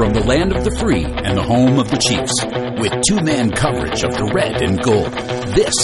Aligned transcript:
From 0.00 0.14
the 0.14 0.24
land 0.24 0.56
of 0.56 0.64
the 0.64 0.70
free 0.78 1.04
and 1.04 1.36
the 1.36 1.42
home 1.42 1.78
of 1.78 1.90
the 1.90 1.98
Chiefs, 1.98 2.32
with 2.80 2.90
two 3.06 3.22
man 3.22 3.50
coverage 3.50 4.02
of 4.02 4.16
the 4.16 4.32
red 4.32 4.62
and 4.62 4.80
gold, 4.82 5.12
this 5.52 5.74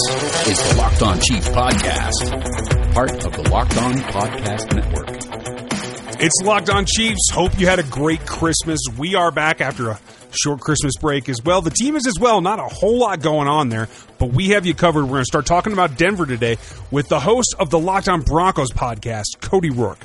is 0.48 0.70
the 0.70 0.74
Locked 0.79 1.02
On 1.02 1.20
Chiefs 1.20 1.48
Podcast, 1.50 2.94
part 2.94 3.10
of 3.26 3.37
the 3.37 3.50
Locked 3.50 3.76
On 3.76 3.92
Podcast 3.92 4.74
Network. 4.74 5.10
It's 6.18 6.42
Locked 6.42 6.70
On 6.70 6.87
Chiefs. 6.87 7.29
Hope 7.30 7.60
you 7.60 7.66
had 7.66 7.79
a 7.79 7.82
great 7.82 8.24
Christmas. 8.24 8.80
We 8.96 9.16
are 9.16 9.30
back 9.30 9.60
after 9.60 9.91
a 9.91 10.00
short 10.30 10.60
Christmas 10.60 10.95
break 10.98 11.28
as 11.28 11.45
well. 11.45 11.60
The 11.60 11.69
team 11.69 11.95
is 11.95 12.06
as 12.06 12.19
well. 12.19 12.41
Not 12.41 12.59
a 12.59 12.74
whole 12.74 12.98
lot 12.98 13.20
going 13.20 13.48
on 13.48 13.69
there, 13.69 13.87
but 14.16 14.30
we 14.30 14.48
have 14.52 14.64
you 14.64 14.73
covered. 14.73 15.02
We're 15.02 15.10
going 15.10 15.24
to 15.24 15.24
start 15.27 15.45
talking 15.45 15.74
about 15.74 15.98
Denver 15.98 16.24
today 16.24 16.56
with 16.91 17.10
the 17.10 17.20
host 17.20 17.55
of 17.59 17.69
the 17.69 17.78
Locked 17.78 18.09
On 18.09 18.23
Broncos 18.23 18.70
podcast, 18.70 19.42
Cody 19.42 19.69
Roark. 19.69 19.98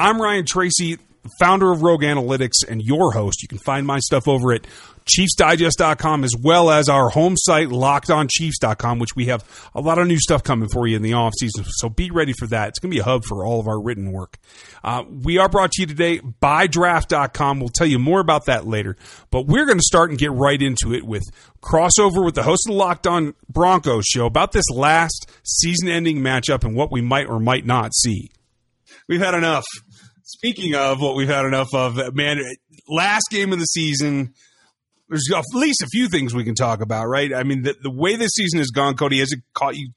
I'm 0.00 0.18
Ryan 0.18 0.46
Tracy 0.46 0.96
founder 1.38 1.72
of 1.72 1.82
Rogue 1.82 2.02
Analytics 2.02 2.68
and 2.68 2.82
your 2.82 3.12
host. 3.12 3.42
You 3.42 3.48
can 3.48 3.58
find 3.58 3.86
my 3.86 3.98
stuff 3.98 4.28
over 4.28 4.52
at 4.52 4.66
ChiefsDigest.com 5.06 6.24
as 6.24 6.32
well 6.40 6.70
as 6.70 6.88
our 6.88 7.10
home 7.10 7.34
site, 7.36 7.68
LockedOnChiefs.com, 7.68 8.98
which 8.98 9.14
we 9.14 9.26
have 9.26 9.44
a 9.74 9.80
lot 9.80 9.98
of 9.98 10.06
new 10.06 10.18
stuff 10.18 10.42
coming 10.42 10.68
for 10.68 10.86
you 10.86 10.96
in 10.96 11.02
the 11.02 11.12
off 11.12 11.32
season. 11.38 11.64
So 11.66 11.88
be 11.88 12.10
ready 12.10 12.32
for 12.32 12.46
that. 12.48 12.70
It's 12.70 12.78
going 12.78 12.90
to 12.90 12.94
be 12.94 13.00
a 13.00 13.04
hub 13.04 13.24
for 13.24 13.44
all 13.44 13.60
of 13.60 13.68
our 13.68 13.80
written 13.80 14.12
work. 14.12 14.38
Uh, 14.82 15.04
we 15.08 15.38
are 15.38 15.48
brought 15.48 15.72
to 15.72 15.82
you 15.82 15.86
today 15.86 16.20
by 16.20 16.66
Draft.com. 16.66 17.60
We'll 17.60 17.68
tell 17.68 17.86
you 17.86 17.98
more 17.98 18.20
about 18.20 18.46
that 18.46 18.66
later, 18.66 18.96
but 19.30 19.46
we're 19.46 19.66
going 19.66 19.78
to 19.78 19.84
start 19.84 20.10
and 20.10 20.18
get 20.18 20.32
right 20.32 20.60
into 20.60 20.94
it 20.94 21.04
with 21.04 21.24
crossover 21.62 22.24
with 22.24 22.34
the 22.34 22.42
host 22.42 22.66
of 22.66 22.72
the 22.72 22.78
Locked 22.78 23.06
On 23.06 23.34
Broncos 23.48 24.04
show 24.06 24.26
about 24.26 24.52
this 24.52 24.68
last 24.70 25.30
season 25.42 25.88
ending 25.88 26.18
matchup 26.18 26.64
and 26.64 26.74
what 26.74 26.90
we 26.90 27.00
might 27.02 27.26
or 27.28 27.40
might 27.40 27.66
not 27.66 27.94
see. 27.94 28.30
We've 29.06 29.20
had 29.20 29.34
enough. 29.34 29.64
Speaking 30.34 30.74
of 30.74 31.00
what 31.00 31.14
we've 31.14 31.28
had 31.28 31.44
enough 31.44 31.72
of, 31.72 31.96
man, 32.12 32.42
last 32.88 33.26
game 33.30 33.52
of 33.52 33.60
the 33.60 33.66
season, 33.66 34.34
there's 35.08 35.30
at 35.32 35.44
least 35.54 35.80
a 35.80 35.86
few 35.86 36.08
things 36.08 36.34
we 36.34 36.42
can 36.42 36.56
talk 36.56 36.80
about, 36.80 37.06
right? 37.06 37.32
I 37.32 37.44
mean, 37.44 37.62
the, 37.62 37.76
the 37.80 37.90
way 37.90 38.16
this 38.16 38.32
season 38.34 38.58
has 38.58 38.70
gone, 38.70 38.96
Cody, 38.96 39.20
has 39.20 39.30
it 39.30 39.38
caught 39.54 39.76
you 39.76 39.90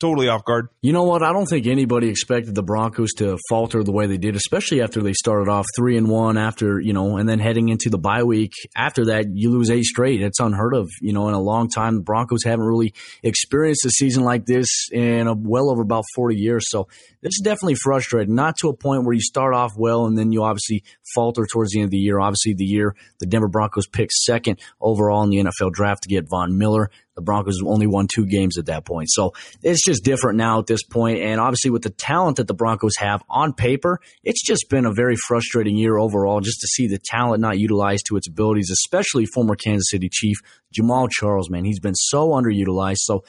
totally 0.00 0.28
off 0.28 0.44
guard? 0.44 0.68
You 0.82 0.92
know 0.92 1.04
what? 1.04 1.22
I 1.22 1.32
don't 1.32 1.46
think 1.46 1.66
anybody 1.66 2.08
expected 2.08 2.54
the 2.54 2.62
Broncos 2.62 3.12
to 3.18 3.38
falter 3.48 3.84
the 3.84 3.92
way 3.92 4.06
they 4.06 4.16
did, 4.16 4.34
especially 4.34 4.82
after 4.82 5.02
they 5.02 5.12
started 5.12 5.48
off 5.48 5.66
three 5.76 5.96
and 5.96 6.08
one 6.08 6.38
after, 6.38 6.80
you 6.80 6.92
know, 6.92 7.18
and 7.18 7.28
then 7.28 7.38
heading 7.38 7.68
into 7.68 7.90
the 7.90 7.98
bye 7.98 8.24
week. 8.24 8.52
After 8.74 9.06
that, 9.06 9.26
you 9.34 9.50
lose 9.50 9.70
eight 9.70 9.84
straight. 9.84 10.22
It's 10.22 10.40
unheard 10.40 10.74
of, 10.74 10.88
you 11.00 11.12
know, 11.12 11.28
in 11.28 11.34
a 11.34 11.40
long 11.40 11.68
time. 11.68 11.96
The 11.96 12.02
Broncos 12.02 12.42
haven't 12.44 12.64
really 12.64 12.94
experienced 13.22 13.84
a 13.84 13.90
season 13.90 14.24
like 14.24 14.46
this 14.46 14.88
in 14.90 15.26
a, 15.26 15.34
well 15.34 15.70
over 15.70 15.82
about 15.82 16.04
40 16.14 16.36
years. 16.36 16.64
So 16.68 16.88
this 17.20 17.32
is 17.32 17.42
definitely 17.44 17.76
frustrating. 17.76 18.34
Not 18.34 18.56
to 18.58 18.68
a 18.68 18.76
point 18.76 19.04
where 19.04 19.14
you 19.14 19.20
start 19.20 19.54
off 19.54 19.74
well 19.76 20.06
and 20.06 20.16
then 20.16 20.32
you 20.32 20.42
obviously 20.42 20.82
falter 21.14 21.46
towards 21.46 21.72
the 21.72 21.80
end 21.80 21.88
of 21.88 21.90
the 21.90 21.98
year. 21.98 22.18
Obviously, 22.18 22.54
the 22.54 22.64
year 22.64 22.96
the 23.18 23.26
Denver 23.26 23.48
Broncos 23.48 23.86
picked 23.86 24.12
second 24.12 24.60
overall 24.80 25.22
in 25.22 25.30
the 25.30 25.38
NFL 25.38 25.72
draft 25.72 26.04
to 26.04 26.08
get 26.08 26.28
Von 26.28 26.56
Miller. 26.56 26.90
The 27.20 27.24
Broncos 27.24 27.60
only 27.62 27.86
won 27.86 28.08
two 28.12 28.24
games 28.24 28.56
at 28.56 28.66
that 28.66 28.86
point. 28.86 29.10
So 29.10 29.34
it's 29.62 29.84
just 29.84 30.04
different 30.04 30.38
now 30.38 30.58
at 30.58 30.66
this 30.66 30.82
point. 30.82 31.20
And 31.20 31.38
obviously, 31.38 31.70
with 31.70 31.82
the 31.82 31.90
talent 31.90 32.38
that 32.38 32.48
the 32.48 32.54
Broncos 32.54 32.96
have 32.98 33.22
on 33.28 33.52
paper, 33.52 34.00
it's 34.24 34.42
just 34.42 34.70
been 34.70 34.86
a 34.86 34.92
very 34.92 35.16
frustrating 35.28 35.76
year 35.76 35.98
overall 35.98 36.40
just 36.40 36.60
to 36.60 36.66
see 36.66 36.86
the 36.86 36.98
talent 36.98 37.42
not 37.42 37.58
utilized 37.58 38.06
to 38.08 38.16
its 38.16 38.26
abilities, 38.26 38.70
especially 38.70 39.26
former 39.26 39.54
Kansas 39.54 39.90
City 39.90 40.08
Chief 40.10 40.38
Jamaal 40.74 41.10
Charles, 41.10 41.50
man. 41.50 41.64
He's 41.64 41.80
been 41.80 41.94
so 41.94 42.30
underutilized. 42.30 43.00
So 43.00 43.24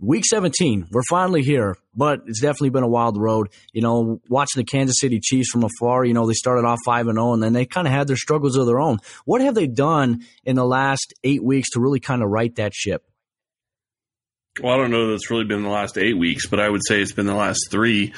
week 0.00 0.24
17, 0.26 0.88
we're 0.90 1.02
finally 1.08 1.42
here, 1.42 1.76
but 1.94 2.22
it's 2.26 2.40
definitely 2.40 2.70
been 2.70 2.82
a 2.82 2.88
wild 2.88 3.16
road. 3.16 3.48
You 3.72 3.82
know, 3.82 4.20
watching 4.28 4.60
the 4.60 4.64
Kansas 4.64 4.96
City 4.98 5.20
Chiefs 5.20 5.50
from 5.50 5.64
afar, 5.64 6.04
you 6.04 6.14
know, 6.14 6.26
they 6.26 6.34
started 6.34 6.66
off 6.66 6.78
5 6.84 7.06
and 7.06 7.16
0 7.16 7.34
and 7.34 7.42
then 7.42 7.52
they 7.52 7.64
kind 7.64 7.86
of 7.86 7.92
had 7.92 8.08
their 8.08 8.16
struggles 8.16 8.56
of 8.56 8.66
their 8.66 8.80
own. 8.80 8.98
What 9.24 9.40
have 9.40 9.54
they 9.54 9.66
done 9.68 10.24
in 10.44 10.56
the 10.56 10.66
last 10.66 11.14
8 11.22 11.44
weeks 11.44 11.70
to 11.70 11.80
really 11.80 12.00
kind 12.00 12.22
of 12.22 12.30
right 12.30 12.54
that 12.56 12.74
ship? 12.74 13.04
Well, 14.62 14.72
I 14.72 14.78
don't 14.78 14.90
know 14.90 15.08
that 15.08 15.14
it's 15.14 15.30
really 15.30 15.44
been 15.44 15.62
the 15.62 15.68
last 15.68 15.98
eight 15.98 16.16
weeks, 16.16 16.46
but 16.46 16.60
I 16.60 16.68
would 16.68 16.80
say 16.86 17.00
it's 17.00 17.12
been 17.12 17.26
the 17.26 17.34
last 17.34 17.68
three. 17.70 18.14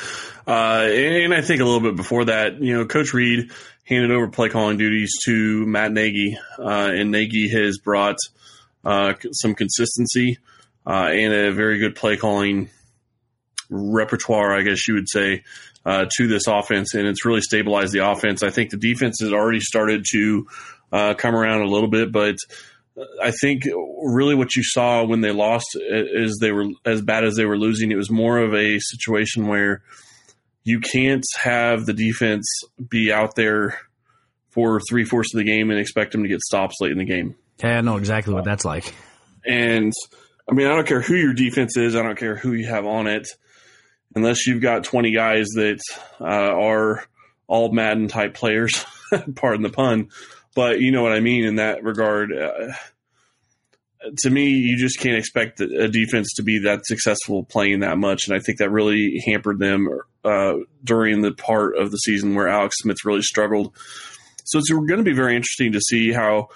Uh, 0.47 0.87
and 0.89 1.35
I 1.35 1.41
think 1.41 1.61
a 1.61 1.65
little 1.65 1.81
bit 1.81 1.97
before 1.97 2.27
that, 2.27 2.63
you 2.63 2.77
know, 2.77 2.87
Coach 2.87 3.13
Reid 3.13 3.51
handed 3.85 4.13
over 4.13 4.29
play 4.29 4.49
calling 4.49 4.79
duties 4.79 5.11
to 5.25 5.67
Matt 5.67 5.93
Nagy, 5.93 6.39
uh, 6.59 6.91
and 6.93 7.11
Nagy 7.11 7.49
has 7.49 7.79
brought 7.79 8.17
uh, 8.85 9.15
some 9.33 9.55
consistency 9.55 10.39
uh, 10.87 11.09
and 11.11 11.35
a 11.35 11.53
very 11.53 11.79
good 11.79 11.97
play 11.97 12.17
calling 12.17 12.71
repertoire, 13.69 14.57
I 14.57 14.63
guess 14.63 14.87
you 14.87 14.95
would 14.95 15.09
say, 15.09 15.43
uh, 15.85 16.07
to 16.19 16.27
this 16.29 16.47
offense, 16.47 16.95
and 16.95 17.07
it's 17.07 17.25
really 17.25 17.41
stabilized 17.41 17.93
the 17.93 18.09
offense. 18.09 18.43
I 18.43 18.51
think 18.51 18.71
the 18.71 18.77
defense 18.77 19.19
has 19.21 19.33
already 19.33 19.61
started 19.61 20.05
to 20.13 20.47
uh, 20.93 21.15
come 21.15 21.35
around 21.35 21.63
a 21.63 21.69
little 21.69 21.89
bit, 21.89 22.13
but 22.13 22.37
I 23.23 23.31
think 23.31 23.65
really 24.03 24.35
what 24.35 24.55
you 24.57 24.63
saw 24.65 25.05
when 25.05 25.21
they 25.21 25.31
lost 25.31 25.67
is 25.75 26.39
they 26.41 26.53
were 26.53 26.67
as 26.85 27.03
bad 27.03 27.25
as 27.25 27.37
they 27.37 27.45
were 27.45 27.59
losing. 27.59 27.93
It 27.93 27.97
was 27.97 28.11
more 28.11 28.39
of 28.39 28.55
a 28.55 28.79
situation 28.79 29.47
where 29.47 29.83
you 30.65 30.81
can't 30.81 31.25
have 31.41 31.87
the 31.87 31.93
defense 31.93 32.47
be 32.89 33.13
out 33.13 33.35
there 33.37 33.79
for 34.51 34.81
three 34.89 35.05
fourths 35.05 35.35
of 35.35 35.39
the 35.39 35.45
game 35.45 35.71
and 35.71 35.79
expect 35.79 36.13
them 36.13 36.23
to 36.23 36.29
get 36.29 36.41
stops 36.41 36.77
late 36.81 36.93
in 36.93 36.99
the 36.99 37.05
game. 37.05 37.37
Yeah, 37.63 37.79
I 37.79 37.81
know 37.81 37.97
exactly 37.97 38.35
what 38.35 38.45
that's 38.45 38.65
like. 38.65 38.95
And 39.47 39.93
I 40.49 40.55
mean, 40.55 40.67
I 40.67 40.75
don't 40.75 40.87
care 40.87 41.01
who 41.01 41.15
your 41.15 41.35
defense 41.35 41.77
is. 41.77 41.95
I 41.95 42.03
don't 42.03 42.19
care 42.19 42.37
who 42.37 42.53
you 42.53 42.67
have 42.67 42.87
on 42.87 43.07
it, 43.07 43.29
unless 44.15 44.47
you've 44.47 44.63
got 44.63 44.85
20 44.85 45.13
guys 45.13 45.47
that 45.55 45.81
uh, 46.21 46.25
are 46.25 47.05
all 47.47 47.73
Madden 47.73 48.09
type 48.09 48.35
players, 48.35 48.85
pardon 49.35 49.63
the 49.63 49.71
pun. 49.71 50.11
But 50.59 50.81
you 50.81 50.91
know 50.91 51.05
what 51.05 51.13
I 51.13 51.21
mean 51.21 51.45
in 51.45 51.55
that 51.55 51.85
regard. 51.85 52.37
Uh, 52.37 52.73
to 54.23 54.29
me, 54.29 54.49
you 54.49 54.77
just 54.77 54.99
can't 54.99 55.17
expect 55.17 55.61
a 55.61 55.87
defense 55.87 56.35
to 56.35 56.43
be 56.43 56.59
that 56.65 56.85
successful 56.85 57.45
playing 57.45 57.79
that 57.81 57.97
much, 57.97 58.23
and 58.27 58.37
I 58.37 58.41
think 58.41 58.59
that 58.59 58.69
really 58.69 59.23
hampered 59.25 59.61
them 59.61 59.89
uh, 60.25 60.55
during 60.83 61.23
the 61.23 61.31
part 61.31 61.79
of 61.79 61.93
the 61.93 61.97
season 61.99 62.35
where 62.35 62.49
Alex 62.49 62.75
Smith 62.81 62.97
really 63.05 63.23
struggled. 63.23 63.73
So 64.47 64.59
it's 64.59 64.69
going 64.69 64.89
to 64.89 65.05
be 65.05 65.13
very 65.13 65.37
interesting 65.37 65.71
to 65.75 65.81
see 65.81 66.11
how 66.11 66.49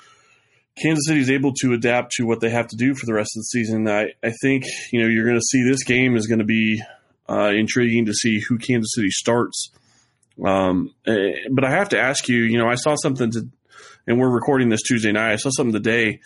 Kansas 0.82 1.06
City 1.06 1.20
is 1.20 1.30
able 1.30 1.52
to 1.60 1.72
adapt 1.72 2.10
to 2.14 2.26
what 2.26 2.40
they 2.40 2.50
have 2.50 2.66
to 2.70 2.76
do 2.76 2.96
for 2.96 3.06
the 3.06 3.14
rest 3.14 3.36
of 3.36 3.42
the 3.42 3.50
season. 3.52 3.86
I, 3.86 4.14
I 4.20 4.32
think 4.42 4.64
you 4.90 5.00
know 5.00 5.06
you're 5.06 5.26
going 5.26 5.38
to 5.38 5.46
see 5.48 5.62
this 5.62 5.84
game 5.84 6.16
is 6.16 6.26
going 6.26 6.40
to 6.40 6.44
be 6.44 6.82
uh, 7.30 7.52
intriguing 7.54 8.06
to 8.06 8.14
see 8.14 8.40
who 8.40 8.58
Kansas 8.58 8.94
City 8.96 9.10
starts. 9.10 9.70
Um, 10.44 10.92
eh, 11.06 11.34
but 11.52 11.64
I 11.64 11.70
have 11.70 11.90
to 11.90 12.00
ask 12.00 12.28
you, 12.28 12.38
you 12.38 12.58
know, 12.58 12.68
I 12.68 12.74
saw 12.74 12.96
something 12.96 13.30
to, 13.30 13.48
and 14.06 14.18
we're 14.18 14.30
recording 14.30 14.68
this 14.68 14.82
Tuesday 14.82 15.12
night. 15.12 15.32
I 15.32 15.36
saw 15.36 15.50
something 15.50 15.72
today 15.72 16.20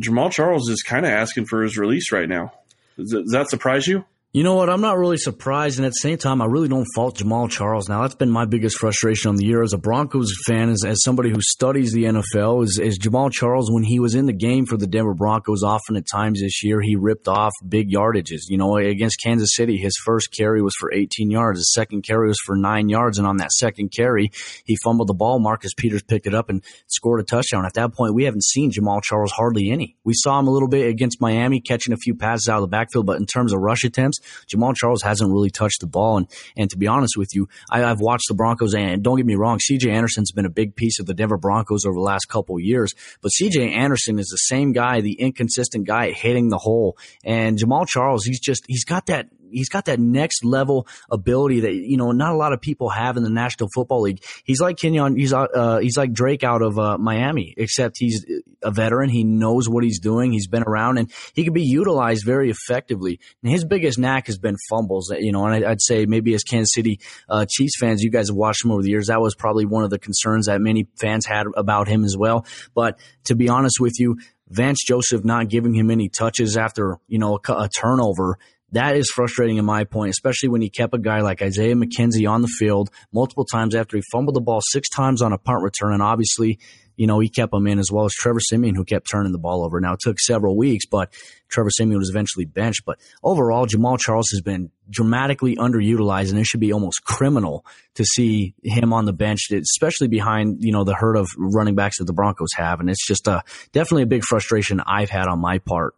Jamaal 0.00 0.30
Charles 0.30 0.68
is 0.70 0.82
kind 0.82 1.04
of 1.04 1.10
asking 1.10 1.46
for 1.46 1.62
his 1.62 1.76
release 1.76 2.12
right 2.12 2.28
now. 2.28 2.52
Does 2.96 3.30
that 3.32 3.50
surprise 3.50 3.86
you? 3.86 4.04
You 4.34 4.42
know 4.42 4.56
what? 4.56 4.68
I'm 4.68 4.82
not 4.82 4.98
really 4.98 5.16
surprised, 5.16 5.78
and 5.78 5.86
at 5.86 5.92
the 5.92 6.00
same 6.02 6.18
time, 6.18 6.42
I 6.42 6.44
really 6.44 6.68
don't 6.68 6.84
fault 6.94 7.16
Jamaal 7.16 7.50
Charles. 7.50 7.88
Now, 7.88 8.02
that's 8.02 8.14
been 8.14 8.28
my 8.28 8.44
biggest 8.44 8.76
frustration 8.76 9.30
on 9.30 9.36
the 9.36 9.46
year 9.46 9.62
as 9.62 9.72
a 9.72 9.78
Broncos 9.78 10.30
fan, 10.46 10.68
as, 10.68 10.84
as 10.84 11.02
somebody 11.02 11.30
who 11.30 11.40
studies 11.40 11.94
the 11.94 12.04
NFL, 12.04 12.62
is, 12.62 12.78
is 12.78 12.98
Jamaal 12.98 13.32
Charles, 13.32 13.70
when 13.72 13.84
he 13.84 13.98
was 13.98 14.14
in 14.14 14.26
the 14.26 14.34
game 14.34 14.66
for 14.66 14.76
the 14.76 14.86
Denver 14.86 15.14
Broncos, 15.14 15.62
often 15.62 15.96
at 15.96 16.04
times 16.12 16.42
this 16.42 16.62
year, 16.62 16.82
he 16.82 16.94
ripped 16.94 17.26
off 17.26 17.52
big 17.66 17.90
yardages. 17.90 18.42
You 18.50 18.58
know, 18.58 18.76
against 18.76 19.18
Kansas 19.24 19.48
City, 19.54 19.78
his 19.78 19.96
first 20.04 20.28
carry 20.36 20.60
was 20.60 20.74
for 20.78 20.92
18 20.92 21.30
yards, 21.30 21.60
his 21.60 21.72
second 21.72 22.02
carry 22.02 22.28
was 22.28 22.38
for 22.44 22.54
nine 22.54 22.90
yards, 22.90 23.16
and 23.16 23.26
on 23.26 23.38
that 23.38 23.52
second 23.52 23.92
carry, 23.96 24.30
he 24.66 24.76
fumbled 24.84 25.08
the 25.08 25.14
ball. 25.14 25.38
Marcus 25.38 25.72
Peters 25.72 26.02
picked 26.02 26.26
it 26.26 26.34
up 26.34 26.50
and 26.50 26.62
scored 26.88 27.20
a 27.20 27.24
touchdown. 27.24 27.64
At 27.64 27.72
that 27.74 27.94
point, 27.94 28.12
we 28.12 28.24
haven't 28.24 28.44
seen 28.44 28.72
Jamaal 28.72 29.02
Charles 29.02 29.32
hardly 29.32 29.70
any. 29.70 29.96
We 30.04 30.12
saw 30.14 30.38
him 30.38 30.48
a 30.48 30.50
little 30.50 30.68
bit 30.68 30.90
against 30.90 31.18
Miami, 31.18 31.62
catching 31.62 31.94
a 31.94 31.96
few 31.96 32.14
passes 32.14 32.46
out 32.50 32.56
of 32.56 32.62
the 32.62 32.68
backfield, 32.68 33.06
but 33.06 33.18
in 33.18 33.24
terms 33.24 33.54
of 33.54 33.60
rush 33.60 33.84
attempts, 33.84 34.17
Jamaal 34.48 34.74
Charles 34.74 35.02
hasn't 35.02 35.30
really 35.30 35.50
touched 35.50 35.80
the 35.80 35.86
ball. 35.86 36.18
And, 36.18 36.26
and 36.56 36.70
to 36.70 36.76
be 36.76 36.86
honest 36.86 37.16
with 37.16 37.34
you, 37.34 37.48
I, 37.70 37.80
have 37.80 38.00
watched 38.00 38.26
the 38.28 38.34
Broncos 38.34 38.74
and 38.74 39.02
don't 39.02 39.16
get 39.16 39.26
me 39.26 39.34
wrong, 39.34 39.58
CJ 39.58 39.90
Anderson's 39.90 40.32
been 40.32 40.46
a 40.46 40.50
big 40.50 40.76
piece 40.76 41.00
of 41.00 41.06
the 41.06 41.14
Denver 41.14 41.38
Broncos 41.38 41.84
over 41.84 41.94
the 41.94 42.00
last 42.00 42.26
couple 42.26 42.58
years, 42.60 42.94
but 43.22 43.32
CJ 43.40 43.74
Anderson 43.74 44.18
is 44.18 44.28
the 44.28 44.36
same 44.36 44.72
guy, 44.72 45.00
the 45.00 45.20
inconsistent 45.20 45.86
guy 45.86 46.12
hitting 46.12 46.48
the 46.48 46.58
hole. 46.58 46.96
And 47.24 47.58
Jamaal 47.58 47.86
Charles, 47.86 48.24
he's 48.24 48.40
just, 48.40 48.64
he's 48.66 48.84
got 48.84 49.06
that 49.06 49.28
he's 49.50 49.68
got 49.68 49.86
that 49.86 50.00
next 50.00 50.44
level 50.44 50.86
ability 51.10 51.60
that 51.60 51.74
you 51.74 51.96
know 51.96 52.12
not 52.12 52.32
a 52.32 52.36
lot 52.36 52.52
of 52.52 52.60
people 52.60 52.88
have 52.88 53.16
in 53.16 53.22
the 53.22 53.30
National 53.30 53.68
Football 53.74 54.02
League. 54.02 54.22
He's 54.44 54.60
like 54.60 54.76
Kenyan, 54.76 55.18
he's 55.18 55.32
uh, 55.32 55.78
he's 55.78 55.96
like 55.96 56.12
Drake 56.12 56.44
out 56.44 56.62
of 56.62 56.78
uh, 56.78 56.98
Miami, 56.98 57.54
except 57.56 57.96
he's 57.98 58.24
a 58.62 58.70
veteran. 58.70 59.08
He 59.08 59.24
knows 59.24 59.68
what 59.68 59.84
he's 59.84 60.00
doing. 60.00 60.32
He's 60.32 60.48
been 60.48 60.64
around 60.64 60.98
and 60.98 61.10
he 61.34 61.44
can 61.44 61.52
be 61.52 61.62
utilized 61.62 62.24
very 62.24 62.50
effectively. 62.50 63.20
And 63.42 63.52
his 63.52 63.64
biggest 63.64 63.98
knack 63.98 64.26
has 64.26 64.38
been 64.38 64.56
fumbles. 64.68 65.12
You 65.18 65.32
know, 65.32 65.46
and 65.46 65.64
I'd 65.64 65.82
say 65.82 66.06
maybe 66.06 66.34
as 66.34 66.42
Kansas 66.42 66.72
City 66.74 67.00
uh, 67.28 67.46
Chiefs 67.48 67.78
fans, 67.78 68.02
you 68.02 68.10
guys 68.10 68.28
have 68.28 68.36
watched 68.36 68.64
him 68.64 68.72
over 68.72 68.82
the 68.82 68.90
years. 68.90 69.08
That 69.08 69.20
was 69.20 69.34
probably 69.34 69.66
one 69.66 69.84
of 69.84 69.90
the 69.90 69.98
concerns 69.98 70.46
that 70.46 70.60
many 70.60 70.86
fans 71.00 71.26
had 71.26 71.46
about 71.56 71.88
him 71.88 72.04
as 72.04 72.16
well. 72.16 72.46
But 72.74 72.98
to 73.24 73.34
be 73.34 73.48
honest 73.48 73.80
with 73.80 73.98
you. 73.98 74.18
Vance 74.50 74.78
Joseph 74.82 75.26
not 75.26 75.50
giving 75.50 75.74
him 75.74 75.90
any 75.90 76.08
touches 76.08 76.56
after, 76.56 76.96
you 77.06 77.18
know, 77.18 77.38
a, 77.48 77.52
a 77.52 77.68
turnover 77.68 78.38
that 78.72 78.96
is 78.96 79.10
frustrating 79.10 79.56
in 79.56 79.64
my 79.64 79.84
point, 79.84 80.10
especially 80.10 80.50
when 80.50 80.60
he 80.60 80.68
kept 80.68 80.94
a 80.94 80.98
guy 80.98 81.20
like 81.20 81.40
Isaiah 81.42 81.74
McKenzie 81.74 82.28
on 82.28 82.42
the 82.42 82.48
field 82.48 82.90
multiple 83.12 83.44
times 83.44 83.74
after 83.74 83.96
he 83.96 84.02
fumbled 84.12 84.36
the 84.36 84.40
ball 84.40 84.60
six 84.62 84.88
times 84.88 85.22
on 85.22 85.32
a 85.32 85.38
punt 85.38 85.62
return. 85.62 85.94
And 85.94 86.02
obviously, 86.02 86.58
you 86.96 87.06
know, 87.06 87.20
he 87.20 87.28
kept 87.28 87.54
him 87.54 87.66
in 87.66 87.78
as 87.78 87.90
well 87.90 88.04
as 88.04 88.12
Trevor 88.12 88.40
Siemian, 88.40 88.74
who 88.74 88.84
kept 88.84 89.08
turning 89.08 89.32
the 89.32 89.38
ball 89.38 89.64
over. 89.64 89.80
Now 89.80 89.94
it 89.94 90.00
took 90.00 90.18
several 90.18 90.56
weeks, 90.56 90.84
but 90.84 91.14
Trevor 91.48 91.70
Siemian 91.70 91.98
was 91.98 92.10
eventually 92.10 92.44
benched. 92.44 92.82
But 92.84 92.98
overall, 93.22 93.66
Jamaal 93.66 93.98
Charles 93.98 94.28
has 94.32 94.42
been 94.42 94.70
dramatically 94.90 95.56
underutilized, 95.56 96.30
and 96.30 96.38
it 96.38 96.44
should 96.44 96.60
be 96.60 96.72
almost 96.72 97.04
criminal 97.04 97.64
to 97.94 98.04
see 98.04 98.54
him 98.64 98.92
on 98.92 99.04
the 99.04 99.12
bench, 99.12 99.48
especially 99.50 100.08
behind 100.08 100.58
you 100.60 100.72
know 100.72 100.84
the 100.84 100.94
herd 100.94 101.16
of 101.16 101.28
running 101.38 101.76
backs 101.76 101.98
that 101.98 102.04
the 102.04 102.12
Broncos 102.12 102.52
have. 102.56 102.80
And 102.80 102.90
it's 102.90 103.06
just 103.06 103.28
a 103.28 103.44
definitely 103.72 104.02
a 104.02 104.06
big 104.06 104.24
frustration 104.24 104.80
I've 104.84 105.10
had 105.10 105.28
on 105.28 105.38
my 105.38 105.58
part. 105.58 105.94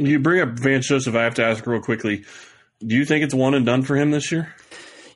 You 0.00 0.18
bring 0.18 0.40
up 0.40 0.58
Vance 0.58 0.88
Joseph. 0.88 1.14
I 1.14 1.24
have 1.24 1.34
to 1.34 1.44
ask 1.44 1.66
real 1.66 1.82
quickly. 1.82 2.24
Do 2.80 2.96
you 2.96 3.04
think 3.04 3.22
it's 3.22 3.34
one 3.34 3.52
and 3.52 3.66
done 3.66 3.82
for 3.82 3.96
him 3.96 4.10
this 4.10 4.32
year? 4.32 4.54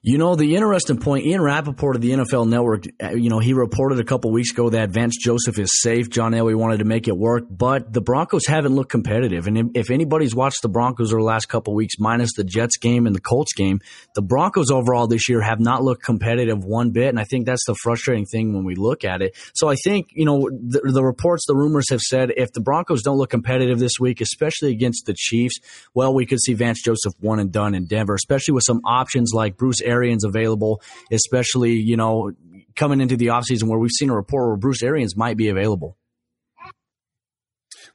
You 0.06 0.18
know, 0.18 0.34
the 0.36 0.54
interesting 0.54 0.98
point, 0.98 1.24
Ian 1.24 1.40
Rapoport 1.40 1.96
of 1.96 2.02
the 2.02 2.10
NFL 2.10 2.46
Network, 2.46 2.84
uh, 3.02 3.12
you 3.12 3.30
know, 3.30 3.38
he 3.38 3.54
reported 3.54 3.98
a 3.98 4.04
couple 4.04 4.30
weeks 4.32 4.50
ago 4.50 4.68
that 4.68 4.90
Vance 4.90 5.16
Joseph 5.16 5.58
is 5.58 5.70
safe. 5.80 6.10
John 6.10 6.32
Elway 6.32 6.54
wanted 6.54 6.80
to 6.80 6.84
make 6.84 7.08
it 7.08 7.16
work, 7.16 7.44
but 7.48 7.90
the 7.90 8.02
Broncos 8.02 8.46
haven't 8.46 8.74
looked 8.74 8.90
competitive. 8.90 9.46
And 9.46 9.74
if 9.74 9.90
anybody's 9.90 10.34
watched 10.34 10.60
the 10.60 10.68
Broncos 10.68 11.10
over 11.10 11.22
the 11.22 11.26
last 11.26 11.46
couple 11.46 11.74
weeks, 11.74 11.94
minus 11.98 12.34
the 12.34 12.44
Jets 12.44 12.76
game 12.76 13.06
and 13.06 13.16
the 13.16 13.20
Colts 13.20 13.54
game, 13.54 13.80
the 14.14 14.20
Broncos 14.20 14.70
overall 14.70 15.06
this 15.06 15.26
year 15.26 15.40
have 15.40 15.58
not 15.58 15.82
looked 15.82 16.02
competitive 16.02 16.62
one 16.62 16.90
bit. 16.90 17.08
And 17.08 17.18
I 17.18 17.24
think 17.24 17.46
that's 17.46 17.64
the 17.64 17.74
frustrating 17.74 18.26
thing 18.26 18.52
when 18.52 18.66
we 18.66 18.74
look 18.74 19.04
at 19.04 19.22
it. 19.22 19.34
So 19.54 19.70
I 19.70 19.74
think, 19.76 20.08
you 20.12 20.26
know, 20.26 20.50
the, 20.50 20.82
the 20.84 21.02
reports, 21.02 21.46
the 21.46 21.56
rumors 21.56 21.88
have 21.88 22.00
said 22.00 22.30
if 22.36 22.52
the 22.52 22.60
Broncos 22.60 23.02
don't 23.02 23.16
look 23.16 23.30
competitive 23.30 23.78
this 23.78 23.98
week, 23.98 24.20
especially 24.20 24.70
against 24.70 25.06
the 25.06 25.14
Chiefs, 25.16 25.60
well, 25.94 26.12
we 26.12 26.26
could 26.26 26.42
see 26.42 26.52
Vance 26.52 26.82
Joseph 26.82 27.14
one 27.20 27.38
and 27.38 27.50
done 27.50 27.74
in 27.74 27.86
Denver, 27.86 28.12
especially 28.12 28.52
with 28.52 28.64
some 28.66 28.82
options 28.84 29.32
like 29.32 29.56
Bruce 29.56 29.80
Arians 29.94 30.24
available, 30.24 30.82
especially, 31.10 31.72
you 31.72 31.96
know, 31.96 32.32
coming 32.74 33.00
into 33.00 33.16
the 33.16 33.26
offseason 33.26 33.64
where 33.64 33.78
we've 33.78 33.90
seen 33.98 34.10
a 34.10 34.14
report 34.14 34.48
where 34.48 34.56
Bruce 34.56 34.82
Arians 34.82 35.16
might 35.16 35.36
be 35.36 35.48
available. 35.48 35.96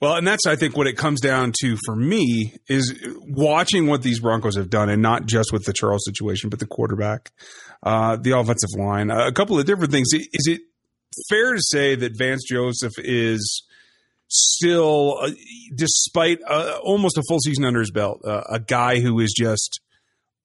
Well, 0.02 0.16
and 0.16 0.26
that's 0.26 0.46
I 0.48 0.56
think 0.56 0.78
what 0.78 0.88
it 0.88 0.96
comes 0.96 1.20
down 1.20 1.52
to 1.60 1.78
for 1.86 1.96
me 1.96 2.54
is 2.70 2.96
watching 3.28 3.88
what 3.88 4.02
these 4.02 4.22
Broncos 4.22 4.56
have 4.56 4.70
done, 4.70 4.90
and 4.90 5.02
not 5.02 5.26
just 5.26 5.52
with 5.52 5.66
the 5.66 5.74
Charles 5.74 6.06
situation, 6.06 6.50
but 6.50 6.60
the 6.60 6.68
quarterback, 6.68 7.32
uh, 7.84 8.16
the 8.16 8.32
offensive 8.32 8.70
line, 8.78 9.12
a 9.12 9.34
couple 9.34 9.60
of 9.60 9.66
different 9.66 9.92
things. 9.92 10.08
Is 10.14 10.48
it 10.48 10.62
fair 11.30 11.54
to 11.54 11.62
say 11.62 11.96
that 11.96 12.18
Vance 12.18 12.44
Joseph 12.48 12.94
is 12.98 13.64
still, 14.30 15.18
uh, 15.22 15.32
despite 15.76 16.40
uh, 16.48 16.80
almost 16.82 17.18
a 17.18 17.24
full 17.28 17.40
season 17.40 17.66
under 17.66 17.82
his 17.82 17.92
belt, 17.92 18.22
uh, 18.26 18.44
a 18.50 18.60
guy 18.60 19.02
who 19.02 19.20
is 19.20 19.34
just 19.38 19.82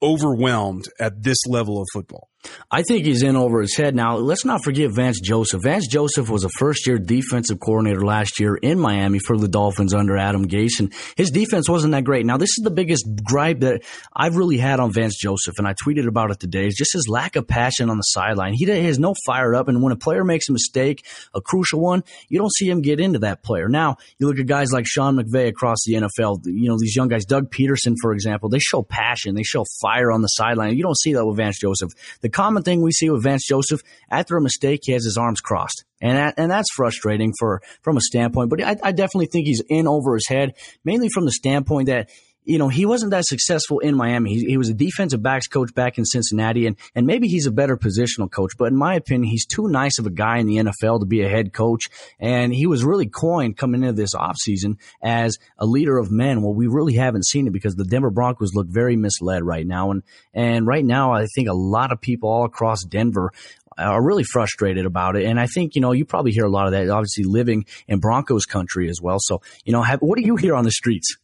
overwhelmed 0.03 0.87
at 1.01 1.23
this 1.23 1.39
level 1.47 1.81
of 1.81 1.87
football? 1.93 2.29
I 2.71 2.83
think 2.83 3.05
he's 3.05 3.23
in 3.23 3.37
over 3.37 3.61
his 3.61 3.77
head. 3.77 3.95
Now, 3.95 4.17
let's 4.17 4.45
not 4.45 4.65
forget 4.65 4.91
Vance 4.91 5.21
Joseph. 5.21 5.63
Vance 5.63 5.87
Joseph 5.87 6.29
was 6.29 6.45
a 6.45 6.49
first 6.59 6.87
year 6.87 6.99
defensive 6.99 7.61
coordinator 7.61 8.05
last 8.05 8.41
year 8.41 8.57
in 8.57 8.79
Miami 8.79 9.19
for 9.19 9.37
the 9.37 9.49
Dolphins 9.49 9.95
under 9.95 10.17
Adam 10.17 10.47
Gase, 10.47 10.81
and 10.81 10.93
his 11.17 11.31
defense 11.31 11.69
wasn't 11.69 11.93
that 11.93 12.05
great. 12.05 12.27
Now, 12.27 12.37
this 12.37 12.51
is 12.59 12.65
the 12.65 12.71
biggest 12.71 13.07
gripe 13.25 13.61
that 13.61 13.83
I've 14.15 14.37
really 14.37 14.59
had 14.59 14.81
on 14.81 14.93
Vance 14.93 15.17
Joseph, 15.21 15.55
and 15.59 15.67
I 15.67 15.75
tweeted 15.75 16.07
about 16.07 16.31
it 16.31 16.41
today, 16.41 16.67
is 16.67 16.75
just 16.75 16.93
his 16.93 17.09
lack 17.09 17.37
of 17.37 17.47
passion 17.47 17.91
on 17.91 17.97
the 17.97 18.03
sideline. 18.03 18.55
He 18.55 18.65
has 18.67 18.99
no 18.99 19.15
fire 19.27 19.55
up, 19.55 19.69
and 19.69 19.83
when 19.83 19.93
a 19.93 19.97
player 19.97 20.25
makes 20.25 20.49
a 20.49 20.53
mistake, 20.53 21.07
a 21.35 21.41
crucial 21.41 21.81
one, 21.81 22.03
you 22.29 22.39
don't 22.39 22.53
see 22.55 22.69
him 22.69 22.83
get 22.83 23.01
into 23.01 23.21
that 23.21 23.43
player. 23.43 23.69
Now, 23.69 23.97
you 24.19 24.27
look 24.27 24.39
at 24.39 24.47
guys 24.47 24.73
like 24.73 24.87
Sean 24.87 25.17
McVay 25.17 25.49
across 25.49 25.79
the 25.85 25.95
NFL, 25.95 26.41
you 26.47 26.69
know, 26.69 26.77
these 26.79 26.97
young 26.97 27.09
guys, 27.09 27.25
Doug 27.25 27.51
Pederson, 27.51 27.95
for 28.01 28.13
example, 28.13 28.49
they 28.49 28.59
show 28.59 28.83
passion, 28.83 29.35
they 29.35 29.43
show 29.43 29.65
fire 29.81 30.11
on 30.11 30.23
the 30.23 30.29
sideline. 30.29 30.77
You 30.77 30.83
don't 30.83 30.99
see 30.99 31.15
that 31.15 31.25
with 31.25 31.37
Vance 31.37 31.59
Joseph. 31.59 31.91
The 32.21 32.29
common 32.35 32.63
thing 32.63 32.83
we 32.83 32.93
see 32.93 33.09
with 33.09 33.23
Vance 33.23 33.47
Joseph 33.47 33.81
after 34.11 34.37
a 34.37 34.43
mistake, 34.43 34.81
he 34.83 34.93
has 34.93 35.05
his 35.05 35.17
arms 35.17 35.41
crossed, 35.41 35.85
and 36.01 36.19
that, 36.19 36.35
and 36.37 36.51
that's 36.51 36.73
frustrating 36.75 37.33
for 37.39 37.63
from 37.83 37.97
a 37.97 38.01
standpoint. 38.01 38.51
But 38.51 38.63
I, 38.63 38.77
I 38.83 38.93
definitely 38.93 39.29
think 39.33 39.47
he's 39.47 39.63
in 39.69 39.87
over 39.87 40.15
his 40.15 40.29
head, 40.29 40.55
mainly 40.85 41.09
from 41.09 41.25
the 41.25 41.33
standpoint 41.33 41.87
that 41.87 42.11
you 42.45 42.59
know, 42.59 42.69
he 42.69 42.85
wasn't 42.85 43.11
that 43.13 43.25
successful 43.25 43.79
in 43.79 43.97
Miami. 43.97 44.35
He, 44.35 44.45
he, 44.47 44.57
was 44.59 44.69
a 44.69 44.75
defensive 44.75 45.23
backs 45.23 45.47
coach 45.47 45.75
back 45.75 45.99
in 45.99 46.05
Cincinnati, 46.05 46.67
and, 46.67 46.77
and 46.95 47.07
maybe 47.07 47.27
he's 47.27 47.47
a 47.47 47.51
better 47.51 47.77
positional 47.77 48.31
coach. 48.31 48.53
But 48.59 48.67
in 48.67 48.77
my 48.77 48.95
opinion, 48.95 49.31
he's 49.31 49.47
too 49.47 49.69
nice 49.69 49.99
of 49.99 50.07
a 50.07 50.11
guy 50.11 50.39
in 50.39 50.47
the 50.47 50.57
NFL 50.57 51.01
to 51.01 51.07
be 51.07 51.23
a 51.23 51.29
head 51.29 51.53
coach. 51.53 51.85
And 52.21 52.55
he 52.55 52.67
was 52.67 52.85
really 52.85 53.07
coined 53.07 53.57
coming 53.57 53.83
into 53.83 53.95
this 53.95 54.15
offseason 54.15 54.77
as 55.03 55.39
a 55.59 55.67
leader 55.67 55.97
of 55.99 56.11
men. 56.11 56.43
Well, 56.43 56.55
we 56.55 56.67
really 56.67 56.95
haven't 56.95 57.27
seen 57.27 57.47
it 57.47 57.53
because 57.53 57.77
the 57.77 57.85
Denver 57.85 58.11
Broncos 58.11 58.55
look 58.55 58.67
very 58.69 58.97
misled 58.97 59.43
right 59.43 59.67
now. 59.67 59.91
And, 59.91 60.03
and 60.35 60.67
right 60.67 60.85
now, 60.85 61.13
I 61.13 61.27
think 61.35 61.49
a 61.49 61.55
lot 61.55 61.93
of 61.93 62.01
people 62.01 62.29
all 62.29 62.45
across 62.45 62.85
Denver 62.85 63.33
are 63.79 64.03
really 64.03 64.25
frustrated 64.25 64.87
about 64.87 65.17
it. 65.17 65.25
And 65.25 65.41
I 65.41 65.47
think, 65.47 65.75
you 65.75 65.81
know, 65.81 65.93
you 65.93 66.05
probably 66.05 66.33
hear 66.33 66.45
a 66.45 66.51
lot 66.51 66.67
of 66.67 66.73
that, 66.73 66.89
obviously 66.91 67.25
living 67.25 67.65
in 67.89 67.99
Broncos 67.99 68.45
country 68.45 68.89
as 68.89 69.01
well. 69.01 69.19
So, 69.19 69.43
you 69.65 69.73
know, 69.73 69.83
have, 69.83 70.01
what 70.01 70.17
do 70.17 70.25
you 70.25 70.37
hear 70.37 70.55
on 70.55 70.65
the 70.65 70.71
streets? 70.71 71.17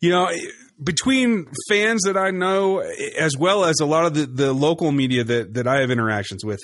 You 0.00 0.10
know, 0.10 0.30
between 0.82 1.46
fans 1.68 2.02
that 2.04 2.16
I 2.16 2.30
know, 2.30 2.78
as 2.78 3.36
well 3.36 3.64
as 3.64 3.80
a 3.80 3.86
lot 3.86 4.06
of 4.06 4.14
the, 4.14 4.26
the 4.26 4.52
local 4.52 4.92
media 4.92 5.24
that, 5.24 5.54
that 5.54 5.66
I 5.66 5.80
have 5.80 5.90
interactions 5.90 6.44
with, 6.44 6.60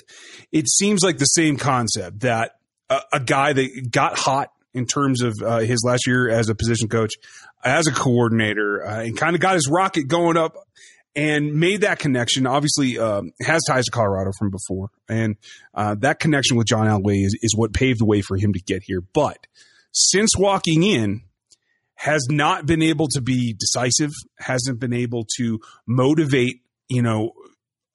it 0.51 0.69
seems 0.69 1.03
like 1.03 1.17
the 1.17 1.25
same 1.25 1.57
concept 1.57 2.21
that 2.21 2.53
a, 2.89 3.01
a 3.13 3.19
guy 3.19 3.53
that 3.53 3.91
got 3.91 4.17
hot 4.17 4.49
in 4.73 4.85
terms 4.85 5.21
of 5.21 5.33
uh, 5.43 5.59
his 5.59 5.83
last 5.85 6.05
year 6.05 6.29
as 6.29 6.49
a 6.49 6.55
position 6.55 6.89
coach, 6.89 7.13
as 7.63 7.87
a 7.87 7.91
coordinator, 7.91 8.85
uh, 8.85 9.01
and 9.01 9.17
kind 9.17 9.35
of 9.35 9.41
got 9.41 9.55
his 9.55 9.69
rocket 9.69 10.07
going 10.07 10.37
up 10.37 10.55
and 11.15 11.53
made 11.53 11.81
that 11.81 11.97
connection. 11.97 12.45
Obviously, 12.45 12.99
um, 12.99 13.31
has 13.41 13.63
ties 13.67 13.85
to 13.85 13.91
Colorado 13.91 14.31
from 14.37 14.49
before, 14.49 14.89
and 15.07 15.37
uh, 15.73 15.95
that 15.99 16.19
connection 16.19 16.57
with 16.57 16.67
John 16.67 16.87
Elway 16.87 17.25
is, 17.25 17.37
is 17.41 17.55
what 17.55 17.73
paved 17.73 17.99
the 17.99 18.05
way 18.05 18.21
for 18.21 18.37
him 18.37 18.53
to 18.53 18.59
get 18.59 18.83
here. 18.83 19.01
But 19.01 19.47
since 19.91 20.31
walking 20.37 20.83
in, 20.83 21.21
has 21.95 22.27
not 22.29 22.65
been 22.65 22.81
able 22.81 23.07
to 23.09 23.21
be 23.21 23.53
decisive, 23.53 24.11
hasn't 24.37 24.79
been 24.79 24.93
able 24.93 25.25
to 25.37 25.59
motivate, 25.87 26.61
you 26.89 27.01
know, 27.01 27.31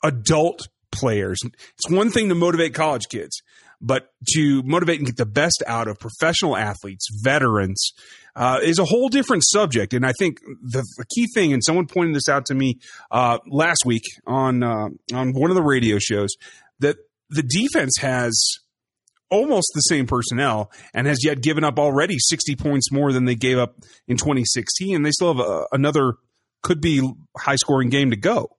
adult 0.02 0.69
players. 0.91 1.38
It's 1.44 1.91
one 1.91 2.11
thing 2.11 2.29
to 2.31 2.35
motivate 2.35 2.75
college 2.75 3.08
kids, 3.08 3.43
but 3.81 4.11
to 4.35 4.62
motivate 4.64 4.99
and 4.99 5.06
get 5.06 5.17
the 5.17 5.26
best 5.26 5.62
out 5.67 5.88
of 5.88 5.99
professional 5.99 6.56
athletes, 6.56 7.06
veterans, 7.23 7.93
uh, 8.37 8.58
is 8.62 8.79
a 8.79 8.85
whole 8.85 9.08
different 9.08 9.44
subject. 9.44 9.94
And 9.94 10.05
I 10.05 10.12
think 10.19 10.41
the, 10.41 10.85
the, 10.97 11.05
key 11.14 11.26
thing, 11.35 11.52
and 11.52 11.64
someone 11.64 11.87
pointed 11.87 12.14
this 12.14 12.29
out 12.29 12.47
to 12.47 12.55
me 12.55 12.79
uh, 13.11 13.38
last 13.47 13.85
week 13.85 14.05
on 14.26 14.62
uh, 14.62 14.88
on 15.12 15.32
one 15.32 15.50
of 15.50 15.56
the 15.56 15.62
radio 15.62 15.99
shows, 15.99 16.31
that 16.81 16.97
the 17.31 17.43
defense 17.43 17.97
has 18.00 18.59
almost 19.30 19.70
the 19.75 19.80
same 19.80 20.06
personnel 20.06 20.70
and 20.94 21.06
has 21.06 21.25
yet 21.25 21.42
given 21.42 21.64
up 21.64 21.78
already 21.78 22.16
60 22.18 22.56
points 22.56 22.92
more 22.92 23.12
than 23.12 23.25
they 23.25 23.34
gave 23.34 23.58
up 23.58 23.76
in 24.08 24.16
2016. 24.16 24.96
And 24.96 25.04
they 25.06 25.10
still 25.10 25.34
have 25.34 25.46
a, 25.46 25.66
another, 25.72 26.14
could 26.62 26.80
be 26.80 27.08
high 27.37 27.56
scoring 27.56 27.88
game 27.88 28.10
to 28.10 28.16
go. 28.16 28.56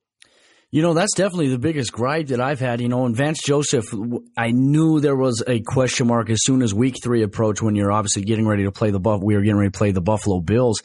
You 0.73 0.81
know, 0.81 0.93
that's 0.93 1.13
definitely 1.13 1.49
the 1.49 1.59
biggest 1.59 1.91
gripe 1.91 2.27
that 2.27 2.39
I've 2.39 2.61
had. 2.61 2.79
You 2.79 2.87
know, 2.87 3.05
and 3.05 3.13
Vance 3.13 3.41
Joseph, 3.45 3.93
I 4.37 4.51
knew 4.51 5.01
there 5.01 5.17
was 5.17 5.43
a 5.45 5.59
question 5.59 6.07
mark 6.07 6.29
as 6.29 6.39
soon 6.43 6.61
as 6.61 6.73
week 6.73 6.95
three 7.03 7.23
approached 7.23 7.61
when 7.61 7.75
you're 7.75 7.91
obviously 7.91 8.23
getting 8.23 8.47
ready 8.47 8.63
to 8.63 8.71
play 8.71 8.89
the 8.89 8.99
Buff. 8.99 9.21
We 9.21 9.35
were 9.35 9.41
getting 9.41 9.57
ready 9.57 9.69
to 9.69 9.77
play 9.77 9.91
the 9.91 9.99
Buffalo 9.99 10.39
Bills 10.39 10.81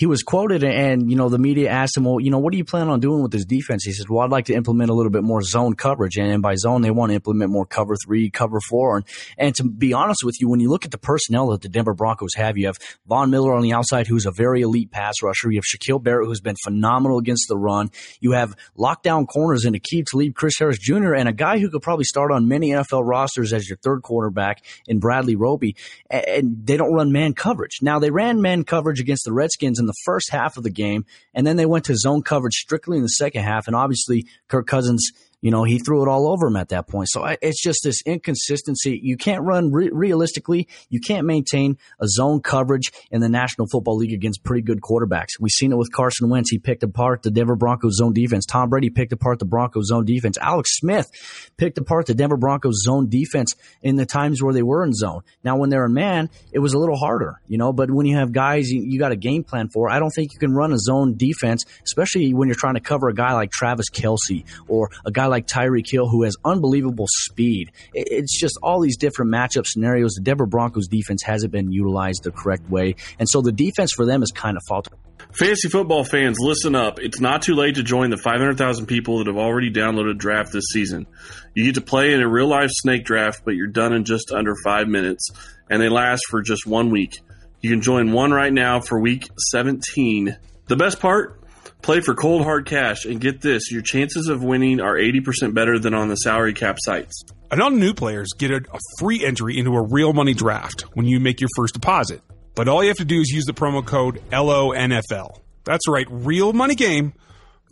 he 0.00 0.06
was 0.06 0.22
quoted 0.22 0.64
and, 0.64 1.10
you 1.10 1.16
know, 1.16 1.28
the 1.28 1.38
media 1.38 1.68
asked 1.68 1.94
him, 1.94 2.04
well, 2.04 2.18
you 2.20 2.30
know, 2.30 2.38
what 2.38 2.52
do 2.52 2.56
you 2.56 2.64
plan 2.64 2.88
on 2.88 3.00
doing 3.00 3.20
with 3.22 3.32
this 3.32 3.44
defense? 3.44 3.84
He 3.84 3.92
said, 3.92 4.08
well, 4.08 4.24
I'd 4.24 4.30
like 4.30 4.46
to 4.46 4.54
implement 4.54 4.88
a 4.88 4.94
little 4.94 5.12
bit 5.12 5.22
more 5.22 5.42
zone 5.42 5.74
coverage. 5.74 6.16
And, 6.16 6.40
by 6.40 6.54
zone, 6.54 6.80
they 6.80 6.90
want 6.90 7.10
to 7.10 7.16
implement 7.16 7.50
more 7.50 7.66
cover 7.66 7.96
three, 8.02 8.30
cover 8.30 8.60
four. 8.66 8.96
And, 8.96 9.06
and 9.36 9.54
to 9.56 9.64
be 9.64 9.92
honest 9.92 10.20
with 10.24 10.40
you, 10.40 10.48
when 10.48 10.58
you 10.58 10.70
look 10.70 10.86
at 10.86 10.90
the 10.90 10.96
personnel 10.96 11.48
that 11.48 11.60
the 11.60 11.68
Denver 11.68 11.92
Broncos 11.92 12.32
have, 12.36 12.56
you 12.56 12.64
have 12.64 12.78
Von 13.06 13.28
Miller 13.28 13.52
on 13.52 13.60
the 13.60 13.74
outside, 13.74 14.06
who's 14.06 14.24
a 14.24 14.30
very 14.30 14.62
elite 14.62 14.90
pass 14.90 15.16
rusher. 15.22 15.50
You 15.50 15.58
have 15.58 15.64
Shaquil 15.64 16.02
Barrett, 16.02 16.26
who's 16.26 16.40
been 16.40 16.56
phenomenal 16.64 17.18
against 17.18 17.48
the 17.48 17.58
run. 17.58 17.90
You 18.20 18.32
have 18.32 18.56
lockdown 18.78 19.28
corners 19.28 19.66
in 19.66 19.74
Aqib 19.74 20.06
Talib, 20.10 20.34
Chris 20.34 20.54
Harris 20.58 20.78
Jr., 20.78 21.12
and 21.12 21.28
a 21.28 21.34
guy 21.34 21.58
who 21.58 21.68
could 21.68 21.82
probably 21.82 22.06
start 22.06 22.32
on 22.32 22.48
many 22.48 22.70
NFL 22.70 23.06
rosters 23.06 23.52
as 23.52 23.68
your 23.68 23.76
third 23.76 24.00
quarterback 24.00 24.64
in 24.86 24.98
Bradley 24.98 25.36
Roby. 25.36 25.76
And 26.08 26.66
they 26.66 26.78
don't 26.78 26.94
run 26.94 27.12
man 27.12 27.34
coverage. 27.34 27.80
Now, 27.82 27.98
they 27.98 28.10
ran 28.10 28.40
man 28.40 28.64
coverage 28.64 28.98
against 28.98 29.26
the 29.26 29.34
Redskins 29.34 29.78
in 29.78 29.89
the 29.90 30.02
first 30.04 30.30
half 30.30 30.56
of 30.56 30.62
the 30.62 30.70
game, 30.70 31.04
and 31.34 31.46
then 31.46 31.56
they 31.56 31.66
went 31.66 31.84
to 31.86 31.96
zone 31.96 32.22
coverage 32.22 32.54
strictly 32.54 32.96
in 32.96 33.02
the 33.02 33.08
second 33.08 33.42
half. 33.42 33.66
And 33.66 33.76
obviously, 33.76 34.26
Kirk 34.48 34.66
Cousins 34.66 35.10
you 35.40 35.50
know, 35.50 35.64
he 35.64 35.78
threw 35.78 36.02
it 36.02 36.08
all 36.08 36.28
over 36.28 36.46
him 36.46 36.56
at 36.56 36.68
that 36.68 36.86
point. 36.86 37.08
So 37.10 37.22
I, 37.22 37.38
it's 37.40 37.62
just 37.62 37.80
this 37.82 38.02
inconsistency. 38.04 38.98
You 39.02 39.16
can't 39.16 39.42
run 39.42 39.72
re- 39.72 39.90
realistically. 39.92 40.68
You 40.88 41.00
can't 41.00 41.26
maintain 41.26 41.78
a 42.00 42.06
zone 42.06 42.40
coverage 42.40 42.92
in 43.10 43.20
the 43.20 43.28
National 43.28 43.66
Football 43.66 43.96
League 43.96 44.12
against 44.12 44.42
pretty 44.42 44.62
good 44.62 44.80
quarterbacks. 44.80 45.38
We've 45.40 45.50
seen 45.50 45.72
it 45.72 45.76
with 45.76 45.92
Carson 45.92 46.28
Wentz. 46.28 46.50
He 46.50 46.58
picked 46.58 46.82
apart 46.82 47.22
the 47.22 47.30
Denver 47.30 47.56
Broncos 47.56 47.96
zone 47.96 48.12
defense. 48.12 48.46
Tom 48.46 48.68
Brady 48.68 48.90
picked 48.90 49.12
apart 49.12 49.38
the 49.38 49.44
Broncos 49.44 49.86
zone 49.86 50.04
defense. 50.04 50.38
Alex 50.38 50.76
Smith 50.76 51.10
picked 51.56 51.78
apart 51.78 52.06
the 52.06 52.14
Denver 52.14 52.36
Broncos 52.36 52.82
zone 52.82 53.08
defense 53.08 53.54
in 53.82 53.96
the 53.96 54.06
times 54.06 54.42
where 54.42 54.54
they 54.54 54.62
were 54.62 54.84
in 54.84 54.92
zone. 54.92 55.22
Now, 55.42 55.56
when 55.56 55.70
they're 55.70 55.86
in 55.86 55.94
man, 55.94 56.30
it 56.52 56.58
was 56.58 56.74
a 56.74 56.78
little 56.78 56.96
harder, 56.96 57.40
you 57.46 57.58
know, 57.58 57.72
but 57.72 57.90
when 57.90 58.06
you 58.06 58.16
have 58.16 58.32
guys 58.32 58.70
you, 58.70 58.82
you 58.82 58.98
got 58.98 59.12
a 59.12 59.16
game 59.16 59.44
plan 59.44 59.68
for, 59.68 59.90
I 59.90 59.98
don't 59.98 60.10
think 60.10 60.32
you 60.32 60.38
can 60.38 60.52
run 60.52 60.72
a 60.72 60.78
zone 60.78 61.16
defense, 61.16 61.64
especially 61.84 62.34
when 62.34 62.48
you're 62.48 62.54
trying 62.54 62.74
to 62.74 62.80
cover 62.80 63.08
a 63.08 63.14
guy 63.14 63.32
like 63.32 63.50
Travis 63.50 63.90
Kelce 63.90 64.44
or 64.68 64.90
a 65.04 65.10
guy 65.10 65.26
like 65.30 65.46
Tyreek 65.46 65.90
Hill 65.90 66.08
who 66.08 66.24
has 66.24 66.36
unbelievable 66.44 67.06
speed. 67.08 67.72
It's 67.94 68.38
just 68.38 68.58
all 68.62 68.80
these 68.80 68.96
different 68.96 69.32
matchup 69.32 69.66
scenarios. 69.66 70.14
The 70.14 70.22
Denver 70.22 70.46
Broncos 70.46 70.88
defense 70.88 71.22
hasn't 71.22 71.52
been 71.52 71.72
utilized 71.72 72.24
the 72.24 72.30
correct 72.30 72.68
way, 72.68 72.96
and 73.18 73.28
so 73.28 73.40
the 73.40 73.52
defense 73.52 73.92
for 73.94 74.04
them 74.04 74.22
is 74.22 74.30
kind 74.30 74.56
of 74.56 74.62
faltered. 74.68 74.98
Fantasy 75.32 75.68
football 75.68 76.02
fans, 76.02 76.38
listen 76.40 76.74
up. 76.74 76.98
It's 76.98 77.20
not 77.20 77.42
too 77.42 77.54
late 77.54 77.76
to 77.76 77.82
join 77.82 78.10
the 78.10 78.16
500,000 78.16 78.86
people 78.86 79.18
that 79.18 79.28
have 79.28 79.36
already 79.36 79.70
downloaded 79.70 80.18
Draft 80.18 80.52
this 80.52 80.64
season. 80.72 81.06
You 81.54 81.66
get 81.66 81.76
to 81.76 81.80
play 81.80 82.12
in 82.12 82.20
a 82.20 82.28
real 82.28 82.48
life 82.48 82.70
snake 82.72 83.04
draft, 83.04 83.42
but 83.44 83.54
you're 83.54 83.68
done 83.68 83.92
in 83.92 84.04
just 84.04 84.32
under 84.32 84.54
five 84.64 84.88
minutes, 84.88 85.28
and 85.68 85.80
they 85.80 85.88
last 85.88 86.22
for 86.28 86.42
just 86.42 86.66
one 86.66 86.90
week. 86.90 87.20
You 87.60 87.70
can 87.70 87.80
join 87.80 88.12
one 88.12 88.32
right 88.32 88.52
now 88.52 88.80
for 88.80 88.98
week 88.98 89.28
17. 89.50 90.36
The 90.66 90.76
best 90.76 90.98
part? 90.98 91.39
Play 91.82 92.00
for 92.00 92.14
cold 92.14 92.42
hard 92.42 92.66
cash, 92.66 93.04
and 93.04 93.20
get 93.20 93.40
this 93.40 93.70
your 93.70 93.82
chances 93.82 94.28
of 94.28 94.42
winning 94.42 94.80
are 94.80 94.96
80% 94.96 95.54
better 95.54 95.78
than 95.78 95.94
on 95.94 96.08
the 96.08 96.16
salary 96.16 96.52
cap 96.52 96.76
sites. 96.78 97.22
And 97.50 97.60
all 97.60 97.70
new 97.70 97.94
players 97.94 98.28
get 98.36 98.50
a, 98.50 98.56
a 98.56 98.78
free 98.98 99.24
entry 99.24 99.58
into 99.58 99.74
a 99.74 99.82
real 99.82 100.12
money 100.12 100.34
draft 100.34 100.82
when 100.94 101.06
you 101.06 101.20
make 101.20 101.40
your 101.40 101.48
first 101.56 101.74
deposit. 101.74 102.20
But 102.54 102.68
all 102.68 102.82
you 102.82 102.88
have 102.88 102.98
to 102.98 103.04
do 103.04 103.20
is 103.20 103.30
use 103.30 103.44
the 103.44 103.52
promo 103.52 103.84
code 103.84 104.20
LONFL. 104.30 105.40
That's 105.64 105.88
right, 105.88 106.06
real 106.10 106.52
money 106.52 106.74
game 106.74 107.12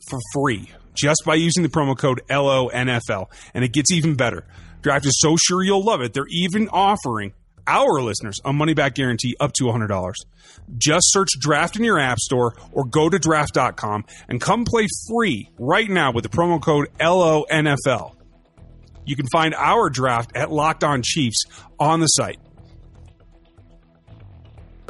for 0.09 0.19
free 0.33 0.71
just 0.95 1.23
by 1.25 1.37
using 1.37 1.62
the 1.62 1.69
promo 1.69 1.97
code 1.97 2.23
LONFL. 2.29 3.27
And 3.55 3.65
it 3.65 3.73
gets 3.73 3.93
even 3.93 4.15
better. 4.15 4.45
Draft 4.83 5.07
is 5.07 5.19
so 5.21 5.37
sure 5.37 5.62
you'll 5.62 5.85
love 5.85 6.00
it, 6.00 6.12
they're 6.12 6.27
even 6.29 6.69
offering 6.69 7.35
our 7.68 8.00
listeners 8.02 8.40
a 8.44 8.52
money 8.52 8.75
back 8.75 8.94
guarantee 8.94 9.37
up 9.38 9.52
to 9.54 9.64
$100. 9.64 10.14
Just 10.76 11.12
search 11.12 11.28
draft 11.38 11.76
in 11.76 11.84
your 11.84 11.98
app 11.98 12.18
store 12.18 12.54
or 12.72 12.84
go 12.84 13.08
to 13.08 13.18
draft.com 13.18 14.04
and 14.28 14.40
come 14.40 14.64
play 14.64 14.87
free 15.08 15.50
right 15.58 15.88
now 15.88 16.10
with 16.12 16.25
the 16.25 16.30
promo 16.30 16.60
code 16.60 16.88
LONFL. 16.98 18.14
You 19.04 19.16
can 19.16 19.26
find 19.28 19.54
our 19.54 19.88
draft 19.88 20.34
at 20.34 20.50
Locked 20.50 20.84
On 20.84 21.02
Chiefs 21.02 21.44
on 21.78 22.00
the 22.00 22.06
site. 22.06 22.38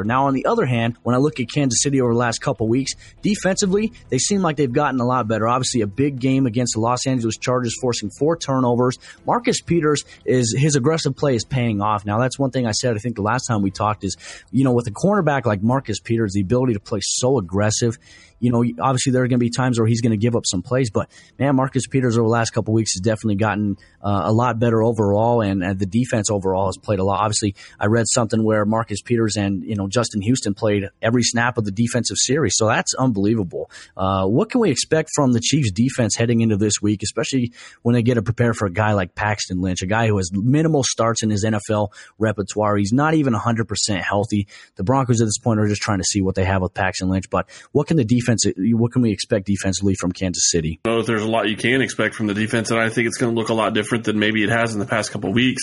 Now, 0.04 0.26
on 0.26 0.34
the 0.34 0.46
other 0.46 0.66
hand, 0.66 0.96
when 1.02 1.14
I 1.14 1.18
look 1.18 1.40
at 1.40 1.50
Kansas 1.50 1.82
City 1.82 2.00
over 2.00 2.12
the 2.12 2.18
last 2.18 2.40
couple 2.40 2.68
weeks, 2.68 2.92
defensively, 3.22 3.92
they 4.08 4.18
seem 4.18 4.42
like 4.42 4.56
they've 4.56 4.72
gotten 4.72 5.00
a 5.00 5.04
lot 5.04 5.28
better. 5.28 5.48
Obviously, 5.48 5.80
a 5.80 5.86
big 5.86 6.18
game 6.18 6.46
against 6.46 6.74
the 6.74 6.80
Los 6.80 7.06
Angeles 7.06 7.36
Chargers, 7.36 7.74
forcing 7.80 8.10
four 8.18 8.36
turnovers. 8.36 8.98
Marcus 9.26 9.60
Peters 9.60 10.04
is 10.24 10.54
his 10.56 10.76
aggressive 10.76 11.16
play 11.16 11.34
is 11.34 11.44
paying 11.44 11.80
off. 11.80 12.04
Now, 12.04 12.18
that's 12.18 12.38
one 12.38 12.50
thing 12.50 12.66
I 12.66 12.72
said. 12.72 12.96
I 12.96 12.98
think 12.98 13.16
the 13.16 13.22
last 13.22 13.46
time 13.46 13.62
we 13.62 13.70
talked 13.70 14.04
is, 14.04 14.16
you 14.50 14.64
know, 14.64 14.72
with 14.72 14.86
a 14.86 14.92
cornerback 14.92 15.46
like 15.46 15.62
Marcus 15.62 16.00
Peters, 16.00 16.32
the 16.32 16.40
ability 16.40 16.74
to 16.74 16.80
play 16.80 17.00
so 17.02 17.38
aggressive 17.38 17.98
you 18.40 18.50
know, 18.50 18.64
obviously 18.80 19.12
there 19.12 19.22
are 19.22 19.28
going 19.28 19.40
to 19.40 19.44
be 19.44 19.50
times 19.50 19.78
where 19.78 19.86
he's 19.86 20.00
going 20.00 20.12
to 20.12 20.16
give 20.16 20.36
up 20.36 20.44
some 20.46 20.62
plays, 20.62 20.90
but 20.90 21.10
man, 21.38 21.56
Marcus 21.56 21.86
Peters 21.86 22.16
over 22.16 22.26
the 22.26 22.32
last 22.32 22.50
couple 22.50 22.74
weeks 22.74 22.94
has 22.94 23.00
definitely 23.00 23.36
gotten 23.36 23.76
uh, 24.02 24.22
a 24.24 24.32
lot 24.32 24.58
better 24.58 24.82
overall, 24.82 25.40
and, 25.40 25.62
and, 25.62 25.78
the 25.78 25.86
defense 25.86 26.30
overall 26.30 26.66
has 26.66 26.76
played 26.76 26.98
a 26.98 27.04
lot. 27.04 27.20
Obviously, 27.20 27.54
I 27.78 27.86
read 27.86 28.06
something 28.08 28.42
where 28.42 28.64
Marcus 28.64 29.00
Peters 29.00 29.36
and 29.36 29.64
you 29.64 29.76
know 29.76 29.88
Justin 29.88 30.20
Houston 30.22 30.54
played 30.54 30.84
every 31.00 31.22
snap 31.22 31.58
of 31.58 31.64
the 31.64 31.70
defensive 31.70 32.16
series, 32.16 32.54
so 32.56 32.66
that's 32.66 32.94
unbelievable. 32.94 33.70
Uh, 33.96 34.26
what 34.26 34.50
can 34.50 34.60
we 34.60 34.70
expect 34.70 35.10
from 35.14 35.32
the 35.32 35.40
Chiefs' 35.40 35.70
defense 35.70 36.16
heading 36.16 36.40
into 36.40 36.56
this 36.56 36.80
week, 36.82 37.02
especially 37.02 37.52
when 37.82 37.94
they 37.94 38.02
get 38.02 38.14
to 38.14 38.22
prepare 38.22 38.54
for 38.54 38.66
a 38.66 38.72
guy 38.72 38.92
like 38.92 39.14
Paxton 39.14 39.60
Lynch, 39.60 39.82
a 39.82 39.86
guy 39.86 40.08
who 40.08 40.16
has 40.16 40.30
minimal 40.32 40.82
starts 40.82 41.22
in 41.22 41.30
his 41.30 41.44
NFL 41.44 41.92
repertoire? 42.18 42.76
He's 42.76 42.92
not 42.92 43.14
even 43.14 43.34
100% 43.34 44.02
healthy. 44.02 44.48
The 44.76 44.84
Broncos 44.84 45.20
at 45.20 45.26
this 45.26 45.38
point 45.38 45.60
are 45.60 45.68
just 45.68 45.82
trying 45.82 45.98
to 45.98 46.04
see 46.04 46.20
what 46.20 46.34
they 46.34 46.44
have 46.44 46.62
with 46.62 46.74
Paxton 46.74 47.08
Lynch, 47.08 47.30
but 47.30 47.48
what 47.72 47.86
can 47.86 47.96
the 47.96 48.04
defense 48.04 48.27
defense? 48.28 48.46
What 48.56 48.92
can 48.92 49.02
we 49.02 49.12
expect 49.12 49.46
defensively 49.46 49.94
from 49.94 50.12
Kansas 50.12 50.50
City? 50.50 50.80
Know 50.84 51.02
there's 51.02 51.22
a 51.22 51.28
lot 51.28 51.48
you 51.48 51.56
can 51.56 51.80
expect 51.80 52.14
from 52.14 52.26
the 52.26 52.34
defense, 52.34 52.70
and 52.70 52.80
I 52.80 52.88
think 52.88 53.06
it's 53.06 53.16
going 53.16 53.34
to 53.34 53.38
look 53.38 53.48
a 53.48 53.54
lot 53.54 53.74
different 53.74 54.04
than 54.04 54.18
maybe 54.18 54.42
it 54.42 54.50
has 54.50 54.74
in 54.74 54.80
the 54.80 54.86
past 54.86 55.10
couple 55.10 55.32
weeks. 55.32 55.62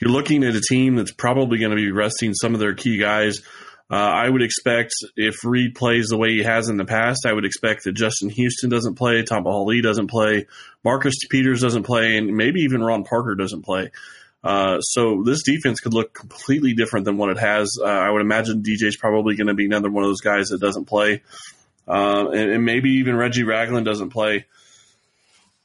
You're 0.00 0.10
looking 0.10 0.44
at 0.44 0.54
a 0.54 0.60
team 0.60 0.96
that's 0.96 1.12
probably 1.12 1.58
going 1.58 1.70
to 1.70 1.76
be 1.76 1.92
resting 1.92 2.34
some 2.34 2.54
of 2.54 2.60
their 2.60 2.74
key 2.74 2.98
guys. 2.98 3.42
Uh, 3.90 3.96
I 3.96 4.28
would 4.28 4.42
expect 4.42 4.92
if 5.16 5.44
Reid 5.44 5.74
plays 5.74 6.08
the 6.08 6.16
way 6.16 6.30
he 6.30 6.42
has 6.42 6.68
in 6.68 6.78
the 6.78 6.84
past, 6.84 7.26
I 7.26 7.32
would 7.32 7.44
expect 7.44 7.84
that 7.84 7.92
Justin 7.92 8.30
Houston 8.30 8.70
doesn't 8.70 8.94
play, 8.94 9.22
Tamba 9.22 9.50
Hali 9.50 9.82
doesn't 9.82 10.08
play, 10.08 10.46
Marcus 10.82 11.14
Peters 11.28 11.60
doesn't 11.60 11.82
play, 11.82 12.16
and 12.16 12.34
maybe 12.34 12.60
even 12.60 12.82
Ron 12.82 13.04
Parker 13.04 13.34
doesn't 13.34 13.62
play. 13.62 13.90
Uh, 14.42 14.80
so 14.80 15.22
this 15.24 15.42
defense 15.44 15.78
could 15.78 15.94
look 15.94 16.14
completely 16.14 16.72
different 16.72 17.04
than 17.04 17.16
what 17.16 17.30
it 17.30 17.38
has. 17.38 17.70
Uh, 17.80 17.84
I 17.84 18.10
would 18.10 18.22
imagine 18.22 18.62
DJ's 18.62 18.96
probably 18.96 19.36
going 19.36 19.46
to 19.46 19.54
be 19.54 19.66
another 19.66 19.90
one 19.90 20.02
of 20.02 20.10
those 20.10 20.22
guys 20.22 20.48
that 20.48 20.60
doesn't 20.60 20.86
play 20.86 21.22
uh, 21.88 22.28
and, 22.30 22.50
and, 22.52 22.64
maybe 22.64 22.90
even 22.90 23.16
Reggie 23.16 23.42
Ragland 23.42 23.84
doesn't 23.84 24.10
play. 24.10 24.46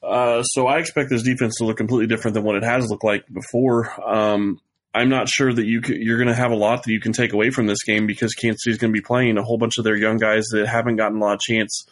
Uh, 0.02 0.42
so 0.44 0.68
I 0.68 0.80
expect 0.80 1.10
this 1.10 1.24
defense 1.24 1.56
to 1.58 1.66
look 1.66 1.78
completely 1.78 2.08
different 2.08 2.36
than 2.36 2.44
what 2.44 2.56
it 2.56 2.64
has 2.64 2.90
looked 2.90 3.04
like 3.04 3.26
before. 3.32 3.92
Um, 4.04 4.60
I'm 4.94 5.10
not 5.10 5.30
sure 5.30 5.54
that 5.54 5.66
you 5.66 5.82
you're 5.86 6.18
going 6.18 6.28
to 6.28 6.34
have 6.34 6.52
a 6.52 6.56
lot 6.56 6.84
that 6.84 6.92
you 6.92 7.00
can 7.00 7.14
take 7.14 7.34
away 7.34 7.52
from 7.52 7.68
this 7.68 7.84
game 7.84 8.08
because 8.08 8.34
Kansas 8.34 8.62
City's 8.64 8.80
going 8.80 8.92
to 8.92 9.00
be 9.00 9.04
playing 9.04 9.38
a 9.38 9.44
whole 9.44 9.58
bunch 9.58 9.78
of 9.78 9.84
their 9.84 9.96
young 9.96 10.18
guys 10.18 10.46
that 10.52 10.68
haven't 10.68 10.96
gotten 10.96 11.18
a 11.18 11.22
lot 11.22 11.36
of 11.36 11.40
chance 11.40 11.86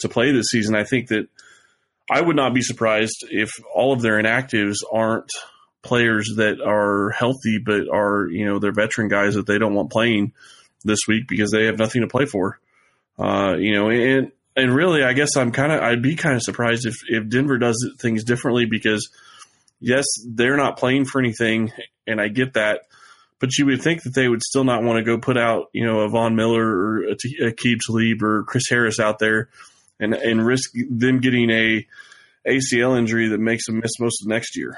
to 0.00 0.08
play 0.08 0.32
this 0.32 0.46
season. 0.50 0.74
I 0.74 0.84
think 0.84 1.08
that 1.08 1.28
I 2.10 2.20
would 2.20 2.36
not 2.36 2.54
be 2.54 2.62
surprised 2.62 3.24
if 3.30 3.50
all 3.72 3.92
of 3.92 4.00
their 4.00 4.20
inactives 4.20 4.78
aren't 4.92 5.30
players 5.82 6.34
that 6.36 6.60
are 6.60 7.10
healthy 7.10 7.58
but 7.64 7.88
are 7.92 8.26
you 8.26 8.44
know 8.44 8.58
they're 8.58 8.72
veteran 8.72 9.08
guys 9.08 9.34
that 9.34 9.46
they 9.46 9.58
don't 9.58 9.74
want 9.74 9.92
playing 9.92 10.32
this 10.84 10.98
week 11.06 11.28
because 11.28 11.52
they 11.52 11.66
have 11.66 11.78
nothing 11.78 12.02
to 12.02 12.08
play 12.08 12.24
for. 12.24 12.58
Uh, 13.18 13.56
you 13.58 13.72
know, 13.72 13.90
and 13.90 14.32
and 14.56 14.74
really, 14.74 15.02
I 15.02 15.12
guess 15.12 15.36
I'm 15.36 15.52
kind 15.52 15.72
of 15.72 15.80
I'd 15.80 16.02
be 16.02 16.16
kind 16.16 16.36
of 16.36 16.42
surprised 16.42 16.86
if 16.86 16.96
if 17.08 17.28
Denver 17.28 17.58
does 17.58 17.94
things 17.98 18.24
differently 18.24 18.66
because 18.66 19.10
yes, 19.80 20.04
they're 20.26 20.56
not 20.56 20.78
playing 20.78 21.04
for 21.04 21.20
anything, 21.20 21.72
and 22.06 22.20
I 22.20 22.28
get 22.28 22.54
that. 22.54 22.82
But 23.40 23.56
you 23.56 23.66
would 23.66 23.82
think 23.82 24.02
that 24.02 24.14
they 24.14 24.28
would 24.28 24.42
still 24.42 24.64
not 24.64 24.82
want 24.82 24.98
to 24.98 25.04
go 25.04 25.16
put 25.16 25.38
out, 25.38 25.66
you 25.72 25.86
know, 25.86 26.00
a 26.00 26.08
Von 26.08 26.34
Miller 26.34 26.64
or 26.66 27.04
a 27.04 27.14
Aqib 27.14 27.78
Talib 27.86 28.20
or 28.22 28.42
Chris 28.42 28.64
Harris 28.68 28.98
out 28.98 29.20
there 29.20 29.48
and 30.00 30.14
and 30.14 30.44
risk 30.44 30.72
them 30.74 31.20
getting 31.20 31.50
a 31.50 31.86
ACL 32.46 32.98
injury 32.98 33.28
that 33.28 33.38
makes 33.38 33.66
them 33.66 33.80
miss 33.80 33.98
most 34.00 34.22
of 34.22 34.28
next 34.28 34.56
year. 34.56 34.76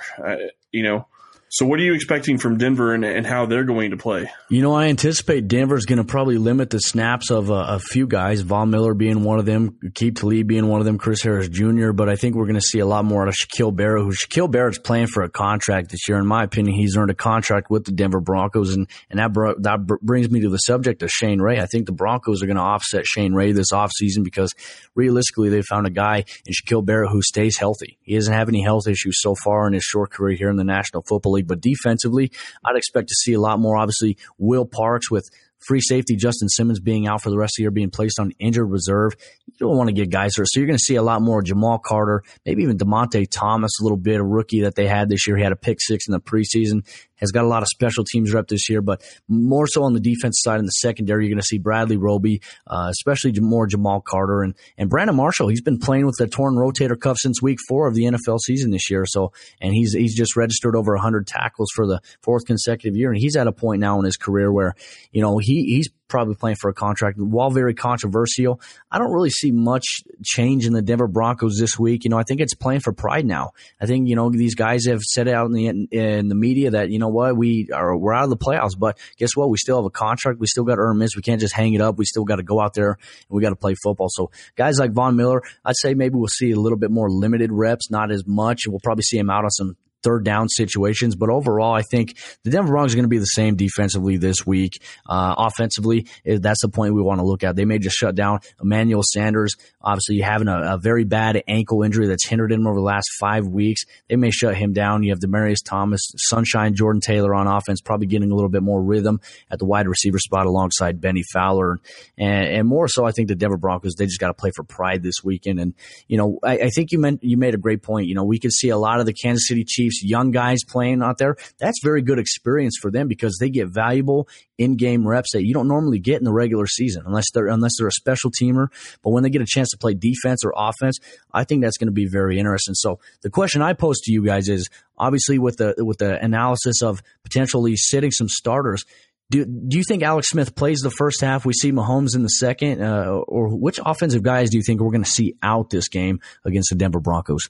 You 0.72 0.82
know, 0.82 1.06
so, 1.52 1.66
what 1.66 1.80
are 1.80 1.82
you 1.82 1.94
expecting 1.94 2.38
from 2.38 2.58
Denver 2.58 2.94
and, 2.94 3.04
and 3.04 3.26
how 3.26 3.44
they're 3.44 3.64
going 3.64 3.90
to 3.90 3.96
play? 3.96 4.30
You 4.50 4.62
know, 4.62 4.72
I 4.72 4.86
anticipate 4.86 5.48
Denver's 5.48 5.84
going 5.84 5.98
to 5.98 6.04
probably 6.04 6.38
limit 6.38 6.70
the 6.70 6.78
snaps 6.78 7.32
of 7.32 7.50
a, 7.50 7.64
a, 7.70 7.78
few 7.80 8.06
guys, 8.06 8.42
Von 8.42 8.70
Miller 8.70 8.94
being 8.94 9.24
one 9.24 9.40
of 9.40 9.46
them, 9.46 9.76
Aqib 9.84 10.14
Talib 10.14 10.46
being 10.46 10.68
one 10.68 10.78
of 10.78 10.86
them, 10.86 10.96
Chris 10.96 11.22
Harris 11.22 11.48
Jr., 11.48 11.90
but 11.90 12.08
I 12.08 12.14
think 12.14 12.36
we're 12.36 12.44
going 12.44 12.54
to 12.54 12.60
see 12.60 12.78
a 12.78 12.86
lot 12.86 13.04
more 13.04 13.22
out 13.22 13.28
of 13.28 13.34
Shaquil 13.34 13.74
Barrett, 13.74 14.04
who 14.04 14.12
Shaquil 14.12 14.48
Barrett's 14.48 14.78
playing 14.78 15.08
for 15.08 15.24
a 15.24 15.28
contract 15.28 15.90
this 15.90 16.08
year. 16.08 16.18
In 16.18 16.26
my 16.26 16.44
opinion, 16.44 16.76
he's 16.76 16.96
earned 16.96 17.10
a 17.10 17.16
contract 17.16 17.68
with 17.68 17.84
the 17.84 17.90
Denver 17.90 18.20
Broncos, 18.20 18.72
and, 18.72 18.88
and 19.10 19.18
that, 19.18 19.32
br- 19.32 19.58
that 19.58 19.84
br- 19.84 19.96
brings 20.02 20.30
me 20.30 20.42
to 20.42 20.50
the 20.50 20.58
subject 20.58 21.02
of 21.02 21.10
Shane 21.10 21.40
Ray. 21.40 21.58
I 21.58 21.66
think 21.66 21.86
the 21.86 21.92
Broncos 21.92 22.44
are 22.44 22.46
going 22.46 22.58
to 22.58 22.62
offset 22.62 23.06
Shane 23.06 23.34
Ray 23.34 23.50
this 23.50 23.72
offseason 23.72 24.22
because 24.22 24.54
realistically, 24.94 25.48
they 25.48 25.62
found 25.62 25.88
a 25.88 25.90
guy 25.90 26.26
in 26.46 26.52
Shaquil 26.52 26.86
Barrett 26.86 27.10
who 27.10 27.22
stays 27.22 27.58
healthy. 27.58 27.98
He 28.02 28.14
doesn't 28.14 28.32
have 28.32 28.48
any 28.48 28.62
health 28.62 28.86
issues 28.86 29.20
so 29.20 29.34
far 29.34 29.66
in 29.66 29.72
his 29.72 29.82
short 29.82 30.12
career 30.12 30.36
here 30.36 30.50
in 30.50 30.56
the 30.56 30.62
National 30.62 31.02
Football 31.02 31.32
League 31.32 31.39
league. 31.40 31.48
But 31.48 31.60
defensively, 31.60 32.30
I'd 32.64 32.76
expect 32.76 33.08
to 33.08 33.14
see 33.14 33.32
a 33.32 33.40
lot 33.40 33.58
more. 33.58 33.76
Obviously, 33.76 34.16
Will 34.38 34.64
Parks 34.64 35.10
with 35.10 35.28
free 35.60 35.80
safety 35.80 36.16
Justin 36.16 36.48
Simmons 36.48 36.80
being 36.80 37.06
out 37.06 37.22
for 37.22 37.30
the 37.30 37.38
rest 37.38 37.52
of 37.52 37.56
the 37.58 37.62
year, 37.64 37.70
being 37.70 37.90
placed 37.90 38.18
on 38.18 38.32
injured 38.38 38.70
reserve. 38.70 39.12
You 39.46 39.54
don't 39.58 39.76
want 39.76 39.88
to 39.88 39.94
get 39.94 40.10
guys 40.10 40.36
hurt. 40.36 40.46
So 40.48 40.60
you're 40.60 40.66
going 40.66 40.78
to 40.78 40.84
see 40.84 40.96
a 40.96 41.02
lot 41.02 41.20
more 41.22 41.42
Jamal 41.42 41.78
Carter, 41.78 42.22
maybe 42.46 42.62
even 42.62 42.78
Dymonte 42.78 43.26
Thomas, 43.30 43.72
a 43.80 43.82
little 43.82 43.98
bit, 43.98 44.20
a 44.20 44.24
rookie 44.24 44.62
that 44.62 44.74
they 44.74 44.86
had 44.86 45.08
this 45.08 45.26
year. 45.26 45.36
He 45.36 45.42
had 45.42 45.52
a 45.52 45.56
pick 45.56 45.78
six 45.80 46.08
in 46.08 46.12
the 46.12 46.20
preseason 46.20 46.86
has 47.20 47.30
got 47.30 47.44
a 47.44 47.48
lot 47.48 47.62
of 47.62 47.68
special 47.68 48.04
teams 48.04 48.32
rep 48.32 48.48
this 48.48 48.68
year, 48.68 48.82
but 48.82 49.02
more 49.28 49.66
so 49.66 49.82
on 49.82 49.92
the 49.92 50.00
defense 50.00 50.40
side 50.42 50.58
in 50.58 50.64
the 50.64 50.70
secondary, 50.70 51.24
you're 51.24 51.34
going 51.34 51.40
to 51.40 51.46
see 51.46 51.58
Bradley 51.58 51.96
Roby, 51.96 52.42
uh, 52.66 52.88
especially 52.90 53.32
more 53.40 53.66
Jamal 53.66 54.00
Carter 54.00 54.42
and, 54.42 54.54
and 54.76 54.90
Brandon 54.90 55.16
Marshall. 55.16 55.48
He's 55.48 55.62
been 55.62 55.78
playing 55.78 56.06
with 56.06 56.16
the 56.18 56.26
torn 56.26 56.54
rotator 56.54 56.98
cuff 56.98 57.18
since 57.18 57.42
week 57.42 57.58
four 57.68 57.86
of 57.86 57.94
the 57.94 58.04
NFL 58.04 58.38
season 58.40 58.70
this 58.70 58.90
year. 58.90 59.04
So, 59.06 59.32
and 59.60 59.72
he's, 59.72 59.92
he's 59.92 60.14
just 60.14 60.36
registered 60.36 60.76
over 60.76 60.94
100 60.94 61.26
tackles 61.26 61.70
for 61.74 61.86
the 61.86 62.00
fourth 62.22 62.46
consecutive 62.46 62.96
year. 62.96 63.10
And 63.10 63.20
he's 63.20 63.36
at 63.36 63.46
a 63.46 63.52
point 63.52 63.80
now 63.80 63.98
in 63.98 64.04
his 64.04 64.16
career 64.16 64.52
where, 64.52 64.74
you 65.12 65.22
know, 65.22 65.38
he, 65.38 65.64
he's 65.64 65.88
probably 66.10 66.34
playing 66.34 66.56
for 66.60 66.68
a 66.68 66.74
contract. 66.74 67.18
While 67.18 67.50
very 67.50 67.74
controversial, 67.74 68.60
I 68.90 68.98
don't 68.98 69.12
really 69.12 69.30
see 69.30 69.50
much 69.50 69.84
change 70.22 70.66
in 70.66 70.72
the 70.72 70.82
Denver 70.82 71.08
Broncos 71.08 71.56
this 71.58 71.78
week. 71.78 72.04
You 72.04 72.10
know, 72.10 72.18
I 72.18 72.24
think 72.24 72.40
it's 72.40 72.54
playing 72.54 72.80
for 72.80 72.92
pride 72.92 73.24
now. 73.24 73.52
I 73.80 73.86
think 73.86 74.08
you 74.08 74.16
know 74.16 74.30
these 74.30 74.54
guys 74.54 74.86
have 74.86 75.00
said 75.00 75.28
out 75.28 75.46
in 75.46 75.52
the 75.52 75.68
in 75.68 76.28
the 76.28 76.34
media 76.34 76.72
that 76.72 76.90
you 76.90 76.98
know 76.98 77.08
what 77.08 77.36
we 77.36 77.68
are 77.72 77.96
we're 77.96 78.12
out 78.12 78.24
of 78.24 78.30
the 78.30 78.36
playoffs, 78.36 78.78
but 78.78 78.98
guess 79.16 79.34
what? 79.34 79.48
We 79.48 79.56
still 79.56 79.76
have 79.76 79.86
a 79.86 79.90
contract. 79.90 80.38
We 80.38 80.46
still 80.46 80.64
got 80.64 80.76
to 80.76 80.82
earn. 80.82 81.00
We 81.00 81.22
can't 81.22 81.40
just 81.40 81.54
hang 81.54 81.72
it 81.74 81.80
up. 81.80 81.96
We 81.96 82.04
still 82.04 82.24
got 82.24 82.36
to 82.36 82.42
go 82.42 82.60
out 82.60 82.74
there 82.74 82.90
and 82.90 82.98
we 83.30 83.40
got 83.40 83.50
to 83.50 83.56
play 83.56 83.74
football. 83.82 84.08
So 84.10 84.30
guys 84.56 84.78
like 84.78 84.92
Von 84.92 85.16
Miller, 85.16 85.42
I'd 85.64 85.76
say 85.76 85.94
maybe 85.94 86.16
we'll 86.16 86.28
see 86.28 86.50
a 86.50 86.60
little 86.60 86.76
bit 86.76 86.90
more 86.90 87.08
limited 87.08 87.50
reps, 87.52 87.90
not 87.90 88.10
as 88.10 88.26
much. 88.26 88.66
We'll 88.66 88.80
probably 88.80 89.02
see 89.02 89.16
him 89.16 89.30
out 89.30 89.44
on 89.44 89.50
some 89.50 89.76
third 90.02 90.24
down 90.24 90.48
situations. 90.48 91.16
But 91.16 91.30
overall, 91.30 91.74
I 91.74 91.82
think 91.82 92.16
the 92.44 92.50
Denver 92.50 92.72
Broncos 92.72 92.94
are 92.94 92.96
going 92.96 93.04
to 93.04 93.08
be 93.08 93.18
the 93.18 93.24
same 93.24 93.56
defensively 93.56 94.16
this 94.16 94.46
week. 94.46 94.82
Uh, 95.08 95.34
offensively, 95.38 96.06
that's 96.24 96.62
the 96.62 96.68
point 96.68 96.94
we 96.94 97.02
want 97.02 97.20
to 97.20 97.26
look 97.26 97.44
at. 97.44 97.56
They 97.56 97.64
may 97.64 97.78
just 97.78 97.96
shut 97.96 98.14
down 98.14 98.40
Emmanuel 98.62 99.02
Sanders. 99.04 99.54
Obviously, 99.82 100.20
having 100.20 100.48
a, 100.48 100.74
a, 100.74 100.78
very 100.78 101.04
bad 101.04 101.42
ankle 101.46 101.82
injury 101.82 102.06
that's 102.06 102.26
hindered 102.26 102.52
him 102.52 102.66
over 102.66 102.76
the 102.76 102.84
last 102.84 103.08
five 103.18 103.46
weeks. 103.46 103.82
They 104.08 104.16
may 104.16 104.30
shut 104.30 104.56
him 104.56 104.72
down. 104.72 105.02
You 105.02 105.10
have 105.10 105.20
Demaryius 105.20 105.64
Thomas, 105.64 106.00
Sunshine, 106.16 106.74
Jordan 106.74 107.00
Taylor 107.00 107.34
on 107.34 107.46
offense, 107.46 107.80
probably 107.80 108.06
getting 108.06 108.30
a 108.30 108.34
little 108.34 108.50
bit 108.50 108.62
more 108.62 108.82
rhythm 108.82 109.20
at 109.50 109.58
the 109.58 109.64
wide 109.64 109.86
receiver 109.86 110.18
spot 110.18 110.46
alongside 110.46 111.00
Bennie 111.00 111.24
Fowler. 111.32 111.78
And, 112.18 112.46
and 112.46 112.68
more 112.68 112.88
so, 112.88 113.04
I 113.04 113.12
think 113.12 113.28
the 113.28 113.34
Denver 113.34 113.56
Broncos, 113.56 113.94
they 113.94 114.06
just 114.06 114.20
got 114.20 114.28
to 114.28 114.34
play 114.34 114.50
for 114.54 114.64
pride 114.64 115.02
this 115.02 115.22
weekend. 115.24 115.60
And, 115.60 115.74
you 116.08 116.16
know, 116.16 116.38
I, 116.42 116.58
I 116.58 116.68
think 116.68 116.92
you 116.92 116.98
meant, 116.98 117.22
you 117.22 117.36
made 117.36 117.54
a 117.54 117.58
great 117.58 117.82
point. 117.82 118.06
You 118.06 118.14
know, 118.14 118.24
we 118.24 118.38
could 118.38 118.52
see 118.52 118.68
a 118.68 118.78
lot 118.78 119.00
of 119.00 119.06
the 119.06 119.12
Kansas 119.12 119.48
City 119.48 119.64
Young 120.02 120.30
guys 120.30 120.60
playing 120.66 121.02
out 121.02 121.18
there. 121.18 121.36
That's 121.58 121.80
very 121.82 122.02
good 122.02 122.18
experience 122.18 122.76
for 122.80 122.90
them 122.90 123.08
because 123.08 123.38
they 123.38 123.50
get 123.50 123.68
valuable 123.68 124.28
in-game 124.58 125.06
reps 125.06 125.32
that 125.32 125.44
you 125.44 125.54
don't 125.54 125.68
normally 125.68 125.98
get 125.98 126.18
in 126.18 126.24
the 126.24 126.32
regular 126.32 126.66
season 126.66 127.02
unless 127.06 127.30
they're 127.32 127.46
unless 127.46 127.72
they're 127.78 127.88
a 127.88 127.92
special 127.92 128.30
teamer. 128.30 128.68
But 129.02 129.10
when 129.10 129.22
they 129.22 129.30
get 129.30 129.42
a 129.42 129.46
chance 129.46 129.70
to 129.70 129.78
play 129.78 129.94
defense 129.94 130.44
or 130.44 130.52
offense, 130.56 130.98
I 131.32 131.44
think 131.44 131.62
that's 131.62 131.78
going 131.78 131.88
to 131.88 131.92
be 131.92 132.06
very 132.06 132.38
interesting. 132.38 132.74
So 132.74 133.00
the 133.22 133.30
question 133.30 133.62
I 133.62 133.72
pose 133.72 134.00
to 134.00 134.12
you 134.12 134.24
guys 134.24 134.48
is 134.48 134.68
obviously 134.98 135.38
with 135.38 135.56
the 135.56 135.74
with 135.78 135.98
the 135.98 136.22
analysis 136.22 136.82
of 136.82 137.02
potentially 137.22 137.76
sitting 137.76 138.10
some 138.10 138.28
starters. 138.28 138.84
Do, 139.30 139.44
do 139.44 139.78
you 139.78 139.84
think 139.84 140.02
Alex 140.02 140.28
Smith 140.30 140.56
plays 140.56 140.80
the 140.80 140.90
first 140.90 141.20
half? 141.20 141.46
We 141.46 141.52
see 141.52 141.70
Mahomes 141.70 142.16
in 142.16 142.24
the 142.24 142.28
second, 142.28 142.82
uh, 142.82 143.04
or 143.28 143.48
which 143.48 143.78
offensive 143.86 144.24
guys 144.24 144.50
do 144.50 144.56
you 144.56 144.64
think 144.64 144.80
we're 144.80 144.90
going 144.90 145.04
to 145.04 145.10
see 145.10 145.36
out 145.40 145.70
this 145.70 145.88
game 145.88 146.18
against 146.44 146.70
the 146.70 146.76
Denver 146.76 146.98
Broncos? 146.98 147.48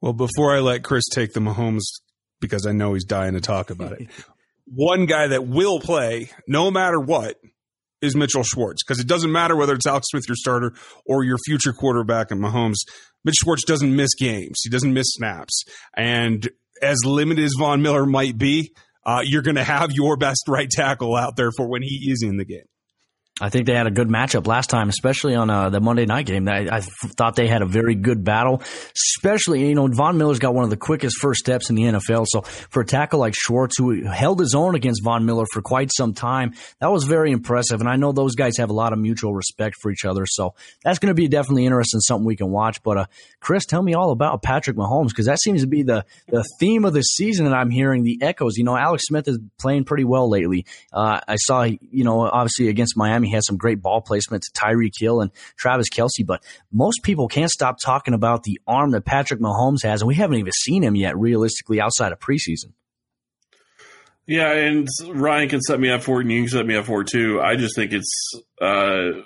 Well, 0.00 0.12
before 0.12 0.54
I 0.54 0.60
let 0.60 0.84
Chris 0.84 1.04
take 1.12 1.32
the 1.32 1.40
Mahomes, 1.40 1.82
because 2.40 2.66
I 2.66 2.72
know 2.72 2.94
he's 2.94 3.04
dying 3.04 3.34
to 3.34 3.40
talk 3.40 3.70
about 3.70 3.92
it, 3.92 4.08
one 4.66 5.06
guy 5.06 5.28
that 5.28 5.46
will 5.46 5.80
play 5.80 6.30
no 6.46 6.70
matter 6.70 7.00
what 7.00 7.36
is 8.00 8.14
Mitchell 8.14 8.44
Schwartz 8.44 8.82
because 8.84 9.00
it 9.00 9.08
doesn't 9.08 9.32
matter 9.32 9.56
whether 9.56 9.74
it's 9.74 9.86
Alex 9.86 10.06
Smith, 10.10 10.24
your 10.28 10.36
starter, 10.36 10.72
or 11.04 11.24
your 11.24 11.38
future 11.44 11.72
quarterback 11.72 12.30
and 12.30 12.40
Mahomes. 12.40 12.76
Mitch 13.24 13.36
Schwartz 13.42 13.64
doesn't 13.64 13.94
miss 13.94 14.14
games. 14.14 14.60
He 14.62 14.70
doesn't 14.70 14.92
miss 14.92 15.06
snaps. 15.08 15.64
And 15.96 16.48
as 16.80 16.98
limited 17.04 17.44
as 17.44 17.54
Von 17.58 17.82
Miller 17.82 18.06
might 18.06 18.38
be, 18.38 18.72
uh, 19.04 19.22
you're 19.24 19.42
going 19.42 19.56
to 19.56 19.64
have 19.64 19.90
your 19.92 20.16
best 20.16 20.44
right 20.48 20.68
tackle 20.70 21.16
out 21.16 21.34
there 21.36 21.50
for 21.56 21.68
when 21.68 21.82
he 21.82 22.10
is 22.10 22.22
in 22.22 22.36
the 22.36 22.44
game. 22.44 22.66
I 23.40 23.50
think 23.50 23.66
they 23.66 23.74
had 23.74 23.86
a 23.86 23.90
good 23.90 24.08
matchup 24.08 24.46
last 24.46 24.68
time, 24.68 24.88
especially 24.88 25.34
on 25.34 25.48
uh, 25.48 25.70
the 25.70 25.80
Monday 25.80 26.06
night 26.06 26.26
game. 26.26 26.48
I, 26.48 26.68
I, 26.70 26.80
thought 26.80 27.36
they 27.36 27.46
had 27.46 27.62
a 27.62 27.66
very 27.66 27.94
good 27.94 28.24
battle, 28.24 28.62
especially, 29.16 29.68
you 29.68 29.74
know, 29.74 29.86
Von 29.86 30.18
Miller's 30.18 30.38
got 30.38 30.54
one 30.54 30.64
of 30.64 30.70
the 30.70 30.76
quickest 30.76 31.18
first 31.20 31.40
steps 31.40 31.70
in 31.70 31.76
the 31.76 31.82
NFL. 31.82 32.26
So 32.28 32.40
for 32.42 32.82
a 32.82 32.86
tackle 32.86 33.20
like 33.20 33.34
Schwartz, 33.36 33.76
who 33.78 34.04
held 34.06 34.40
his 34.40 34.54
own 34.54 34.74
against 34.74 35.02
Von 35.04 35.24
Miller 35.24 35.44
for 35.52 35.62
quite 35.62 35.90
some 35.96 36.14
time, 36.14 36.54
that 36.80 36.90
was 36.90 37.04
very 37.04 37.30
impressive. 37.30 37.80
And 37.80 37.88
I 37.88 37.96
know 37.96 38.12
those 38.12 38.34
guys 38.34 38.56
have 38.58 38.70
a 38.70 38.74
lot 38.74 38.92
of 38.92 38.98
mutual 38.98 39.32
respect 39.32 39.76
for 39.80 39.90
each 39.90 40.04
other. 40.04 40.24
So 40.26 40.54
that's 40.82 40.98
going 40.98 41.10
to 41.10 41.14
be 41.14 41.28
definitely 41.28 41.64
interesting, 41.64 42.00
something 42.00 42.26
we 42.26 42.36
can 42.36 42.50
watch. 42.50 42.82
But, 42.82 42.98
uh, 42.98 43.06
Chris, 43.40 43.64
tell 43.66 43.82
me 43.82 43.94
all 43.94 44.10
about 44.10 44.42
Patrick 44.42 44.76
Mahomes 44.76 45.08
because 45.08 45.26
that 45.26 45.40
seems 45.40 45.60
to 45.62 45.68
be 45.68 45.82
the, 45.82 46.04
the 46.28 46.44
theme 46.58 46.84
of 46.84 46.92
the 46.92 47.02
season 47.02 47.44
that 47.44 47.54
I'm 47.54 47.70
hearing 47.70 48.02
the 48.02 48.18
echoes. 48.20 48.56
You 48.56 48.64
know, 48.64 48.76
Alex 48.76 49.04
Smith 49.06 49.28
is 49.28 49.38
playing 49.58 49.84
pretty 49.84 50.04
well 50.04 50.28
lately. 50.28 50.66
Uh, 50.92 51.20
I 51.26 51.36
saw, 51.36 51.62
you 51.62 52.04
know, 52.04 52.22
obviously 52.22 52.68
against 52.68 52.96
Miami, 52.96 53.27
he 53.28 53.34
has 53.34 53.46
some 53.46 53.56
great 53.56 53.82
ball 53.82 54.00
placement 54.00 54.42
to 54.42 54.60
Tyreek 54.60 54.92
Hill 54.98 55.20
and 55.20 55.30
Travis 55.56 55.88
Kelce, 55.88 56.26
but 56.26 56.42
most 56.72 57.02
people 57.02 57.28
can't 57.28 57.50
stop 57.50 57.76
talking 57.82 58.14
about 58.14 58.42
the 58.42 58.60
arm 58.66 58.90
that 58.92 59.04
Patrick 59.04 59.40
Mahomes 59.40 59.82
has, 59.84 60.02
and 60.02 60.08
we 60.08 60.14
haven't 60.14 60.38
even 60.38 60.52
seen 60.52 60.82
him 60.82 60.96
yet 60.96 61.16
realistically 61.16 61.80
outside 61.80 62.12
of 62.12 62.18
preseason. 62.18 62.72
Yeah, 64.26 64.52
and 64.52 64.86
Ryan 65.06 65.48
can 65.48 65.60
set 65.62 65.80
me 65.80 65.90
up 65.90 66.02
for 66.02 66.20
it, 66.20 66.24
and 66.24 66.32
you 66.32 66.42
can 66.42 66.48
set 66.50 66.66
me 66.66 66.76
up 66.76 66.84
for 66.84 67.00
it 67.00 67.08
too. 67.08 67.40
I 67.40 67.56
just 67.56 67.74
think 67.74 67.92
it's, 67.92 68.32
uh, 68.60 69.22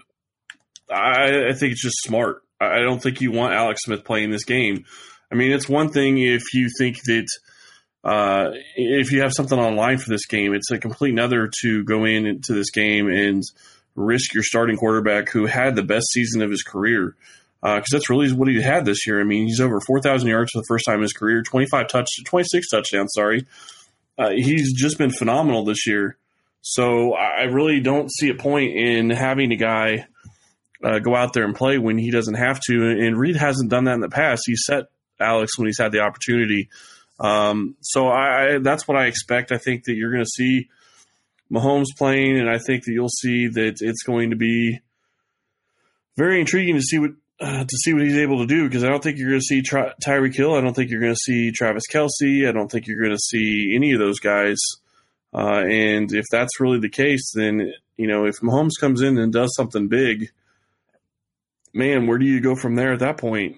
I, 0.88 1.48
I 1.48 1.52
think 1.54 1.72
it's 1.72 1.82
just 1.82 2.02
smart. 2.02 2.42
I 2.60 2.78
don't 2.78 3.02
think 3.02 3.20
you 3.20 3.32
want 3.32 3.54
Alex 3.54 3.80
Smith 3.82 4.04
playing 4.04 4.30
this 4.30 4.44
game. 4.44 4.84
I 5.32 5.34
mean, 5.34 5.50
it's 5.50 5.68
one 5.68 5.90
thing 5.90 6.18
if 6.18 6.54
you 6.54 6.68
think 6.78 7.02
that 7.06 7.26
uh, 8.04 8.50
if 8.76 9.12
you 9.12 9.22
have 9.22 9.32
something 9.32 9.58
online 9.58 9.98
for 9.98 10.10
this 10.10 10.26
game, 10.26 10.54
it's 10.54 10.70
a 10.70 10.78
complete 10.78 11.12
another 11.12 11.50
to 11.62 11.84
go 11.84 12.04
in 12.04 12.26
into 12.26 12.52
this 12.52 12.70
game 12.70 13.08
and 13.08 13.42
risk 13.94 14.34
your 14.34 14.42
starting 14.42 14.76
quarterback 14.76 15.30
who 15.30 15.46
had 15.46 15.76
the 15.76 15.82
best 15.82 16.06
season 16.12 16.42
of 16.42 16.50
his 16.50 16.62
career 16.62 17.14
because 17.60 17.92
uh, 17.92 17.96
that's 17.96 18.10
really 18.10 18.32
what 18.32 18.48
he 18.48 18.60
had 18.60 18.84
this 18.84 19.06
year. 19.06 19.20
I 19.20 19.24
mean, 19.24 19.46
he's 19.46 19.60
over 19.60 19.80
4,000 19.80 20.28
yards 20.28 20.50
for 20.50 20.60
the 20.60 20.66
first 20.66 20.84
time 20.84 20.96
in 20.96 21.02
his 21.02 21.12
career, 21.12 21.42
25 21.42 21.88
touch, 21.88 22.08
26 22.26 22.68
touchdowns. 22.68 23.12
Sorry, 23.14 23.46
uh, 24.18 24.30
he's 24.30 24.72
just 24.72 24.98
been 24.98 25.10
phenomenal 25.10 25.64
this 25.64 25.86
year. 25.86 26.16
So 26.62 27.14
I 27.14 27.44
really 27.44 27.80
don't 27.80 28.10
see 28.10 28.30
a 28.30 28.34
point 28.34 28.76
in 28.76 29.10
having 29.10 29.52
a 29.52 29.56
guy 29.56 30.06
uh, 30.82 30.98
go 31.00 31.14
out 31.14 31.32
there 31.32 31.44
and 31.44 31.54
play 31.54 31.78
when 31.78 31.98
he 31.98 32.10
doesn't 32.10 32.34
have 32.34 32.60
to. 32.68 32.88
And 32.88 33.18
Reid 33.18 33.36
hasn't 33.36 33.70
done 33.70 33.84
that 33.84 33.94
in 33.94 34.00
the 34.00 34.08
past. 34.08 34.44
He 34.46 34.54
set 34.56 34.84
Alex 35.20 35.58
when 35.58 35.66
he's 35.66 35.78
had 35.78 35.92
the 35.92 36.00
opportunity. 36.00 36.68
Um, 37.18 37.76
so 37.80 38.08
I, 38.08 38.58
that's 38.58 38.86
what 38.86 38.96
I 38.96 39.06
expect. 39.06 39.52
I 39.52 39.58
think 39.58 39.84
that 39.84 39.94
you're 39.94 40.12
going 40.12 40.24
to 40.24 40.30
see 40.30 40.68
Mahomes 41.52 41.96
playing, 41.96 42.38
and 42.38 42.48
I 42.48 42.58
think 42.58 42.84
that 42.84 42.92
you'll 42.92 43.08
see 43.08 43.48
that 43.48 43.76
it's 43.80 44.02
going 44.02 44.30
to 44.30 44.36
be 44.36 44.80
very 46.16 46.40
intriguing 46.40 46.76
to 46.76 46.82
see 46.82 46.98
what 46.98 47.10
uh, 47.40 47.64
to 47.64 47.76
see 47.84 47.92
what 47.92 48.02
he's 48.02 48.16
able 48.16 48.38
to 48.38 48.46
do 48.46 48.68
because 48.68 48.84
I 48.84 48.88
don't 48.88 49.02
think 49.02 49.18
you're 49.18 49.30
going 49.30 49.40
to 49.40 49.44
see 49.44 49.62
Ty- 49.62 50.28
Hill. 50.32 50.54
I 50.54 50.60
don't 50.60 50.74
think 50.74 50.90
you're 50.90 51.00
going 51.00 51.14
to 51.14 51.20
see 51.20 51.50
Travis 51.50 51.84
Kelce. 51.92 52.48
I 52.48 52.52
don't 52.52 52.70
think 52.70 52.86
you're 52.86 53.00
going 53.00 53.16
to 53.16 53.18
see 53.18 53.72
any 53.74 53.92
of 53.92 53.98
those 53.98 54.20
guys. 54.20 54.58
Uh, 55.34 55.62
and 55.66 56.12
if 56.12 56.24
that's 56.30 56.60
really 56.60 56.78
the 56.78 56.88
case, 56.88 57.32
then 57.34 57.72
you 57.96 58.06
know 58.06 58.26
if 58.26 58.36
Mahomes 58.40 58.80
comes 58.80 59.02
in 59.02 59.18
and 59.18 59.32
does 59.32 59.54
something 59.56 59.88
big, 59.88 60.30
man, 61.74 62.06
where 62.06 62.18
do 62.18 62.26
you 62.26 62.40
go 62.40 62.54
from 62.54 62.76
there 62.76 62.92
at 62.92 63.00
that 63.00 63.18
point? 63.18 63.56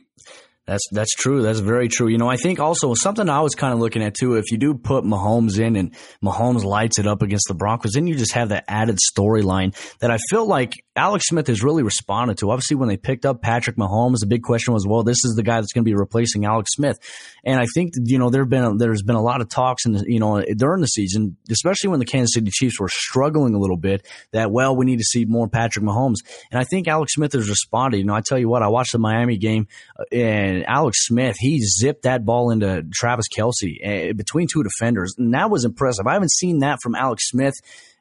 That's 0.66 0.82
that's 0.92 1.14
true. 1.14 1.42
That's 1.42 1.58
very 1.58 1.88
true. 1.88 2.08
You 2.08 2.16
know, 2.16 2.28
I 2.28 2.36
think 2.36 2.58
also 2.58 2.94
something 2.94 3.28
I 3.28 3.42
was 3.42 3.54
kind 3.54 3.74
of 3.74 3.80
looking 3.80 4.02
at 4.02 4.14
too. 4.14 4.36
If 4.36 4.50
you 4.50 4.56
do 4.56 4.72
put 4.72 5.04
Mahomes 5.04 5.58
in 5.58 5.76
and 5.76 5.94
Mahomes 6.24 6.64
lights 6.64 6.98
it 6.98 7.06
up 7.06 7.20
against 7.20 7.48
the 7.48 7.54
Broncos, 7.54 7.92
then 7.92 8.06
you 8.06 8.14
just 8.14 8.32
have 8.32 8.48
that 8.48 8.64
added 8.66 8.98
storyline 9.12 9.76
that 9.98 10.10
I 10.10 10.16
feel 10.30 10.46
like 10.46 10.72
Alex 10.96 11.26
Smith 11.26 11.48
has 11.48 11.62
really 11.62 11.82
responded 11.82 12.38
to. 12.38 12.50
Obviously, 12.50 12.76
when 12.76 12.88
they 12.88 12.96
picked 12.96 13.26
up 13.26 13.42
Patrick 13.42 13.76
Mahomes, 13.76 14.20
the 14.20 14.26
big 14.26 14.42
question 14.42 14.72
was, 14.72 14.86
well, 14.86 15.02
this 15.02 15.22
is 15.24 15.34
the 15.34 15.42
guy 15.42 15.56
that's 15.56 15.72
going 15.74 15.84
to 15.84 15.88
be 15.88 15.94
replacing 15.94 16.46
Alex 16.46 16.70
Smith. 16.72 16.96
And 17.44 17.60
I 17.60 17.66
think 17.74 17.92
you 18.02 18.18
know 18.18 18.30
there've 18.30 18.48
been 18.48 18.78
there's 18.78 19.02
been 19.02 19.16
a 19.16 19.22
lot 19.22 19.42
of 19.42 19.50
talks 19.50 19.84
and 19.84 20.02
you 20.06 20.18
know 20.18 20.42
during 20.56 20.80
the 20.80 20.86
season, 20.86 21.36
especially 21.50 21.90
when 21.90 21.98
the 21.98 22.06
Kansas 22.06 22.32
City 22.32 22.50
Chiefs 22.50 22.80
were 22.80 22.88
struggling 22.88 23.54
a 23.54 23.58
little 23.58 23.76
bit, 23.76 24.06
that 24.32 24.50
well, 24.50 24.74
we 24.74 24.86
need 24.86 24.98
to 24.98 25.04
see 25.04 25.26
more 25.26 25.46
Patrick 25.46 25.84
Mahomes. 25.84 26.20
And 26.50 26.58
I 26.58 26.64
think 26.64 26.88
Alex 26.88 27.12
Smith 27.12 27.34
has 27.34 27.50
responded. 27.50 27.98
You 27.98 28.04
know, 28.04 28.14
I 28.14 28.22
tell 28.22 28.38
you 28.38 28.48
what, 28.48 28.62
I 28.62 28.68
watched 28.68 28.92
the 28.92 28.98
Miami 28.98 29.36
game 29.36 29.68
uh, 29.98 30.04
and 30.54 30.66
Alex 30.66 31.06
Smith 31.06 31.36
he 31.38 31.60
zipped 31.60 32.02
that 32.02 32.24
ball 32.24 32.50
into 32.50 32.84
Travis 32.92 33.26
Kelce 33.36 34.10
uh, 34.10 34.12
between 34.12 34.46
two 34.46 34.62
defenders, 34.62 35.14
and 35.18 35.34
that 35.34 35.50
was 35.50 35.64
impressive. 35.64 36.06
I 36.06 36.14
haven't 36.14 36.32
seen 36.32 36.60
that 36.60 36.78
from 36.82 36.94
Alex 36.94 37.28
Smith 37.28 37.54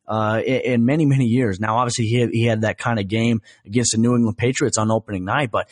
uh, 0.08 0.42
in, 0.46 0.62
in, 0.62 0.86
many, 0.86 1.06
many 1.06 1.26
years. 1.26 1.60
Now, 1.60 1.78
obviously, 1.78 2.06
he 2.06 2.20
had, 2.20 2.30
he 2.32 2.46
had 2.46 2.62
that 2.62 2.78
kind 2.78 3.00
of 3.00 3.08
game 3.08 3.42
against 3.66 3.94
the 3.94 3.98
New 3.98 4.16
England 4.16 4.38
Patriots 4.38 4.78
on 4.78 4.92
opening 4.92 5.26
night, 5.26 5.52
but 5.52 5.70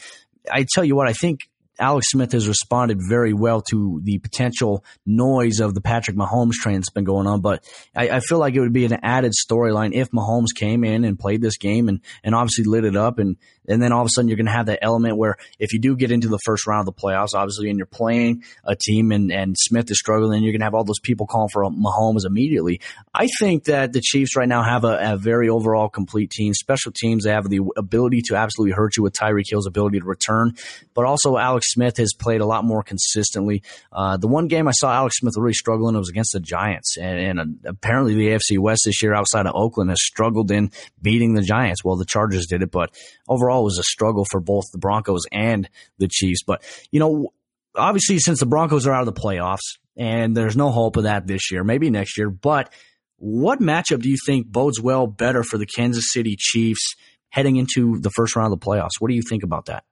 I 0.50 0.66
tell 0.70 0.84
you 0.84 0.96
what, 0.96 1.08
I 1.08 1.14
think 1.14 1.42
Alex 1.82 2.12
Smith 2.12 2.32
has 2.34 2.48
responded 2.48 3.00
very 3.02 3.34
well 3.34 3.62
to 3.70 4.00
the 4.04 4.20
potential 4.20 4.86
noise 5.06 5.60
of 5.60 5.74
the 5.74 5.82
Patrick 5.82 6.16
Mahomes 6.16 6.54
train 6.54 6.76
that's 6.76 6.90
been 6.92 7.04
going 7.04 7.28
on. 7.28 7.42
But 7.42 7.68
I, 7.96 8.10
I 8.10 8.20
feel 8.20 8.38
like 8.38 8.54
it 8.54 8.60
would 8.60 8.72
be 8.72 8.86
an 8.86 9.00
added 9.02 9.34
storyline 9.34 9.94
if 9.94 10.12
Mahomes 10.12 10.56
came 10.56 10.84
in 10.84 11.04
and 11.04 11.18
played 11.18 11.42
this 11.42 11.58
game 11.58 11.90
and, 11.90 12.02
and 12.24 12.36
obviously 12.36 12.66
lit 12.66 12.86
it 12.86 12.96
up 12.96 13.20
and 13.20 13.36
and 13.68 13.82
then 13.82 13.92
all 13.92 14.02
of 14.02 14.08
a 14.08 14.10
sudden 14.10 14.28
you're 14.28 14.38
going 14.38 14.48
to 14.48 14.52
have 14.52 14.66
that 14.66 14.80
element 14.82 15.18
where 15.18 15.38
if 15.60 15.72
you 15.74 15.80
do 15.80 15.96
get 15.96 16.12
into 16.12 16.28
the 16.28 16.40
first 16.46 16.66
round 16.66 16.88
of 16.88 16.94
the 16.94 17.00
playoffs, 17.00 17.34
obviously, 17.36 17.70
and 17.70 17.78
you're 17.78 17.86
playing 17.86 18.44
a 18.66 18.76
team 18.76 19.12
and, 19.12 19.32
and 19.32 19.56
Smith 19.58 19.90
is 19.92 20.00
struggling, 20.00 20.44
you're 20.44 20.52
going 20.52 20.62
to 20.62 20.66
have 20.66 20.74
all 20.74 20.84
those 20.84 21.00
people 21.00 21.28
calling 21.28 21.50
for 21.50 21.64
Mahomes 21.64 22.26
immediately. 22.26 22.82
I 23.14 23.28
think 23.40 23.66
that 23.66 23.94
the 23.94 24.02
Chiefs 24.02 24.36
right 24.36 24.48
now 24.48 24.64
have 24.64 24.84
a, 24.84 25.14
a 25.14 25.18
very 25.18 25.48
overall 25.48 25.90
complete 25.90 26.32
team. 26.32 26.54
Special 26.54 26.92
teams, 26.92 27.24
they 27.24 27.32
have 27.32 27.50
the 27.50 27.62
ability 27.78 28.22
to 28.26 28.36
absolutely 28.36 28.74
hurt 28.74 28.98
you 28.98 29.04
with 29.04 29.14
Tyreek 29.14 29.46
Hill's 29.48 29.68
ability 29.68 30.00
to 30.00 30.06
return, 30.06 30.56
but 30.94 31.06
also 31.06 31.38
Alex 31.38 31.71
Smith 31.72 31.98
has 31.98 32.14
played 32.14 32.42
a 32.42 32.46
lot 32.46 32.64
more 32.64 32.84
consistently. 32.84 33.64
Uh, 33.92 34.18
the 34.18 34.28
one 34.28 34.48
game 34.48 34.68
I 34.68 34.72
saw 34.72 34.94
Alex 34.94 35.18
Smith 35.18 35.34
really 35.38 35.54
struggling 35.54 35.96
was 35.98 36.10
against 36.10 36.34
the 36.34 36.40
Giants, 36.40 36.98
and, 36.98 37.40
and 37.40 37.40
uh, 37.40 37.70
apparently 37.70 38.14
the 38.14 38.30
AFC 38.30 38.60
West 38.60 38.84
this 38.86 39.02
year 39.02 39.14
outside 39.14 39.46
of 39.46 39.56
Oakland 39.56 39.90
has 39.90 40.02
struggled 40.02 40.52
in 40.52 40.72
beating 41.02 41.34
the 41.34 41.42
Giants. 41.42 41.84
Well, 41.84 41.96
the 41.96 42.06
Chargers 42.06 42.48
did 42.48 42.62
it, 42.62 42.72
but 42.72 42.94
overall 43.28 43.62
it 43.62 43.66
was 43.66 43.80
a 43.80 43.84
struggle 43.84 44.26
for 44.30 44.40
both 44.40 44.66
the 44.72 44.80
Broncos 44.80 45.24
and 45.32 45.70
the 45.98 46.08
Chiefs. 46.08 46.44
But, 46.44 46.64
you 46.92 47.00
know, 47.00 47.34
obviously, 47.76 48.20
since 48.20 48.40
the 48.40 48.46
Broncos 48.46 48.88
are 48.88 48.94
out 48.94 49.08
of 49.08 49.14
the 49.14 49.22
playoffs 49.22 49.78
and 49.96 50.36
there's 50.36 50.58
no 50.58 50.72
hope 50.72 50.98
of 50.98 51.04
that 51.04 51.28
this 51.28 51.52
year, 51.52 51.64
maybe 51.64 51.90
next 51.90 52.18
year, 52.18 52.30
but 52.30 52.72
what 53.18 53.60
matchup 53.60 54.02
do 54.02 54.10
you 54.10 54.18
think 54.26 54.48
bodes 54.48 54.82
well 54.82 55.06
better 55.06 55.44
for 55.44 55.58
the 55.58 55.68
Kansas 55.68 56.06
City 56.12 56.36
Chiefs 56.38 56.96
heading 57.30 57.56
into 57.56 58.00
the 58.00 58.10
first 58.10 58.36
round 58.36 58.52
of 58.52 58.60
the 58.60 58.66
playoffs? 58.66 59.00
What 59.00 59.10
do 59.10 59.16
you 59.16 59.22
think 59.22 59.44
about 59.44 59.66
that? 59.66 59.84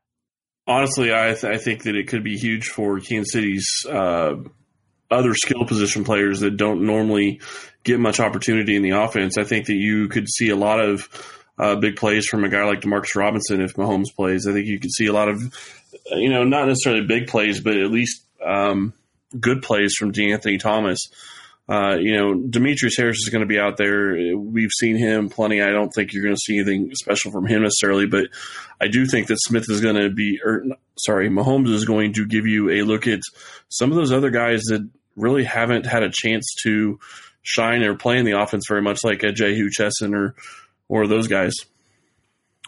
Honestly, 0.69 1.11
I, 1.11 1.33
th- 1.33 1.43
I 1.43 1.57
think 1.57 1.83
that 1.83 1.95
it 1.95 2.07
could 2.07 2.23
be 2.23 2.37
huge 2.37 2.67
for 2.67 2.99
Kansas 2.99 3.33
City's 3.33 3.67
uh, 3.89 4.35
other 5.09 5.33
skill 5.33 5.65
position 5.65 6.03
players 6.03 6.41
that 6.41 6.57
don't 6.57 6.85
normally 6.85 7.41
get 7.83 7.99
much 7.99 8.19
opportunity 8.19 8.75
in 8.75 8.83
the 8.83 8.91
offense. 8.91 9.37
I 9.37 9.45
think 9.45 9.65
that 9.65 9.73
you 9.73 10.07
could 10.09 10.29
see 10.29 10.49
a 10.49 10.55
lot 10.55 10.79
of 10.79 11.09
uh, 11.57 11.75
big 11.75 11.95
plays 11.95 12.27
from 12.27 12.43
a 12.43 12.49
guy 12.49 12.63
like 12.65 12.81
Demarcus 12.81 13.15
Robinson 13.15 13.61
if 13.61 13.73
Mahomes 13.73 14.15
plays. 14.15 14.47
I 14.47 14.53
think 14.53 14.67
you 14.67 14.79
could 14.79 14.91
see 14.91 15.07
a 15.07 15.13
lot 15.13 15.27
of, 15.27 15.41
you 16.11 16.29
know, 16.29 16.43
not 16.43 16.67
necessarily 16.67 17.03
big 17.03 17.27
plays, 17.27 17.61
but 17.61 17.75
at 17.75 17.89
least 17.89 18.23
um, 18.45 18.93
good 19.39 19.63
plays 19.63 19.95
from 19.95 20.13
DeAnthony 20.13 20.59
Thomas. 20.59 20.99
Uh, 21.69 21.97
you 21.99 22.15
know, 22.15 22.33
Demetrius 22.33 22.97
Harris 22.97 23.17
is 23.17 23.29
going 23.29 23.41
to 23.41 23.47
be 23.47 23.59
out 23.59 23.77
there. 23.77 24.15
We've 24.35 24.71
seen 24.79 24.97
him 24.97 25.29
plenty. 25.29 25.61
I 25.61 25.69
don't 25.69 25.91
think 25.93 26.13
you're 26.13 26.23
going 26.23 26.35
to 26.35 26.41
see 26.43 26.57
anything 26.57 26.89
special 26.95 27.31
from 27.31 27.45
him 27.45 27.61
necessarily, 27.61 28.07
but 28.07 28.25
I 28.81 28.87
do 28.87 29.05
think 29.05 29.27
that 29.27 29.37
Smith 29.41 29.65
is 29.69 29.79
going 29.79 29.95
to 29.95 30.09
be, 30.09 30.39
or 30.43 30.63
sorry, 30.97 31.29
Mahomes 31.29 31.71
is 31.71 31.85
going 31.85 32.13
to 32.13 32.25
give 32.25 32.47
you 32.47 32.71
a 32.71 32.81
look 32.81 33.05
at 33.05 33.19
some 33.67 33.91
of 33.91 33.97
those 33.97 34.11
other 34.11 34.31
guys 34.31 34.63
that 34.69 34.89
really 35.15 35.43
haven't 35.43 35.85
had 35.85 36.01
a 36.01 36.11
chance 36.11 36.45
to 36.63 36.99
shine 37.43 37.83
or 37.83 37.95
play 37.95 38.17
in 38.17 38.25
the 38.25 38.39
offense 38.39 38.65
very 38.67 38.81
much, 38.81 39.03
like 39.03 39.21
a 39.21 39.31
Jehu 39.31 39.69
Chesson 39.69 40.15
or 40.15 40.33
or 40.87 41.05
those 41.05 41.27
guys. 41.27 41.53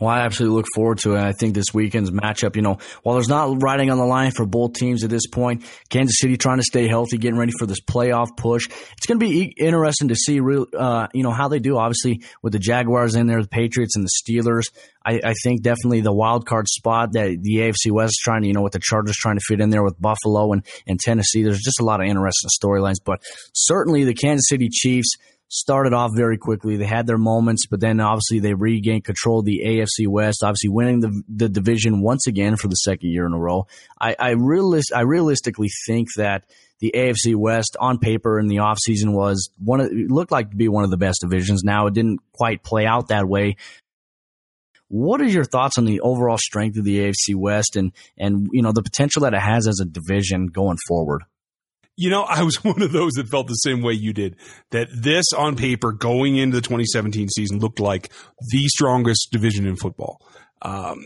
Well, 0.01 0.09
I 0.09 0.21
absolutely 0.21 0.55
look 0.55 0.65
forward 0.73 0.97
to 1.03 1.13
it. 1.13 1.21
I 1.21 1.31
think 1.31 1.53
this 1.53 1.75
weekend's 1.75 2.09
matchup, 2.09 2.55
you 2.55 2.63
know, 2.63 2.79
while 3.03 3.13
there's 3.13 3.29
not 3.29 3.61
riding 3.61 3.91
on 3.91 3.99
the 3.99 4.03
line 4.03 4.31
for 4.31 4.47
both 4.47 4.73
teams 4.73 5.03
at 5.03 5.11
this 5.11 5.27
point, 5.27 5.63
Kansas 5.89 6.15
City 6.17 6.37
trying 6.37 6.57
to 6.57 6.63
stay 6.63 6.87
healthy, 6.87 7.19
getting 7.19 7.37
ready 7.37 7.51
for 7.59 7.67
this 7.67 7.79
playoff 7.79 8.35
push. 8.35 8.67
It's 8.97 9.05
going 9.05 9.19
to 9.19 9.23
be 9.23 9.53
interesting 9.55 10.07
to 10.07 10.15
see, 10.15 10.39
real, 10.39 10.65
uh, 10.75 11.07
you 11.13 11.21
know, 11.21 11.29
how 11.29 11.49
they 11.49 11.59
do. 11.59 11.77
Obviously, 11.77 12.23
with 12.41 12.51
the 12.51 12.57
Jaguars 12.57 13.13
in 13.13 13.27
there, 13.27 13.43
the 13.43 13.47
Patriots 13.47 13.95
and 13.95 14.03
the 14.03 14.09
Steelers. 14.09 14.71
I, 15.05 15.21
I 15.23 15.33
think 15.43 15.61
definitely 15.61 16.01
the 16.01 16.13
wild 16.13 16.47
card 16.47 16.67
spot 16.67 17.11
that 17.13 17.37
the 17.39 17.57
AFC 17.57 17.91
West 17.91 18.13
is 18.13 18.21
trying 18.23 18.41
to, 18.41 18.47
you 18.47 18.53
know, 18.55 18.63
with 18.63 18.73
the 18.73 18.79
Chargers 18.79 19.15
trying 19.17 19.37
to 19.37 19.43
fit 19.47 19.61
in 19.61 19.69
there 19.69 19.83
with 19.83 20.01
Buffalo 20.01 20.51
and, 20.51 20.65
and 20.87 20.99
Tennessee. 20.99 21.43
There's 21.43 21.61
just 21.61 21.79
a 21.79 21.85
lot 21.85 22.01
of 22.01 22.07
interesting 22.07 22.49
storylines, 22.59 22.97
but 23.05 23.21
certainly 23.53 24.03
the 24.03 24.15
Kansas 24.15 24.49
City 24.49 24.67
Chiefs 24.67 25.11
started 25.51 25.91
off 25.91 26.11
very 26.15 26.37
quickly. 26.37 26.77
They 26.77 26.85
had 26.85 27.05
their 27.05 27.17
moments, 27.17 27.65
but 27.65 27.81
then 27.81 27.99
obviously 27.99 28.39
they 28.39 28.53
regained 28.53 29.03
control 29.03 29.39
of 29.39 29.45
the 29.45 29.61
AFC 29.65 30.07
West, 30.07 30.43
obviously 30.43 30.69
winning 30.69 31.01
the, 31.01 31.21
the 31.27 31.49
division 31.49 32.01
once 32.01 32.25
again 32.25 32.55
for 32.55 32.69
the 32.69 32.75
second 32.75 33.09
year 33.09 33.25
in 33.25 33.33
a 33.33 33.37
row. 33.37 33.67
I, 33.99 34.15
I, 34.17 34.29
I 34.29 35.01
realistically 35.01 35.69
think 35.85 36.07
that 36.15 36.45
the 36.79 36.93
AFC 36.95 37.35
West 37.35 37.75
on 37.81 37.99
paper 37.99 38.39
in 38.39 38.47
the 38.47 38.57
offseason 38.57 39.11
was 39.11 39.49
one 39.57 39.81
of, 39.81 39.91
looked 39.91 40.31
like 40.31 40.51
to 40.51 40.55
be 40.55 40.69
one 40.69 40.85
of 40.85 40.89
the 40.89 40.97
best 40.97 41.19
divisions. 41.19 41.63
Now 41.65 41.87
it 41.87 41.93
didn't 41.93 42.21
quite 42.31 42.63
play 42.63 42.85
out 42.85 43.09
that 43.09 43.27
way. 43.27 43.57
What 44.87 45.19
are 45.19 45.25
your 45.25 45.43
thoughts 45.43 45.77
on 45.77 45.83
the 45.83 45.99
overall 45.99 46.37
strength 46.37 46.77
of 46.77 46.85
the 46.85 46.99
AFC 46.99 47.35
West 47.35 47.75
and, 47.75 47.91
and, 48.17 48.47
you 48.53 48.61
know, 48.61 48.71
the 48.71 48.83
potential 48.83 49.23
that 49.23 49.33
it 49.33 49.41
has 49.41 49.67
as 49.67 49.81
a 49.81 49.85
division 49.85 50.47
going 50.47 50.77
forward? 50.87 51.23
You 52.01 52.09
know, 52.09 52.23
I 52.23 52.41
was 52.41 52.55
one 52.63 52.81
of 52.81 52.91
those 52.91 53.11
that 53.13 53.27
felt 53.27 53.47
the 53.47 53.53
same 53.53 53.81
way 53.81 53.93
you 53.93 54.11
did. 54.11 54.35
That 54.71 54.87
this 54.91 55.25
on 55.37 55.55
paper 55.55 55.91
going 55.91 56.35
into 56.37 56.55
the 56.55 56.61
2017 56.61 57.29
season 57.29 57.59
looked 57.59 57.79
like 57.79 58.11
the 58.49 58.67
strongest 58.67 59.29
division 59.31 59.67
in 59.67 59.75
football. 59.75 60.19
Um, 60.63 61.05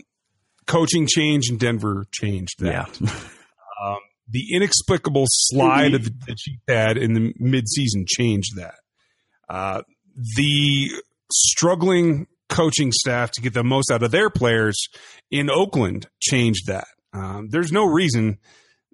coaching 0.66 1.06
change 1.06 1.50
in 1.50 1.58
Denver 1.58 2.06
changed 2.12 2.60
that. 2.60 2.98
Yeah. 3.00 3.10
um, 3.84 3.98
the 4.28 4.54
inexplicable 4.54 5.26
slide 5.28 5.94
of 5.94 6.04
the, 6.04 6.10
that 6.26 6.36
Chiefs 6.38 6.62
had 6.66 6.96
in 6.96 7.12
the 7.12 7.34
midseason 7.34 8.06
changed 8.08 8.56
that. 8.56 8.76
Uh, 9.48 9.82
the 10.36 10.90
struggling 11.30 12.26
coaching 12.48 12.90
staff 12.90 13.30
to 13.32 13.42
get 13.42 13.52
the 13.54 13.62
most 13.62 13.90
out 13.90 14.02
of 14.02 14.10
their 14.10 14.30
players 14.30 14.88
in 15.30 15.50
Oakland 15.50 16.08
changed 16.20 16.66
that. 16.68 16.86
Um, 17.12 17.48
there's 17.50 17.70
no 17.70 17.84
reason 17.84 18.38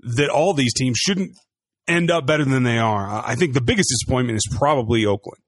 that 0.02 0.30
all 0.30 0.52
these 0.52 0.74
teams 0.74 0.98
shouldn't 0.98 1.36
end 1.88 2.10
up 2.10 2.26
better 2.26 2.44
than 2.44 2.62
they 2.62 2.78
are. 2.78 3.22
I 3.24 3.34
think 3.34 3.54
the 3.54 3.60
biggest 3.60 3.90
disappointment 3.90 4.36
is 4.36 4.56
probably 4.56 5.06
Oakland. 5.06 5.42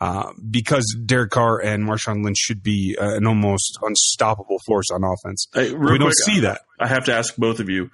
Uh, 0.00 0.32
because 0.50 0.84
Derek 1.06 1.30
Carr 1.30 1.60
and 1.60 1.88
Marshawn 1.88 2.24
Lynch 2.24 2.36
should 2.36 2.64
be 2.64 2.96
uh, 3.00 3.14
an 3.14 3.26
almost 3.26 3.78
unstoppable 3.80 4.58
force 4.66 4.90
on 4.90 5.04
offense. 5.04 5.46
Hey, 5.54 5.72
we 5.72 5.98
don't 5.98 6.12
see 6.24 6.40
that. 6.40 6.62
I 6.80 6.88
have 6.88 7.04
to 7.04 7.14
ask 7.14 7.36
both 7.36 7.60
of 7.60 7.68
you, 7.68 7.90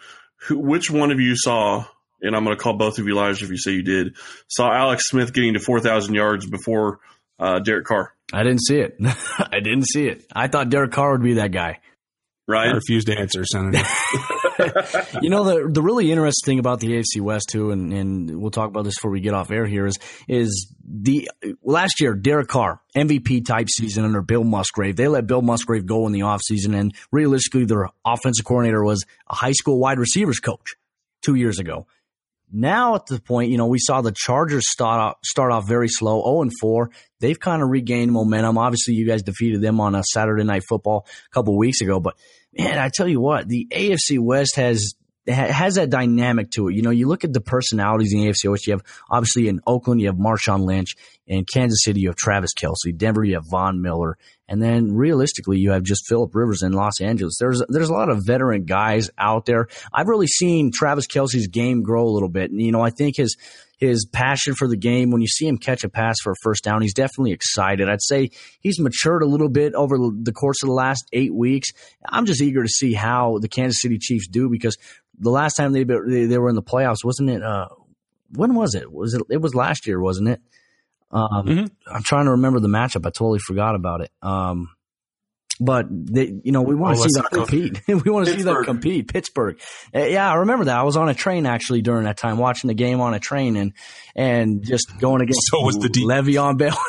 who, 0.47 0.59
which 0.59 0.91
one 0.91 1.11
of 1.11 1.21
you 1.21 1.37
saw, 1.37 1.85
and 2.23 2.35
I'm 2.35 2.45
going 2.45 2.57
to 2.57 2.63
call 2.63 2.73
both 2.73 2.99
of 2.99 3.07
you 3.07 3.15
liars 3.15 3.43
if 3.43 3.51
you 3.51 3.59
say 3.59 3.73
you 3.73 3.83
did, 3.83 4.17
saw 4.49 4.73
Alex 4.73 5.09
Smith 5.09 5.35
getting 5.35 5.53
to 5.55 5.61
4,000 5.61 6.15
yards 6.15 6.47
before 6.47 7.01
uh, 7.39 7.59
Derek 7.59 7.85
Carr? 7.85 8.15
I 8.33 8.45
didn't 8.45 8.63
see 8.63 8.81
it. 8.81 8.97
I 9.39 9.61
didn't 9.61 9.87
see 9.87 10.07
it. 10.07 10.25
I 10.35 10.49
thought 10.49 10.71
Derek 10.71 10.93
Carr 10.93 11.13
would 11.13 11.23
be 11.23 11.35
that 11.35 11.53
guy. 11.53 11.81
Right. 12.51 12.67
I 12.67 12.73
refuse 12.73 13.05
to 13.05 13.17
answer, 13.17 13.45
Senator. 13.45 13.79
you 15.23 15.31
know 15.31 15.45
the 15.45 15.71
the 15.71 15.81
really 15.81 16.11
interesting 16.11 16.51
thing 16.51 16.59
about 16.59 16.81
the 16.81 16.89
AFC 16.89 17.21
West 17.21 17.49
too, 17.49 17.71
and, 17.71 17.93
and 17.93 18.43
we'll 18.43 18.51
talk 18.51 18.69
about 18.69 18.83
this 18.83 18.97
before 18.97 19.13
we 19.13 19.21
get 19.21 19.35
off 19.35 19.53
air 19.53 19.67
here 19.67 19.87
is 19.87 19.97
is 20.27 20.75
the 20.85 21.31
last 21.63 22.01
year 22.01 22.13
Derek 22.13 22.49
Carr 22.49 22.81
MVP 22.97 23.47
type 23.47 23.69
season 23.71 24.05
under 24.05 24.21
Bill 24.21 24.43
Musgrave. 24.43 24.97
They 24.97 25.07
let 25.07 25.29
Bill 25.29 25.43
Musgrave 25.43 25.87
go 25.87 26.09
in 26.09 26.13
the 26.13 26.21
offseason, 26.21 26.75
and 26.75 26.93
realistically, 27.13 27.67
their 27.67 27.89
offensive 28.05 28.45
coordinator 28.45 28.83
was 28.83 29.05
a 29.29 29.37
high 29.37 29.53
school 29.53 29.79
wide 29.79 30.01
receivers 30.01 30.41
coach 30.41 30.75
two 31.23 31.37
years 31.37 31.61
ago. 31.61 31.87
Now 32.53 32.97
at 32.97 33.07
the 33.07 33.21
point, 33.21 33.51
you 33.51 33.59
know, 33.59 33.69
we 33.69 33.79
saw 33.79 34.01
the 34.01 34.13
Chargers 34.13 34.69
start 34.69 35.01
off, 35.01 35.17
start 35.25 35.53
off 35.53 35.69
very 35.69 35.89
slow, 35.89 36.21
0 36.23 36.43
and 36.43 36.53
4. 36.61 36.91
They've 37.21 37.39
kind 37.39 37.63
of 37.63 37.69
regained 37.69 38.11
momentum. 38.11 38.59
Obviously, 38.59 38.95
you 38.95 39.07
guys 39.07 39.23
defeated 39.23 39.61
them 39.61 39.81
on 39.81 39.95
a 39.95 40.03
Saturday 40.03 40.43
night 40.43 40.65
football 40.69 41.07
a 41.07 41.35
couple 41.35 41.57
weeks 41.57 41.81
ago, 41.81 42.01
but 42.01 42.17
man, 42.57 42.79
I 42.79 42.89
tell 42.89 43.09
you 43.09 43.21
what, 43.21 43.49
the 43.49 43.67
AFC 43.71 44.19
West 44.19 44.57
has 44.57 44.95
has 45.27 45.75
that 45.75 45.91
dynamic 45.91 46.51
to 46.51 46.69
it. 46.69 46.75
You 46.75 46.83
know, 46.83 46.91
you 46.91 47.07
look 47.07 47.25
at 47.25 47.33
the 47.33 47.41
personalities 47.41 48.13
in 48.13 48.21
the 48.21 48.29
AFC 48.29 48.51
West. 48.51 48.67
You 48.67 48.73
have 48.73 48.83
obviously 49.11 49.49
in 49.49 49.61
Oakland, 49.67 50.01
you 50.01 50.09
have 50.09 50.17
Marshawn 50.17 50.65
Lynch. 50.65 50.97
In 51.31 51.45
Kansas 51.45 51.85
City, 51.85 52.01
you 52.01 52.09
have 52.09 52.17
Travis 52.17 52.51
Kelce. 52.61 52.97
Denver, 52.97 53.23
you 53.23 53.35
have 53.35 53.45
Von 53.49 53.81
Miller, 53.81 54.19
and 54.49 54.61
then 54.61 54.97
realistically, 54.97 55.61
you 55.61 55.71
have 55.71 55.85
just 55.85 56.09
Philip 56.09 56.35
Rivers 56.35 56.65
in 56.65 56.73
Los 56.73 57.01
Angeles. 57.01 57.37
There's 57.39 57.63
there's 57.69 57.89
a 57.89 57.93
lot 57.93 58.09
of 58.09 58.27
veteran 58.27 58.65
guys 58.65 59.11
out 59.17 59.47
there. 59.47 59.69
I've 59.95 60.09
really 60.09 60.27
seen 60.27 60.73
Travis 60.75 61.07
Kelce's 61.07 61.47
game 61.47 61.85
grow 61.85 62.03
a 62.03 62.11
little 62.11 62.29
bit, 62.29 62.51
and 62.51 62.61
you 62.61 62.73
know, 62.73 62.81
I 62.81 62.91
think 62.91 63.17
his 63.17 63.37
his 63.77 64.09
passion 64.13 64.57
for 64.57 64.67
the 64.67 64.77
game. 64.77 65.13
When 65.13 65.21
you 65.21 65.29
see 65.29 65.47
him 65.47 65.57
catch 65.57 65.85
a 65.85 65.89
pass 65.89 66.17
for 66.21 66.33
a 66.33 66.37
first 66.43 66.65
down, 66.65 66.83
he's 66.83 66.95
definitely 66.95 67.31
excited. 67.31 67.89
I'd 67.89 68.03
say 68.03 68.31
he's 68.59 68.81
matured 68.81 69.23
a 69.23 69.27
little 69.27 69.49
bit 69.49 69.75
over 69.75 69.99
the 69.99 70.33
course 70.33 70.65
of 70.65 70.67
the 70.67 70.75
last 70.75 71.05
eight 71.13 71.33
weeks. 71.33 71.69
I'm 72.09 72.27
just 72.27 72.43
eager 72.43 72.65
to 72.65 72.69
see 72.69 72.93
how 72.93 73.39
the 73.39 73.49
Kansas 73.49 73.81
City 73.81 73.99
Chiefs 73.99 74.27
do 74.27 74.51
because 74.51 74.77
the 75.17 75.31
last 75.31 75.55
time 75.55 75.71
they 75.71 75.85
they, 75.85 76.39
were 76.39 76.49
in 76.49 76.57
the 76.57 76.63
playoffs, 76.63 77.05
wasn't 77.05 77.31
it? 77.31 77.41
Uh, 77.41 77.69
when 78.35 78.57
was 78.57 78.75
it? 78.75 78.91
Was 78.91 79.15
it? 79.15 79.23
It 79.31 79.41
was 79.41 79.55
last 79.55 79.87
year, 79.87 80.01
wasn't 80.01 80.29
it? 80.29 80.41
Um, 81.11 81.47
mm-hmm. 81.47 81.95
I'm 81.95 82.03
trying 82.03 82.27
to 82.27 82.33
remember 82.33 82.61
the 82.61 82.69
matchup. 82.69 83.07
I 83.07 83.11
totally 83.11 83.41
forgot 83.41 83.75
about 83.75 84.01
it. 84.01 84.11
Um, 84.23 84.71
but 85.61 85.87
they, 85.91 86.41
you 86.43 86.53
know, 86.53 86.63
we 86.63 86.75
want 86.75 86.97
to 86.97 87.03
oh, 87.03 87.07
see 87.07 87.21
them 87.21 87.27
compete. 87.31 87.83
we 87.87 88.11
want 88.11 88.27
to 88.27 88.33
see 88.33 88.43
them 88.43 88.65
compete. 88.65 89.13
Pittsburgh. 89.13 89.61
Uh, 89.95 90.05
yeah, 90.05 90.31
I 90.31 90.37
remember 90.37 90.65
that. 90.65 90.79
I 90.79 90.83
was 90.85 90.97
on 90.97 91.11
a 91.11 91.15
train 91.15 91.45
actually 91.45 91.83
during 91.83 92.05
that 92.05 92.17
time, 92.17 92.39
watching 92.39 92.69
the 92.69 92.75
game 92.75 93.03
on 93.03 93.13
a 93.13 93.21
train 93.21 93.57
and, 93.57 93.75
and 94.17 94.65
just 94.65 94.99
going 94.99 95.21
against 95.21 95.43
so 95.51 95.63
was 95.63 95.77
the 95.77 95.91
deep. 95.91 96.09
Le'Veon 96.09 96.57
Bell. 96.57 96.83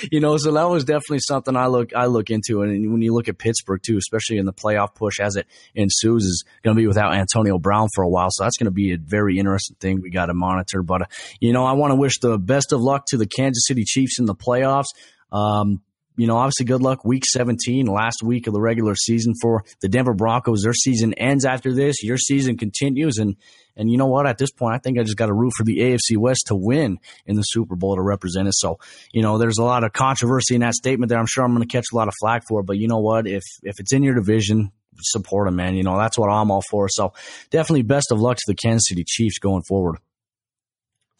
you 0.12 0.20
know, 0.20 0.36
so 0.36 0.52
that 0.52 0.68
was 0.68 0.84
definitely 0.84 1.18
something 1.18 1.56
I 1.56 1.66
look, 1.66 1.94
I 1.96 2.06
look 2.06 2.30
into. 2.30 2.62
And 2.62 2.92
when 2.92 3.02
you 3.02 3.12
look 3.12 3.28
at 3.28 3.38
Pittsburgh 3.38 3.80
too, 3.84 3.96
especially 3.96 4.38
in 4.38 4.46
the 4.46 4.52
playoff 4.52 4.94
push 4.94 5.18
as 5.18 5.34
it 5.34 5.48
ensues 5.74 6.24
is 6.24 6.44
going 6.62 6.76
to 6.76 6.80
be 6.80 6.86
without 6.86 7.12
Antonio 7.12 7.58
Brown 7.58 7.88
for 7.92 8.04
a 8.04 8.08
while. 8.08 8.28
So 8.30 8.44
that's 8.44 8.56
going 8.56 8.66
to 8.66 8.70
be 8.70 8.92
a 8.92 8.98
very 8.98 9.38
interesting 9.38 9.76
thing 9.80 10.00
we 10.00 10.10
got 10.10 10.26
to 10.26 10.34
monitor. 10.34 10.84
But, 10.84 11.02
uh, 11.02 11.06
you 11.40 11.52
know, 11.52 11.64
I 11.64 11.72
want 11.72 11.90
to 11.90 11.96
wish 11.96 12.20
the 12.20 12.38
best 12.38 12.72
of 12.72 12.80
luck 12.80 13.06
to 13.08 13.16
the 13.16 13.26
Kansas 13.26 13.64
City 13.66 13.82
Chiefs 13.84 14.20
in 14.20 14.26
the 14.26 14.34
playoffs. 14.34 14.86
Um, 15.32 15.82
you 16.16 16.26
know, 16.26 16.36
obviously 16.36 16.64
good 16.64 16.82
luck 16.82 17.04
week 17.04 17.24
17, 17.26 17.86
last 17.86 18.22
week 18.22 18.46
of 18.46 18.54
the 18.54 18.60
regular 18.60 18.94
season 18.94 19.34
for 19.40 19.64
the 19.82 19.88
Denver 19.88 20.14
Broncos. 20.14 20.62
Their 20.62 20.72
season 20.72 21.12
ends 21.14 21.44
after 21.44 21.74
this. 21.74 22.02
Your 22.02 22.16
season 22.16 22.56
continues. 22.56 23.18
And, 23.18 23.36
and 23.76 23.90
you 23.90 23.98
know 23.98 24.06
what? 24.06 24.26
At 24.26 24.38
this 24.38 24.50
point, 24.50 24.74
I 24.74 24.78
think 24.78 24.98
I 24.98 25.02
just 25.02 25.18
got 25.18 25.26
to 25.26 25.34
root 25.34 25.52
for 25.56 25.64
the 25.64 25.78
AFC 25.78 26.16
West 26.16 26.44
to 26.46 26.56
win 26.56 26.98
in 27.26 27.36
the 27.36 27.42
Super 27.42 27.76
Bowl 27.76 27.96
to 27.96 28.02
represent 28.02 28.48
it. 28.48 28.54
So, 28.56 28.78
you 29.12 29.22
know, 29.22 29.36
there's 29.36 29.58
a 29.58 29.64
lot 29.64 29.84
of 29.84 29.92
controversy 29.92 30.54
in 30.54 30.62
that 30.62 30.74
statement 30.74 31.10
there. 31.10 31.18
I'm 31.18 31.26
sure 31.26 31.44
I'm 31.44 31.54
going 31.54 31.66
to 31.66 31.72
catch 31.72 31.86
a 31.92 31.96
lot 31.96 32.08
of 32.08 32.14
flack 32.20 32.44
for. 32.48 32.62
But 32.62 32.78
you 32.78 32.88
know 32.88 33.00
what? 33.00 33.26
If, 33.26 33.42
if 33.62 33.78
it's 33.78 33.92
in 33.92 34.02
your 34.02 34.14
division, 34.14 34.72
support 35.02 35.46
them, 35.46 35.56
man. 35.56 35.74
You 35.74 35.82
know, 35.82 35.98
that's 35.98 36.18
what 36.18 36.28
I'm 36.28 36.50
all 36.50 36.62
for. 36.70 36.88
So 36.88 37.12
definitely 37.50 37.82
best 37.82 38.10
of 38.10 38.18
luck 38.18 38.38
to 38.38 38.44
the 38.46 38.54
Kansas 38.54 38.84
City 38.88 39.04
Chiefs 39.06 39.38
going 39.38 39.62
forward. 39.68 39.98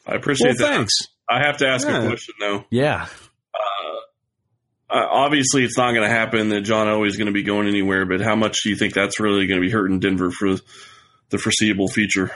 I 0.06 0.14
appreciate 0.14 0.56
well, 0.58 0.70
that. 0.70 0.76
Thanks. 0.76 0.94
I 1.28 1.40
have 1.44 1.58
to 1.58 1.66
ask 1.66 1.86
yeah. 1.86 2.02
a 2.02 2.06
question 2.06 2.34
though. 2.40 2.64
Yeah 2.70 3.08
uh, 4.88 5.06
obviously 5.10 5.64
it's 5.64 5.76
not 5.76 5.92
going 5.92 6.08
to 6.08 6.14
happen 6.14 6.50
that 6.50 6.62
John 6.62 6.88
is 7.04 7.16
going 7.16 7.26
to 7.26 7.32
be 7.32 7.42
going 7.42 7.68
anywhere, 7.68 8.06
but 8.06 8.20
how 8.20 8.36
much 8.36 8.62
do 8.62 8.70
you 8.70 8.76
think 8.76 8.94
that's 8.94 9.20
really 9.20 9.46
going 9.46 9.60
to 9.60 9.66
be 9.66 9.72
hurting 9.72 10.00
Denver 10.00 10.30
for 10.30 10.56
the 11.30 11.38
foreseeable 11.38 11.88
future? 11.88 12.30